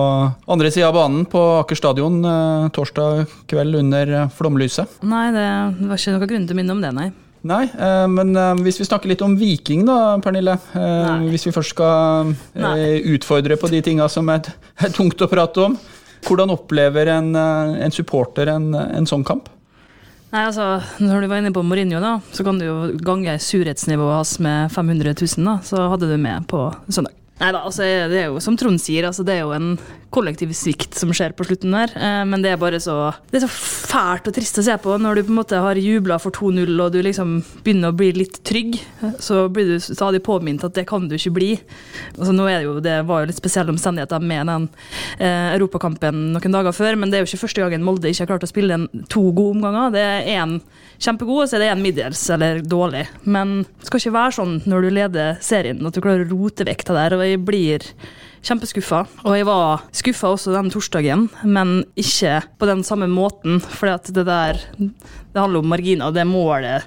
andre 0.53 0.73
sida 0.75 0.91
av 0.91 0.99
banen 0.99 1.27
på 1.31 1.43
Aker 1.61 1.79
stadion 1.79 2.19
eh, 2.27 2.67
torsdag 2.75 3.27
kveld 3.51 3.79
under 3.83 4.17
flomlyset. 4.35 4.99
Nei, 5.07 5.29
det 5.35 5.47
var 5.87 6.01
ikke 6.01 6.17
noen 6.17 6.35
grunn 6.35 6.51
til 6.51 6.59
å 6.59 6.61
minne 6.63 6.77
om 6.77 6.83
det, 6.83 6.93
nei. 6.97 7.13
Nei, 7.47 7.63
men 8.11 8.33
hvis 8.65 8.81
vi 8.81 8.89
snakker 8.89 9.07
litt 9.07 9.21
om 9.23 9.37
Viking 9.39 9.85
da, 9.87 10.17
Pernille. 10.19 10.57
Hvis 11.29 11.45
vi 11.47 11.53
først 11.55 11.77
skal 11.77 12.33
utfordre 13.13 13.55
på 13.61 13.71
de 13.71 13.79
tinga 13.87 14.09
som 14.11 14.27
er 14.35 14.49
tungt 14.97 15.23
å 15.23 15.29
prate 15.31 15.69
om. 15.69 15.77
Hvordan 16.25 16.53
opplever 16.55 17.11
en, 17.13 17.35
eh, 17.37 17.77
en 17.85 17.95
supporter 17.95 18.51
en, 18.55 18.73
en, 18.75 19.07
sånn 19.09 19.25
kamp? 19.27 19.51
Nei, 20.33 20.43
altså, 20.43 20.81
Når 21.01 21.23
du 21.23 21.29
var 21.31 21.43
inne 21.43 21.55
på 21.55 21.63
Mourinho, 21.63 22.01
da, 22.03 22.17
så 22.35 22.45
kan 22.47 22.59
du 22.59 22.67
jo 22.67 22.79
gange 23.05 23.37
surhetsnivået 23.43 24.19
hans 24.19 24.39
med 24.43 24.73
500 24.75 25.15
000. 25.15 25.47
Da, 25.47 25.59
så 25.65 25.87
hadde 25.93 26.11
du 26.11 26.17
med 26.21 26.49
på 26.51 26.67
søndag. 26.89 27.15
Nei 27.37 27.51
da, 27.53 27.61
altså, 27.69 27.85
det 28.09 28.23
er 28.23 28.31
jo 28.31 28.41
som 28.41 28.57
Trond 28.57 28.81
sier, 28.81 29.07
altså, 29.09 29.25
det 29.27 29.37
er 29.37 29.45
jo 29.45 29.53
en 29.53 29.75
kollektiv 30.15 30.53
svikt 30.57 30.97
som 30.97 31.13
skjer 31.15 31.35
på 31.37 31.45
slutten 31.47 31.75
der. 31.75 31.93
Eh, 31.97 32.23
men 32.29 32.43
det 32.45 32.53
er 32.53 32.61
bare 32.61 32.81
så 32.83 33.13
Det 33.31 33.41
er 33.41 33.47
så 33.47 33.51
fælt 33.51 34.29
og 34.31 34.37
trist 34.37 34.61
å 34.61 34.65
se 34.65 34.77
på 34.83 34.97
når 35.01 35.19
du 35.19 35.23
på 35.27 35.35
en 35.35 35.41
måte 35.41 35.61
har 35.63 35.81
jubla 35.81 36.19
for 36.23 36.35
2-0 36.35 36.73
og 36.83 36.93
du 36.95 37.01
liksom 37.05 37.39
begynner 37.65 37.93
å 37.93 37.97
bli 37.97 38.13
litt 38.17 38.41
trygg. 38.47 38.79
Så 39.23 39.47
blir 39.53 39.75
du 39.75 39.77
stadig 39.83 40.23
påminnet 40.27 40.65
at 40.67 40.77
det 40.77 40.87
kan 40.89 41.09
du 41.09 41.17
ikke 41.19 41.35
bli. 41.37 41.51
Altså, 42.17 42.33
nå 42.37 42.49
er 42.49 42.61
det 42.61 42.69
jo 42.69 42.77
Det 42.87 42.97
var 43.09 43.23
jo 43.23 43.31
litt 43.31 43.41
spesielle 43.41 43.73
omstendigheter 43.75 44.23
med 44.23 44.47
den 44.51 44.69
eh, 45.19 45.55
europakampen 45.57 46.33
noen 46.35 46.55
dager 46.55 46.77
før, 46.77 46.97
men 47.01 47.11
det 47.11 47.19
er 47.19 47.25
jo 47.25 47.31
ikke 47.33 47.45
første 47.47 47.65
gangen 47.65 47.85
Molde 47.87 48.11
ikke 48.11 48.25
har 48.25 48.33
klart 48.35 48.47
å 48.47 48.51
spille 48.51 48.77
en 48.77 48.89
to 49.13 49.29
gode 49.31 49.59
omganger. 49.59 49.95
Det 49.95 50.05
er 50.05 50.31
én 50.37 50.59
kjempegod, 51.03 51.43
og 51.45 51.51
så 51.51 51.59
er 51.59 51.65
det 51.65 51.73
én 51.73 51.83
middels 51.83 52.23
eller 52.33 52.63
dårlig. 52.65 53.07
Men 53.25 53.59
det 53.65 53.91
skal 53.91 54.03
ikke 54.03 54.17
være 54.17 54.37
sånn 54.39 54.55
når 54.69 54.87
du 54.87 54.95
leder 54.97 55.43
serien 55.45 55.83
at 55.87 55.97
du 55.97 56.03
klarer 56.05 56.27
å 56.27 56.31
rote 56.33 56.67
vekk 56.67 56.87
det 56.89 56.97
der. 57.01 57.17
og 57.17 57.27
jeg 57.27 57.43
blir 57.47 57.91
kjempeskuffa. 58.47 59.03
Og 59.27 59.37
jeg 59.37 59.47
var 59.49 59.85
skuffa 59.97 60.33
også 60.35 60.55
den 60.55 60.71
torsdagen, 60.73 61.27
men 61.45 61.81
ikke 61.99 62.41
på 62.61 62.71
den 62.71 62.85
samme 62.87 63.09
måten. 63.11 63.61
For 63.61 63.91
det 63.91 64.27
der 64.27 64.63
det 65.37 65.43
handler 65.43 65.61
om 65.61 65.69
marginer. 65.69 66.13
Det 66.17 66.25
målet 66.25 66.87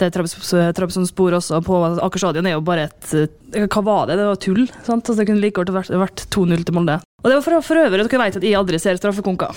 til 0.00 0.12
Trabzonspor 0.14 1.36
også 1.36 1.60
på 1.66 1.80
Aker 2.00 2.22
stadion 2.22 2.48
er 2.48 2.54
jo 2.56 2.64
bare 2.64 2.88
et 2.88 3.10
Hva 3.52 3.82
var 3.84 4.06
det? 4.08 4.16
Det 4.16 4.28
var 4.30 4.38
tull. 4.40 4.62
sant? 4.80 5.04
Altså, 5.04 5.18
det 5.20 5.26
kunne 5.28 5.42
like 5.42 5.58
godt 5.58 5.74
vært, 5.74 5.92
vært 5.92 6.24
2-0 6.32 6.64
til 6.64 6.78
Molde. 6.78 7.02
Og 7.20 7.28
det 7.28 7.36
var 7.36 7.44
for, 7.44 7.66
for 7.68 7.82
øvrig 7.82 8.06
dere 8.08 8.22
vet 8.24 8.38
at 8.40 8.46
jeg 8.48 8.56
aldri 8.56 8.80
ser 8.80 8.96
straffekonker. 8.96 9.52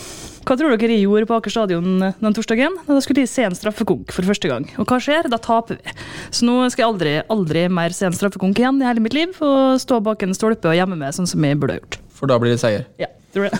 Hva 0.45 0.53
tror 0.59 0.75
dere 0.75 0.93
jeg 0.93 1.01
gjorde 1.07 1.25
på 1.29 1.37
Aker 1.39 1.53
stadion 1.53 1.87
den 2.05 2.35
torsdagen? 2.37 2.75
Da 2.85 2.99
skulle 3.01 3.23
de 3.23 3.29
se 3.29 3.47
en 3.47 3.55
straffekonk 3.57 4.13
for 4.13 4.27
første 4.27 4.51
gang. 4.51 4.67
Og 4.77 4.85
hva 4.85 4.99
skjer? 5.01 5.25
Da 5.31 5.39
taper 5.41 5.79
vi. 5.81 5.95
Så 6.29 6.45
nå 6.45 6.59
skal 6.69 6.83
jeg 6.85 6.91
aldri, 6.91 7.13
aldri 7.33 7.65
mer 7.73 7.95
se 7.97 8.05
en 8.05 8.13
straffekonk 8.15 8.61
igjen 8.61 8.77
i 8.83 8.85
hele 8.85 9.01
mitt 9.01 9.17
liv, 9.17 9.33
og 9.41 9.79
stå 9.81 9.97
bak 10.05 10.21
en 10.27 10.37
stolpe 10.37 10.69
og 10.69 10.77
gjemme 10.77 10.99
meg 11.01 11.17
sånn 11.17 11.29
som 11.29 11.41
jeg 11.49 11.57
burde 11.57 11.79
ha 11.79 11.81
gjort. 11.81 11.97
For 12.15 12.29
da 12.29 12.37
blir 12.41 12.53
det 12.53 12.61
seier. 12.61 12.85
Ja, 13.01 13.09
tror 13.33 13.49
det. 13.49 13.59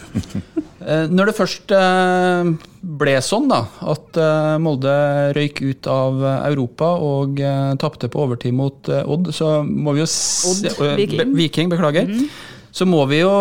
Eh, 0.85 1.07
Når 1.09 1.31
det 1.31 1.33
først 1.33 1.71
eh, 1.73 2.49
ble 2.99 3.13
sånn 3.25 3.47
da, 3.49 3.63
at 3.89 4.17
eh, 4.21 4.57
Molde 4.61 4.91
røyk 5.33 5.63
ut 5.63 5.87
av 5.89 6.19
eh, 6.21 6.43
Europa 6.51 6.91
og 7.01 7.39
eh, 7.41 7.71
tapte 7.81 8.09
på 8.13 8.21
overtid 8.21 8.53
mot 8.53 8.91
eh, 8.93 9.01
Odd, 9.09 9.31
så 9.33 9.55
må 9.65 9.95
vi 9.95 10.03
jo 10.03 10.07
se, 10.11 10.51
Odd, 10.51 10.67
eh, 10.85 10.93
Viking. 10.99 11.23
Be, 11.23 11.39
Viking, 11.39 11.71
beklager. 11.73 12.11
Så 12.75 12.83
må 12.83 13.05
vi 13.07 13.21
jo 13.21 13.31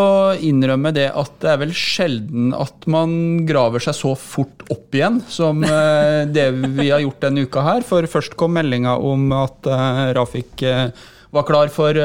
innrømme 0.47 0.93
det 0.95 1.09
at 1.11 1.33
det 1.43 1.49
er 1.51 1.59
vel 1.65 1.73
sjelden 1.75 2.53
at 2.55 2.87
man 2.91 3.43
graver 3.49 3.83
seg 3.83 3.97
så 3.99 4.13
fort 4.19 4.63
opp 4.71 4.95
igjen 4.95 5.19
som 5.27 5.65
eh, 5.67 6.23
det 6.31 6.47
vi 6.79 6.93
har 6.93 7.03
gjort 7.03 7.27
denne 7.27 7.43
uka 7.49 7.65
her. 7.67 7.83
For 7.87 8.07
først 8.11 8.39
kom 8.39 8.55
meldinga 8.55 8.95
om 9.03 9.27
at 9.35 9.67
eh, 9.67 10.05
Rafik 10.15 10.63
eh, 10.63 10.87
var 11.35 11.49
klar 11.49 11.67
for, 11.75 11.99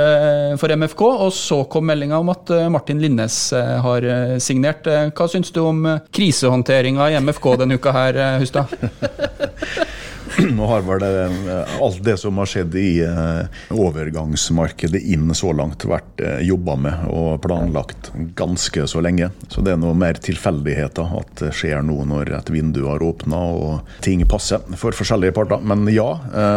for 0.58 0.74
MFK, 0.74 1.04
og 1.06 1.30
så 1.38 1.60
kom 1.70 1.86
meldinga 1.86 2.18
om 2.18 2.32
at 2.34 2.50
Martin 2.74 2.98
Linnes 2.98 3.36
har 3.54 4.08
signert. 4.42 4.90
Hva 5.14 5.28
syns 5.30 5.54
du 5.54 5.62
om 5.62 5.86
eh, 5.86 6.02
krisehåndteringa 6.10 7.12
i 7.14 7.20
MFK 7.22 7.52
denne 7.62 7.78
uka 7.78 7.94
her, 7.94 8.18
Hustad? 8.42 8.74
Nå 10.56 10.66
har 10.66 10.84
vel 10.86 11.04
eh, 11.04 11.82
alt 11.82 12.04
det 12.04 12.18
som 12.18 12.38
har 12.38 12.50
skjedd 12.50 12.76
i 12.78 13.02
eh, 13.04 13.62
overgangsmarkedet 13.74 15.02
inn 15.14 15.32
så 15.36 15.52
langt, 15.56 15.86
vært 15.90 16.22
eh, 16.22 16.42
jobba 16.48 16.76
med 16.80 17.06
og 17.10 17.40
planlagt 17.44 18.12
ganske 18.38 18.86
så 18.90 19.02
lenge. 19.04 19.32
Så 19.50 19.64
det 19.66 19.74
er 19.74 19.82
noe 19.82 19.98
mer 19.98 20.20
tilfeldigheter 20.22 21.16
at 21.20 21.34
det 21.42 21.54
skjer 21.58 21.82
nå 21.86 21.98
når 22.10 22.34
et 22.40 22.52
vindu 22.54 22.84
har 22.88 23.04
åpna 23.04 23.40
og 23.56 23.96
ting 24.06 24.26
passer 24.30 24.62
for 24.80 24.96
forskjellige 24.96 25.36
parter. 25.36 25.64
Men 25.64 25.88
ja, 25.92 26.08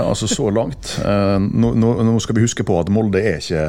altså 0.02 0.28
så 0.30 0.50
langt. 0.52 0.96
Nå, 1.02 1.72
nå, 1.78 2.12
skal 2.22 2.36
vi 2.36 2.44
huske 2.44 2.66
på 2.66 2.76
at 2.80 2.90
Molde 2.92 3.22
er 3.22 3.40
ikke 3.40 3.64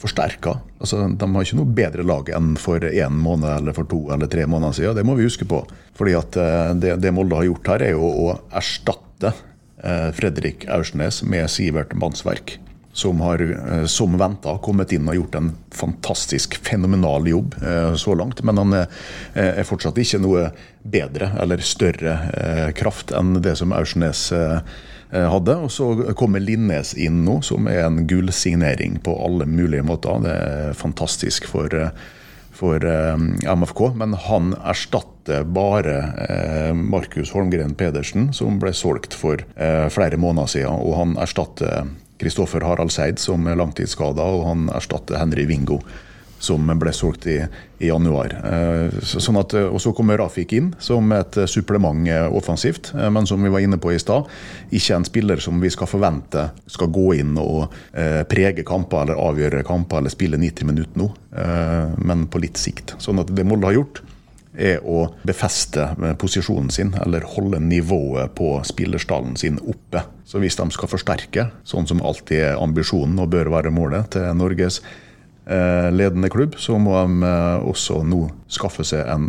forsterka. 0.00 0.56
Altså, 0.82 1.04
de 1.08 1.28
har 1.34 1.46
ikke 1.46 1.58
noe 1.58 1.76
bedre 1.76 2.04
lag 2.06 2.28
enn 2.36 2.54
for 2.60 2.82
én 2.84 3.20
måned 3.24 3.48
eller 3.48 3.76
for 3.76 3.88
to 3.88 4.02
eller 4.14 4.30
tre 4.30 4.46
måneder 4.50 4.76
siden. 4.76 4.98
Det 4.98 5.06
må 5.06 5.16
vi 5.18 5.28
huske 5.28 5.48
på. 5.48 5.62
Fordi 5.96 6.16
at 6.18 6.38
det, 6.80 6.98
det 7.02 7.14
Molde 7.14 7.38
har 7.38 7.48
gjort 7.48 7.74
her, 7.74 7.86
er 7.86 7.96
jo 7.96 8.10
å 8.26 8.28
erstatte 8.52 9.13
eh, 9.30 10.10
Fredrik 10.16 10.68
Aursnes 10.68 11.22
med 11.22 11.50
Sivert 11.50 11.94
Mannsverk. 11.94 12.58
Som 12.94 13.20
har, 13.20 13.42
eh, 13.42 13.84
som 13.90 14.18
venta, 14.18 14.58
kommet 14.62 14.92
inn 14.94 15.08
og 15.10 15.18
gjort 15.18 15.38
en 15.40 15.52
fantastisk, 15.74 16.54
fenomenal 16.62 17.26
jobb 17.26 17.56
eh, 17.62 17.94
så 17.98 18.14
langt. 18.14 18.42
Men 18.46 18.62
han 18.62 18.76
er, 18.78 19.62
fortsatt 19.66 19.98
ikke 19.98 20.22
noe 20.22 20.48
bedre 20.82 21.32
eller 21.42 21.62
større 21.64 22.18
kraft 22.76 23.10
enn 23.16 23.40
det 23.42 23.56
som 23.58 23.72
Aursnes 23.74 24.28
hadde. 25.10 25.56
Og 25.56 25.70
så 25.72 25.88
kommer 26.18 26.42
Linnes 26.42 26.92
inn 26.94 27.24
nå, 27.26 27.40
som 27.42 27.66
er 27.70 27.86
en 27.86 28.04
gullsignering 28.06 29.00
på 29.02 29.16
alle 29.26 29.46
mulige 29.50 29.86
måter. 29.86 30.22
Det 30.22 30.34
er 30.34 30.78
fantastisk 30.78 31.48
for, 31.50 31.74
for 32.54 32.84
eh, 32.84 33.16
MFK, 33.54 33.82
men 33.98 34.14
han 34.26 34.54
erstatter 34.64 35.44
bare 35.44 35.96
eh, 36.28 36.72
Markus 36.74 37.34
Holmgren 37.34 37.74
Pedersen, 37.78 38.30
som 38.36 38.60
ble 38.62 38.72
solgt 38.76 39.16
for 39.18 39.42
eh, 39.56 39.86
flere 39.92 40.20
måneder 40.20 40.50
siden. 40.56 40.80
Og 40.80 40.96
han 41.00 41.14
erstatter 41.20 41.90
Kristoffer 42.20 42.64
Harald 42.64 42.94
Seid, 42.94 43.18
som 43.22 43.46
er 43.50 43.58
langtidsskada, 43.58 44.24
og 44.24 44.46
han 44.48 44.68
erstatter 44.74 45.18
Henry 45.20 45.48
Wingo 45.50 45.80
som 46.44 46.68
ble 46.80 46.92
solgt 46.94 47.26
i, 47.32 47.38
i 47.80 47.88
januar. 47.88 48.36
Eh, 48.44 48.98
Sånn 49.04 49.38
at, 49.40 49.54
og 49.56 49.80
så 49.82 49.94
kommer 49.96 50.18
Rafik 50.20 50.52
inn 50.56 50.70
som 50.82 51.10
et 51.16 51.38
eh, 51.40 51.48
supplement 51.50 52.06
eh, 52.10 52.26
offensivt, 52.36 52.92
eh, 52.94 53.08
men 53.12 53.26
som 53.28 53.42
vi 53.44 53.52
var 53.52 53.64
inne 53.64 53.80
på 53.80 53.94
i 53.94 54.00
stad, 54.02 54.28
ikke 54.70 54.98
en 54.98 55.08
spiller 55.08 55.42
som 55.42 55.60
vi 55.62 55.72
skal 55.72 55.88
forvente 55.90 56.48
skal 56.70 56.92
gå 56.94 57.08
inn 57.22 57.36
og 57.40 57.66
eh, 57.92 58.22
prege 58.28 58.64
kamper 58.68 59.06
eller 59.06 59.20
avgjøre 59.24 59.64
kamper 59.66 60.02
eller 60.02 60.12
spille 60.12 60.40
90 60.40 60.70
minutter 60.70 61.00
nå, 61.00 61.10
eh, 61.36 61.94
men 62.04 62.28
på 62.30 62.42
litt 62.44 62.60
sikt. 62.60 62.96
Sånn 63.02 63.22
at 63.24 63.32
det 63.34 63.46
Molde 63.48 63.70
har 63.72 63.80
gjort, 63.80 64.04
er 64.54 64.84
å 64.86 65.08
befeste 65.26 65.82
eh, 65.98 66.12
posisjonen 66.20 66.70
sin, 66.70 66.92
eller 67.02 67.26
holde 67.34 67.58
nivået 67.62 68.34
på 68.38 68.56
spillerstallen 68.66 69.34
sin 69.40 69.56
oppe. 69.58 70.04
Så 70.24 70.38
hvis 70.42 70.56
de 70.58 70.68
skal 70.74 70.90
forsterke, 70.90 71.48
sånn 71.66 71.88
som 71.90 72.02
alltid 72.06 72.38
er 72.52 72.60
ambisjonen 72.62 73.18
og 73.22 73.32
bør 73.34 73.50
være 73.56 73.72
målet 73.74 74.12
til 74.14 74.30
Norges 74.38 74.78
eh, 74.80 75.03
ledende 75.46 76.30
klubb, 76.32 76.54
så 76.56 76.78
må 76.80 76.96
de 76.96 77.28
eh, 77.28 77.66
også 77.68 78.00
nå 78.06 78.26
skaffe 78.48 78.86
seg 78.88 79.04
en 79.12 79.28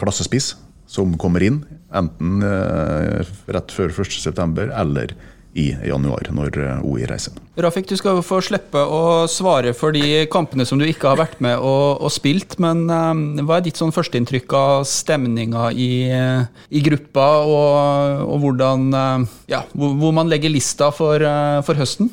klassespiss 0.00 0.56
som 0.92 1.14
kommer 1.20 1.44
inn, 1.46 1.62
enten 1.94 2.42
eh, 2.44 3.28
rett 3.54 3.72
før 3.72 3.94
1.9. 4.02 4.66
eller 4.68 5.14
i 5.52 5.66
januar, 5.84 6.30
når 6.32 6.56
eh, 6.64 6.84
OI 6.88 7.04
reiser. 7.08 7.36
Rafik, 7.60 7.86
du 7.90 7.96
skal 8.00 8.22
få 8.24 8.38
slippe 8.44 8.80
å 8.80 9.26
svare 9.28 9.74
for 9.76 9.92
de 9.92 10.24
kampene 10.32 10.64
som 10.68 10.80
du 10.80 10.86
ikke 10.86 11.10
har 11.10 11.20
vært 11.20 11.42
med 11.44 11.58
og, 11.60 12.00
og 12.00 12.12
spilt, 12.12 12.56
men 12.62 12.86
eh, 12.88 13.44
hva 13.44 13.58
er 13.58 13.66
ditt 13.66 13.80
sånn 13.80 13.92
førsteinntrykk 13.92 14.56
av 14.56 14.86
stemninga 14.88 15.68
i, 15.76 15.92
eh, 16.08 16.48
i 16.72 16.84
gruppa, 16.84 17.28
og, 17.44 18.24
og 18.32 18.42
hvordan 18.46 18.88
eh, 18.96 19.28
Ja, 19.52 19.62
hvor, 19.76 19.96
hvor 20.00 20.16
man 20.16 20.32
legger 20.32 20.52
lista 20.52 20.88
for, 20.94 21.20
eh, 21.20 21.60
for 21.68 21.80
høsten? 21.80 22.08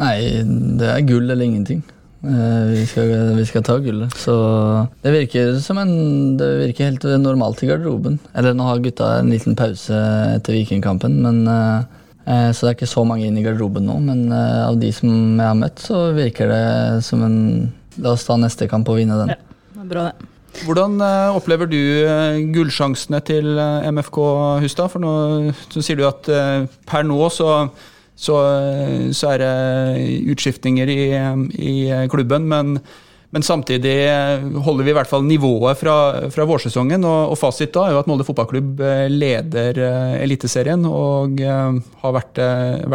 Nei, 0.00 0.16
det 0.80 0.90
er 0.90 1.04
gull 1.06 1.28
eller 1.28 1.46
ingenting. 1.46 1.84
Eh, 2.24 2.66
Vi 2.72 2.86
skal, 2.88 3.10
vi 3.36 3.44
skal 3.46 3.64
ta 3.64 3.76
gullet. 3.82 4.14
Så 4.16 4.34
det 5.04 5.12
virker 5.12 5.58
som 5.60 5.78
en 5.78 6.36
Det 6.40 6.48
virker 6.62 6.90
helt 6.90 7.04
normalt 7.20 7.62
i 7.62 7.68
garderoben. 7.68 8.18
Eller 8.34 8.54
nå 8.56 8.64
har 8.68 8.80
gutta 8.84 9.18
en 9.18 9.30
liten 9.30 9.56
pause 9.56 9.92
etter 10.38 10.56
Vikingkampen, 10.56 11.20
men 11.22 11.46
eh, 11.46 11.84
eh, 12.26 12.50
Så 12.52 12.64
det 12.64 12.70
er 12.72 12.78
ikke 12.78 12.92
så 12.94 13.04
mange 13.06 13.26
inn 13.28 13.38
i 13.38 13.44
garderoben 13.44 13.84
nå, 13.86 13.98
men 14.00 14.32
av 14.32 14.78
de 14.80 14.92
som 14.92 15.10
jeg 15.38 15.46
har 15.46 15.58
møtt, 15.58 15.80
så 15.84 16.06
virker 16.16 16.48
det 16.48 17.04
som 17.04 17.22
en 17.24 17.40
La 18.02 18.10
oss 18.16 18.24
ta 18.26 18.34
neste 18.34 18.66
kamp 18.66 18.88
og 18.90 18.96
vinne 18.98 19.14
den. 19.20 19.28
Ja, 19.30 19.36
det 19.76 19.82
er 19.84 19.90
bra, 19.92 20.04
det. 20.08 20.30
Hvordan 20.66 20.96
opplever 21.34 21.68
du 21.70 21.78
gullsjansene 22.54 23.20
til 23.22 23.54
MFK 23.94 24.18
Hustad? 24.64 24.90
For 24.90 24.98
nå 25.02 25.52
så 25.70 25.82
sier 25.82 26.00
du 26.00 26.02
at 26.08 26.26
per 26.90 27.06
nå 27.06 27.20
så, 27.30 27.68
så, 28.14 28.36
så 29.10 29.32
er 29.34 29.42
det 29.42 30.28
utskiftninger 30.34 30.90
i, 30.90 31.02
i 31.58 31.74
klubben, 32.10 32.46
men, 32.50 32.76
men 33.34 33.42
samtidig 33.42 33.96
holder 34.62 34.86
vi 34.86 34.92
i 34.92 34.96
hvert 34.96 35.10
fall 35.10 35.26
nivået 35.26 35.80
fra, 35.80 35.96
fra 36.30 36.46
vårsesongen. 36.46 37.02
Og, 37.02 37.34
og 37.34 37.40
fasit 37.40 37.74
da 37.74 37.88
er 37.88 37.96
jo 37.96 38.02
at 38.04 38.10
Molde 38.10 38.26
fotballklubb 38.28 38.84
eh, 38.86 39.06
leder 39.10 39.82
eh, 39.82 40.16
Eliteserien 40.22 40.86
og 40.86 41.42
eh, 41.42 41.80
har 42.04 42.16
vært, 42.20 42.38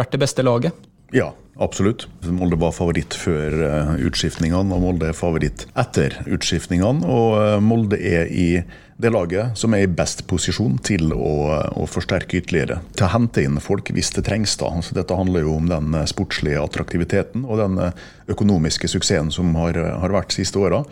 vært 0.00 0.16
det 0.16 0.22
beste 0.24 0.46
laget. 0.46 0.88
Ja, 1.12 1.32
absolutt. 1.60 2.06
Molde 2.24 2.56
var 2.60 2.72
favoritt 2.72 3.16
før 3.18 3.98
utskiftningene, 4.06 4.72
og 4.72 4.84
Molde 4.84 5.10
er 5.10 5.18
favoritt 5.18 5.66
etter 5.74 6.16
utskiftningene. 6.30 7.02
Og 7.04 7.64
Molde 7.66 7.98
er 7.98 8.30
i 8.30 8.52
det 9.00 9.10
laget 9.10 9.58
som 9.58 9.74
er 9.74 9.84
i 9.84 9.90
best 9.90 10.26
posisjon 10.28 10.76
til 10.84 11.14
å, 11.14 11.32
å 11.72 11.86
forsterke 11.88 12.40
ytterligere. 12.40 12.80
Til 12.96 13.06
å 13.06 13.12
hente 13.14 13.44
inn 13.44 13.60
folk 13.62 13.92
hvis 13.94 14.12
det 14.16 14.26
trengs. 14.28 14.56
da. 14.60 14.70
Så 14.84 14.96
dette 14.96 15.16
handler 15.16 15.46
jo 15.46 15.56
om 15.56 15.68
den 15.70 15.94
eh, 15.96 16.08
sportslige 16.10 16.60
attraktiviteten 16.60 17.46
og 17.46 17.60
den 17.62 17.78
eh, 17.80 18.02
økonomiske 18.32 18.90
suksessen 18.92 19.32
som 19.34 19.54
har, 19.56 19.78
har 20.02 20.16
vært 20.16 20.34
de 20.34 20.42
siste 20.42 20.60
åra. 20.60 20.84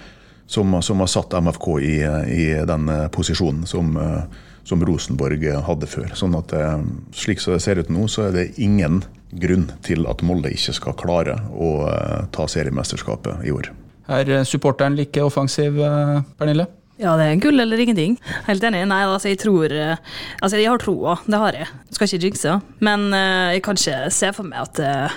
Som, 0.48 0.72
som 0.80 1.02
har 1.02 1.10
satt 1.12 1.34
MFK 1.36 1.66
i, 1.84 1.96
i 2.32 2.44
den 2.64 2.88
eh, 2.88 3.08
posisjonen 3.12 3.66
som, 3.68 3.92
som 4.64 4.84
Rosenborg 4.88 5.44
hadde 5.66 5.88
før. 5.90 6.14
Sånn 6.16 6.38
at 6.38 6.54
Slik 7.12 7.44
som 7.44 7.52
det 7.52 7.60
ser 7.60 7.82
ut 7.82 7.92
nå, 7.92 8.06
så 8.08 8.30
er 8.30 8.32
det 8.32 8.46
ingen 8.56 9.02
grunn 9.28 9.68
til 9.84 10.08
at 10.08 10.24
Molde 10.24 10.54
ikke 10.56 10.72
skal 10.78 10.96
klare 10.96 11.36
å 11.52 11.74
ta 12.32 12.48
seriemesterskapet 12.48 13.44
i 13.44 13.52
år. 13.52 13.68
Er 14.08 14.38
supporteren 14.48 14.96
like 14.96 15.20
offensiv, 15.20 15.76
Pernille? 16.40 16.70
Ja, 16.98 17.12
det 17.14 17.28
er 17.28 17.36
gull 17.38 17.62
eller 17.62 17.78
ingenting. 17.78 18.16
Helt 18.48 18.64
enig. 18.66 18.80
Nei, 18.90 19.04
altså, 19.06 19.30
jeg 19.30 19.38
tror 19.38 19.70
eh, 19.70 20.00
Altså, 20.42 20.58
jeg 20.58 20.66
har 20.66 20.80
troa, 20.82 21.14
det 21.30 21.38
har 21.38 21.58
jeg. 21.60 21.68
Skal 21.94 22.08
ikke 22.08 22.26
jinxe, 22.26 22.56
men 22.84 23.06
uh, 23.14 23.54
jeg 23.54 23.62
kan 23.64 23.78
ikke 23.78 24.10
se 24.14 24.32
for 24.34 24.46
meg 24.46 24.64
at 24.66 24.80
uh, 24.82 25.14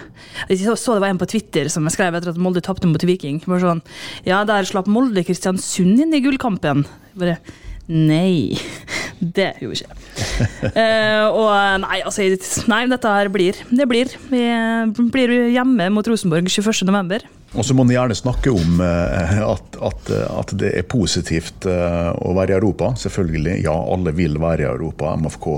Jeg 0.49 0.61
så, 0.77 0.93
det 0.93 1.01
var 1.01 1.09
en 1.09 1.21
på 1.21 1.29
Twitter 1.33 1.71
som 1.73 1.85
jeg 1.89 1.95
skrev 1.97 2.15
etter 2.17 2.31
at 2.33 2.39
Molde 2.41 2.61
tapte 2.61 2.89
mot 2.89 3.01
Viking. 3.01 3.41
Bare 3.47 3.63
sånn 3.65 3.83
Ja, 4.27 4.43
der 4.45 4.69
slapp 4.69 4.89
Molde 4.89 5.25
Kristiansund 5.25 6.05
inn 6.05 6.13
i 6.13 6.21
gullkampen. 6.23 6.85
Bare 7.17 7.39
Nei, 7.91 8.53
det 9.37 9.55
gjorde 9.59 9.81
ikke 9.81 9.97
uh, 10.77 11.27
og 11.33 11.49
nei, 11.81 11.97
altså 12.05 12.23
Nei, 12.69 12.83
dette 12.93 13.17
her 13.17 13.29
blir 13.33 13.57
Det 13.73 13.89
blir. 13.89 14.13
Vi 14.29 14.45
blir 15.11 15.33
hjemme 15.49 15.89
mot 15.97 16.07
Rosenborg 16.07 16.45
21.11. 16.45 17.25
Og 17.51 17.65
så 17.67 17.75
må 17.75 17.83
en 17.83 17.91
gjerne 17.91 18.15
snakke 18.15 18.51
om 18.55 18.79
eh, 18.85 19.39
at, 19.43 19.77
at, 19.83 20.11
at 20.31 20.53
det 20.59 20.71
er 20.79 20.87
positivt 20.87 21.67
eh, 21.67 22.11
å 22.15 22.35
være 22.37 22.55
i 22.55 22.57
Europa. 22.57 22.93
Selvfølgelig. 22.99 23.57
Ja, 23.65 23.75
alle 23.75 24.13
vil 24.15 24.39
være 24.39 24.63
i 24.63 24.69
Europa. 24.69 25.11
MFK 25.19 25.49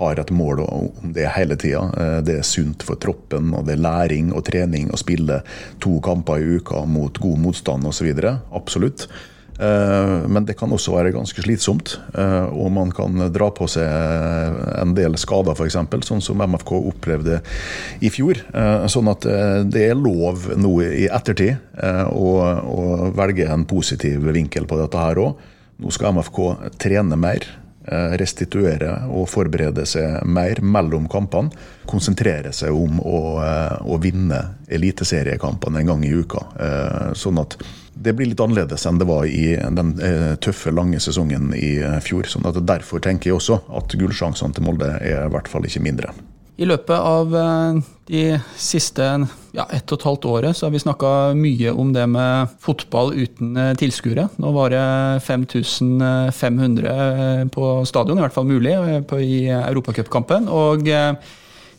har 0.00 0.20
et 0.20 0.32
mål 0.32 0.62
om 0.64 1.14
det 1.16 1.26
hele 1.34 1.56
tida. 1.60 1.82
Det 2.24 2.38
er 2.40 2.46
sunt 2.46 2.84
for 2.88 2.96
troppen, 2.96 3.50
og 3.52 3.66
det 3.68 3.74
er 3.74 3.82
læring 3.84 4.30
og 4.32 4.46
trening 4.46 4.88
å 4.88 5.00
spille 5.00 5.42
to 5.84 5.98
kamper 6.00 6.40
i 6.40 6.56
uka 6.56 6.86
mot 6.88 7.20
god 7.20 7.42
motstand 7.44 7.84
osv. 7.88 8.08
Absolutt. 8.56 9.04
Eh, 9.60 10.28
men 10.28 10.46
det 10.48 10.56
kan 10.56 10.72
også 10.72 10.94
være 10.94 11.12
ganske 11.12 11.42
slitsomt, 11.44 11.98
eh, 12.16 12.48
og 12.48 12.70
man 12.72 12.92
kan 12.96 13.26
dra 13.32 13.50
på 13.52 13.68
seg 13.68 13.84
en 14.80 14.94
del 14.96 15.18
skader 15.20 15.52
f.eks., 15.52 15.76
sånn 16.08 16.24
som 16.24 16.40
MFK 16.40 16.72
opplevde 16.78 17.42
i 18.00 18.12
fjor. 18.12 18.40
Eh, 18.40 18.86
sånn 18.88 19.10
at 19.12 19.26
det 19.68 19.84
er 19.90 19.98
lov 19.98 20.48
nå 20.56 20.72
i 20.86 21.06
ettertid 21.12 21.58
å, 22.08 22.28
å 22.40 23.10
velge 23.16 23.48
en 23.52 23.66
positiv 23.68 24.24
vinkel 24.32 24.68
på 24.68 24.78
dette 24.80 25.00
her 25.00 25.20
òg. 25.20 25.48
Nå 25.80 25.92
skal 25.92 26.16
MFK 26.16 26.46
trene 26.80 27.18
mer. 27.20 27.56
Restituere 28.20 28.90
og 29.08 29.24
forberede 29.32 29.82
seg 29.88 30.20
mer 30.28 30.60
mellom 30.62 31.08
kampene. 31.10 31.48
Konsentrere 31.88 32.52
seg 32.54 32.76
om 32.76 33.00
å, 33.00 33.20
å 33.40 33.96
vinne 33.98 34.38
eliteseriekampene 34.70 35.80
en 35.80 35.88
gang 35.88 36.04
i 36.06 36.12
uka. 36.12 36.44
Sånn 37.18 37.40
at 37.40 37.56
det 38.02 38.12
blir 38.16 38.30
litt 38.30 38.40
annerledes 38.40 38.86
enn 38.88 38.98
det 39.00 39.06
var 39.08 39.26
i 39.28 39.56
den 39.76 39.92
eh, 40.00 40.34
tøffe, 40.40 40.70
lange 40.72 41.00
sesongen 41.02 41.54
i 41.56 41.78
eh, 41.84 42.00
fjor. 42.04 42.24
sånn 42.30 42.46
at 42.48 42.56
Derfor 42.64 43.00
tenker 43.04 43.30
jeg 43.30 43.36
også 43.36 43.60
at 43.76 43.96
gullsjansene 43.98 44.54
til 44.56 44.64
Molde 44.64 44.88
er 44.98 45.26
i 45.26 45.32
hvert 45.32 45.48
fall 45.50 45.64
ikke 45.68 45.82
mindre. 45.84 46.08
I 46.60 46.66
løpet 46.68 46.96
av 46.96 47.34
eh, 47.36 47.74
de 48.08 48.40
siste 48.60 49.04
ja, 49.56 49.64
ett 49.68 49.92
og 49.92 49.98
et 49.98 50.08
halvt 50.08 50.24
året 50.30 50.56
så 50.56 50.66
har 50.66 50.72
vi 50.72 50.80
snakka 50.80 51.34
mye 51.36 51.70
om 51.72 51.92
det 51.92 52.06
med 52.08 52.48
fotball 52.62 53.12
uten 53.16 53.76
tilskuere. 53.80 54.28
Nå 54.40 54.52
var 54.56 54.70
det 54.72 54.86
5500 55.26 57.50
på 57.52 57.84
stadion, 57.88 58.18
i 58.18 58.22
hvert 58.24 58.36
fall 58.36 58.48
mulig, 58.48 58.74
i 59.20 59.48
europacupkampen. 59.50 60.48
Og 60.48 60.88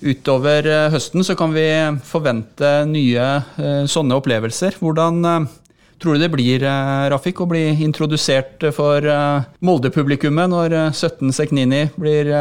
utover 0.01 0.89
høsten 0.91 1.23
så 1.25 1.35
kan 1.37 1.53
vi 1.55 1.67
forvente 2.05 2.85
nye 2.89 3.43
sånne 3.87 4.15
opplevelser. 4.17 4.71
Hvordan 4.81 5.47
Tror 6.01 6.17
du 6.17 6.23
det 6.23 6.31
blir 6.33 6.63
eh, 6.65 7.09
Rafik, 7.13 7.43
å 7.43 7.49
bli 7.49 7.67
introdusert 7.85 8.63
for 8.73 9.05
eh, 9.05 9.43
Molde-publikummet 9.61 10.49
når 10.49 10.73
17 10.89 11.29
eh, 11.29 11.35
Seknini 11.37 11.83
blir 11.93 12.31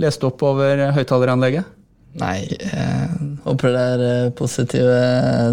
lest 0.00 0.24
opp 0.24 0.40
over 0.48 0.86
høyttaleranlegget? 0.96 1.76
Nei, 2.18 2.40
jeg 2.48 3.10
håper 3.44 3.70
det 3.70 3.82
er 3.86 4.30
positive 4.34 4.94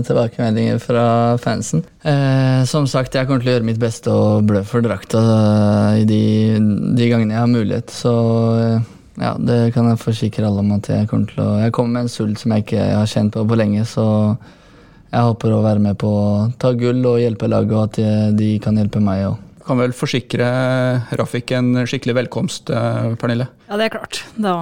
tilbakemeldinger 0.07 0.79
fra 0.81 1.03
fansen. 1.43 1.83
Eh, 2.01 2.63
som 2.65 2.87
sagt, 2.89 3.13
jeg 3.13 3.29
kommer 3.29 3.43
til 3.43 3.51
å 3.51 3.57
gjøre 3.57 3.67
mitt 3.67 3.81
beste 3.81 4.09
og 4.15 4.47
blø 4.49 4.63
for 4.65 4.81
drakta 4.81 5.21
de, 6.07 6.23
de, 6.57 7.09
gangene 7.11 7.35
jeg 7.35 7.43
har 7.43 7.51
mulighet. 7.51 7.93
Så 7.93 8.13
ja, 9.21 9.35
det 9.37 9.59
kan 9.75 9.91
jeg 9.91 10.01
forsikre 10.01 10.47
alle 10.47 10.63
om 10.63 10.73
at 10.79 10.89
jeg 10.89 11.09
kommer 11.11 11.29
til 11.29 11.43
å 11.45 11.51
Jeg 11.61 11.75
kommer 11.75 11.99
med 11.99 12.07
en 12.07 12.15
sult 12.15 12.41
som 12.41 12.55
jeg 12.55 12.65
ikke 12.65 12.89
har 12.95 13.11
kjent 13.11 13.35
på 13.35 13.45
på 13.45 13.59
lenge, 13.59 13.85
så 13.85 14.07
jeg 15.11 15.27
håper 15.29 15.53
å 15.55 15.63
være 15.63 15.83
med 15.83 15.97
på 16.01 16.07
å 16.11 16.29
ta 16.59 16.73
gull 16.77 17.03
og 17.07 17.19
hjelpe 17.21 17.49
laget, 17.49 17.73
og 17.73 17.83
at 17.87 18.37
de 18.37 18.53
kan 18.63 18.77
hjelpe 18.79 19.01
meg 19.03 19.25
òg. 19.29 19.43
Kan 19.67 19.81
vel 19.81 19.91
forsikre 19.91 20.47
Rafik 21.19 21.51
en 21.57 21.73
skikkelig 21.83 22.15
velkomst, 22.21 22.69
eh, 22.71 23.15
Pernille? 23.19 23.49
Ja, 23.67 23.75
det 23.75 23.89
er 23.89 23.97
klart. 23.97 24.21
Da, 24.39 24.53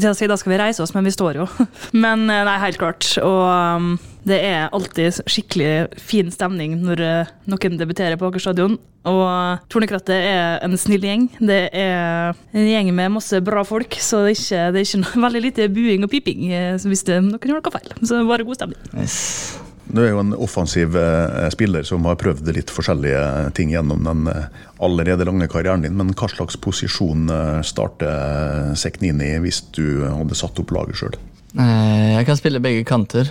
skulle 0.00 0.16
si, 0.18 0.28
da 0.30 0.36
skal 0.38 0.52
vi 0.52 0.60
reise 0.60 0.82
oss, 0.84 0.92
men 0.96 1.06
vi 1.06 1.14
står 1.14 1.40
jo. 1.40 1.46
Men 2.04 2.26
eh, 2.30 2.44
nei, 2.46 2.56
helt 2.62 2.80
klart. 2.80 3.08
Og 3.22 3.42
um, 3.46 3.94
det 4.26 4.40
er 4.44 4.74
alltid 4.74 5.22
skikkelig 5.30 6.00
fin 6.02 6.30
stemning 6.34 6.78
når 6.82 7.02
eh, 7.04 7.32
noen 7.50 7.80
debuterer 7.80 8.18
på 8.20 8.30
Aker 8.30 8.42
stadion. 8.42 8.78
Og 9.06 9.66
Tornekrattet 9.70 10.16
er 10.16 10.64
en 10.66 10.74
snill 10.80 11.04
gjeng. 11.06 11.28
Det 11.38 11.60
er 11.70 12.34
en 12.34 12.66
gjeng 12.66 12.90
med 12.96 13.14
masse 13.18 13.38
bra 13.46 13.62
folk, 13.66 13.94
så 14.02 14.24
det 14.26 14.34
er 14.34 14.40
ikke, 14.40 14.64
det 14.74 14.82
er 14.82 14.90
ikke 14.90 15.22
veldig 15.26 15.44
lite 15.46 15.70
buing 15.70 16.06
og 16.06 16.12
piping 16.12 16.48
hvis 16.86 17.06
det, 17.06 17.22
noen 17.22 17.38
gjør 17.38 17.62
noe 17.62 17.78
feil. 17.78 17.94
Så 18.02 18.20
bare 18.26 18.46
god 18.46 18.60
stemning. 18.60 18.90
Yes. 18.98 19.65
Du 19.86 20.00
er 20.02 20.10
jo 20.10 20.22
en 20.22 20.34
offensiv 20.34 20.96
eh, 20.98 21.46
spiller 21.54 21.86
som 21.86 22.06
har 22.08 22.18
prøvd 22.18 22.50
litt 22.56 22.72
forskjellige 22.74 23.52
ting 23.56 23.70
gjennom 23.70 24.02
den 24.06 24.26
eh, 24.32 24.48
allerede 24.82 25.26
lange 25.28 25.46
karrieren 25.50 25.86
din. 25.86 25.94
Men 25.98 26.14
hva 26.16 26.28
slags 26.32 26.58
posisjon 26.58 27.30
starter 27.62 27.86
starter 27.86 28.74
Seknini 28.76 29.36
hvis 29.42 29.62
du 29.76 30.04
hadde 30.04 30.36
satt 30.38 30.58
opp 30.58 30.72
laget 30.74 30.98
sjøl? 30.98 31.16
Jeg 31.56 32.26
kan 32.28 32.36
spille 32.36 32.60
begge 32.60 32.82
kanter, 32.84 33.30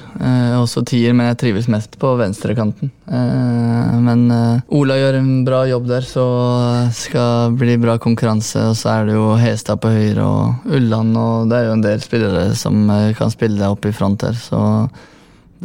også 0.57 0.81
tier, 0.87 1.13
men 1.13 1.27
jeg 1.27 1.37
trives 1.43 1.67
mest 1.69 1.97
på 2.01 2.15
venstrekanten. 2.17 2.89
Men 3.05 4.23
Ola 4.73 4.97
gjør 4.97 5.17
en 5.19 5.29
bra 5.45 5.59
jobb 5.69 5.85
der, 5.91 6.07
så 6.09 6.25
skal 6.95 7.53
bli 7.59 7.75
bra 7.81 7.99
konkurranse. 8.01 8.63
Og 8.71 8.79
så 8.79 8.95
er 8.95 9.09
det 9.09 9.19
jo 9.19 9.27
Hestad 9.37 9.83
på 9.83 9.93
høyre 9.93 10.25
og 10.25 10.71
Ulland, 10.73 11.13
og 11.21 11.51
det 11.51 11.59
er 11.59 11.67
jo 11.67 11.75
en 11.75 11.85
del 11.85 12.01
spillere 12.01 12.47
som 12.57 12.87
kan 13.19 13.33
spille 13.35 13.69
opp 13.75 13.85
i 13.85 13.93
front 13.93 14.25
her. 14.25 14.39
så 14.47 14.63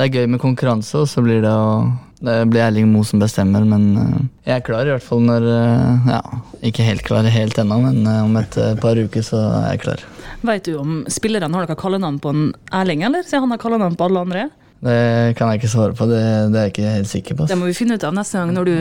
det 0.00 0.06
er 0.06 0.22
gøy 0.22 0.30
med 0.32 0.40
konkurranse, 0.40 1.02
og 1.02 1.08
så 1.10 1.20
blir 1.24 1.42
det 1.44 1.52
å 1.52 1.90
det 2.20 2.34
blir 2.52 2.60
Erling 2.60 2.90
Moe 2.92 3.06
som 3.08 3.20
bestemmer, 3.20 3.64
men 3.64 3.84
uh, 3.96 4.16
jeg 4.44 4.58
er 4.58 4.64
klar 4.64 4.84
i 4.84 4.92
hvert 4.92 5.04
fall 5.04 5.22
når 5.24 5.46
uh, 5.48 6.08
Ja, 6.10 6.20
ikke 6.68 6.84
helt 6.84 7.04
klar 7.06 7.24
helt 7.24 7.56
ennå, 7.62 7.78
men 7.80 8.04
uh, 8.04 8.26
om 8.26 8.36
et 8.36 8.58
par 8.82 9.00
uker 9.00 9.24
så 9.24 9.40
er 9.62 9.70
jeg 9.72 9.82
klar. 9.86 10.04
Vet 10.44 10.68
du 10.68 10.74
om 10.80 10.98
spillerne 11.08 11.48
har 11.56 11.64
noe 11.64 11.80
kallenavn 11.80 12.20
på 12.20 12.34
en 12.34 12.50
Erling, 12.76 13.06
eller 13.08 13.24
siden 13.24 13.46
han 13.46 13.56
har 13.56 13.62
kallenavn 13.62 13.96
på 13.96 14.08
alle 14.08 14.24
andre? 14.28 14.46
Det 14.84 15.00
kan 15.36 15.48
jeg 15.48 15.60
ikke 15.60 15.72
svare 15.72 15.96
på, 15.96 16.08
det, 16.08 16.20
det, 16.52 16.60
er 16.60 16.68
jeg 16.68 16.74
ikke 16.74 16.92
helt 16.98 17.10
sikker 17.10 17.40
på. 17.40 17.48
Det 17.48 17.60
må 17.60 17.68
vi 17.68 17.76
finne 17.76 17.96
ut 17.96 18.04
av 18.08 18.16
neste 18.16 18.40
gang 18.40 18.52
når 18.56 18.68
du 18.68 18.76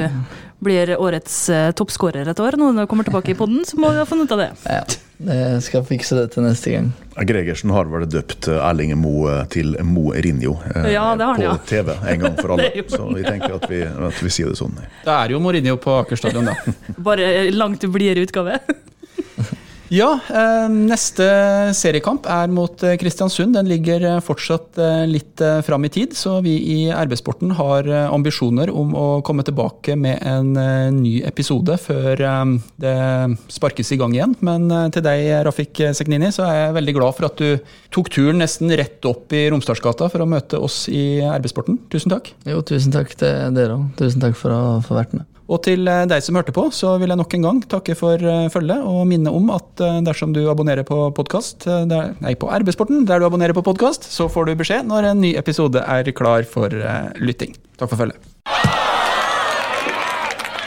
blir 0.64 0.96
årets 1.00 1.42
toppskårer 1.80 2.28
et 2.32 2.44
år. 2.44 2.60
Når 2.60 2.84
du 2.84 2.88
kommer 2.92 3.08
tilbake 3.08 3.34
i 3.34 3.40
poden, 3.40 3.64
så 3.68 3.80
må 3.80 3.92
vi 3.96 4.00
ha 4.00 4.08
funnet 4.08 4.28
ut 4.28 4.36
av 4.36 4.44
det. 4.44 4.52
Ja, 4.68 4.84
jeg 5.20 5.64
skal 5.66 5.84
fikse 5.84 6.16
det 6.16 6.30
til 6.32 6.46
neste 6.46 6.72
gang. 6.72 6.92
Gregersen 7.28 7.74
har 7.76 7.90
vel 7.92 8.06
døpt 8.08 8.48
Erling 8.56 8.94
Moe 8.96 9.42
til 9.52 9.74
Mo 9.84 10.14
Rinjo 10.16 10.54
eh, 10.72 10.94
ja, 10.94 11.10
han, 11.12 11.42
på 11.42 11.58
TV 11.68 11.92
en 11.92 12.22
gang 12.24 12.38
for 12.40 12.56
alle. 12.56 12.70
så 12.88 13.10
vi 13.12 13.26
tenker 13.26 13.58
at 13.58 13.66
vi, 13.68 13.82
at 13.84 14.22
vi 14.24 14.32
sier 14.32 14.54
det 14.54 14.60
sånn. 14.62 14.78
Det 15.04 15.12
er 15.12 15.34
jo 15.36 15.42
Mourinho 15.44 15.76
på 15.82 15.98
Aker 16.00 16.20
stadion, 16.20 16.48
da. 16.48 16.56
Bare 17.10 17.50
langt 17.52 17.84
blidere 17.92 18.24
utgave. 18.30 18.62
Ja, 19.90 20.12
eh, 20.30 20.68
neste 20.70 21.26
seriekamp 21.74 22.28
er 22.30 22.52
mot 22.54 22.84
eh, 22.86 22.94
Kristiansund. 23.02 23.56
Den 23.58 23.70
ligger 23.70 24.04
eh, 24.06 24.20
fortsatt 24.22 24.78
litt 25.10 25.42
fram 25.66 25.86
i 25.88 25.90
tid, 25.90 26.14
så 26.18 26.36
vi 26.46 26.54
i 26.74 26.78
RB-sporten 26.94 27.56
har 27.58 27.88
ambisjoner 28.10 28.70
om 28.70 28.92
å 28.98 29.06
komme 29.26 29.44
tilbake 29.48 29.96
med 29.98 30.22
en 30.28 30.52
ny 31.00 31.20
episode 31.26 31.78
før 31.82 32.20
det 32.82 32.96
sparkes 33.52 33.94
i 33.96 34.00
gang 34.00 34.14
igjen. 34.16 34.36
Men 34.46 34.68
til 34.94 35.06
deg, 35.06 35.26
Rafik 35.48 35.82
Seknini, 35.98 36.32
så 36.36 36.46
er 36.46 36.60
jeg 36.60 36.78
veldig 36.78 36.96
glad 37.00 37.18
for 37.18 37.30
at 37.30 37.40
du 37.42 37.74
tok 37.96 38.12
turen 38.14 38.44
nesten 38.44 38.74
rett 38.78 39.06
opp 39.10 39.34
i 39.36 39.46
Romsdalsgata 39.54 40.12
for 40.12 40.26
å 40.26 40.30
møte 40.30 40.60
oss 40.60 40.84
i 40.92 41.22
RB-sporten. 41.24 41.80
Tusen 41.94 42.14
takk. 42.14 42.34
Jo, 42.50 42.62
tusen 42.68 42.96
takk 42.96 43.16
til 43.16 43.56
dere 43.58 43.80
òg. 43.80 43.90
Tusen 44.02 44.24
takk 44.24 44.38
for 44.40 44.54
å 44.56 44.64
få 44.86 45.00
vært 45.00 45.16
med. 45.18 45.29
Og 45.50 45.64
til 45.66 45.88
eh, 45.90 46.06
deg 46.10 46.22
som 46.22 46.38
hørte 46.38 46.54
på, 46.54 46.68
så 46.76 46.94
vil 47.02 47.10
jeg 47.10 47.18
nok 47.18 47.34
en 47.36 47.46
gang 47.48 47.62
takke 47.72 47.96
for 47.98 48.22
eh, 48.22 48.50
følget 48.54 48.86
og 48.86 49.02
minne 49.10 49.34
om 49.34 49.50
at 49.56 49.82
eh, 49.82 49.98
dersom 50.06 50.34
du 50.36 50.44
abonnerer 50.52 50.86
på 50.86 51.08
podkast, 51.18 51.66
nei, 51.90 52.36
på 52.38 52.52
RB-sporten, 52.54 53.02
der 53.10 53.22
du 53.22 53.26
abonnerer 53.26 53.58
på 53.58 53.66
podkast, 53.66 54.06
så 54.14 54.30
får 54.30 54.50
du 54.50 54.60
beskjed 54.60 54.86
når 54.90 55.10
en 55.10 55.24
ny 55.24 55.34
episode 55.40 55.82
er 55.82 56.12
klar 56.14 56.46
for 56.50 56.74
lytting. 57.18 57.56
Takk 57.82 57.90
for 57.90 58.06
følget. 58.06 58.22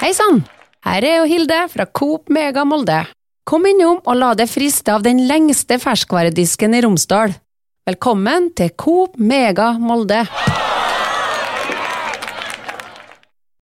Hei 0.02 0.10
sann! 0.18 0.42
Her 0.82 1.04
er 1.06 1.20
jo 1.20 1.28
Hilde 1.30 1.60
fra 1.70 1.86
Coop 1.86 2.32
Mega 2.34 2.64
Molde. 2.66 3.04
Kom 3.46 3.68
innom 3.70 4.00
og 4.02 4.18
la 4.18 4.32
deg 4.38 4.50
friste 4.50 4.90
av 4.90 5.06
den 5.06 5.22
lengste 5.28 5.78
ferskvaredisken 5.82 6.74
i 6.74 6.82
Romsdal. 6.82 7.36
Velkommen 7.86 8.50
til 8.58 8.74
Coop 8.78 9.14
Mega 9.18 9.76
Molde. 9.78 10.24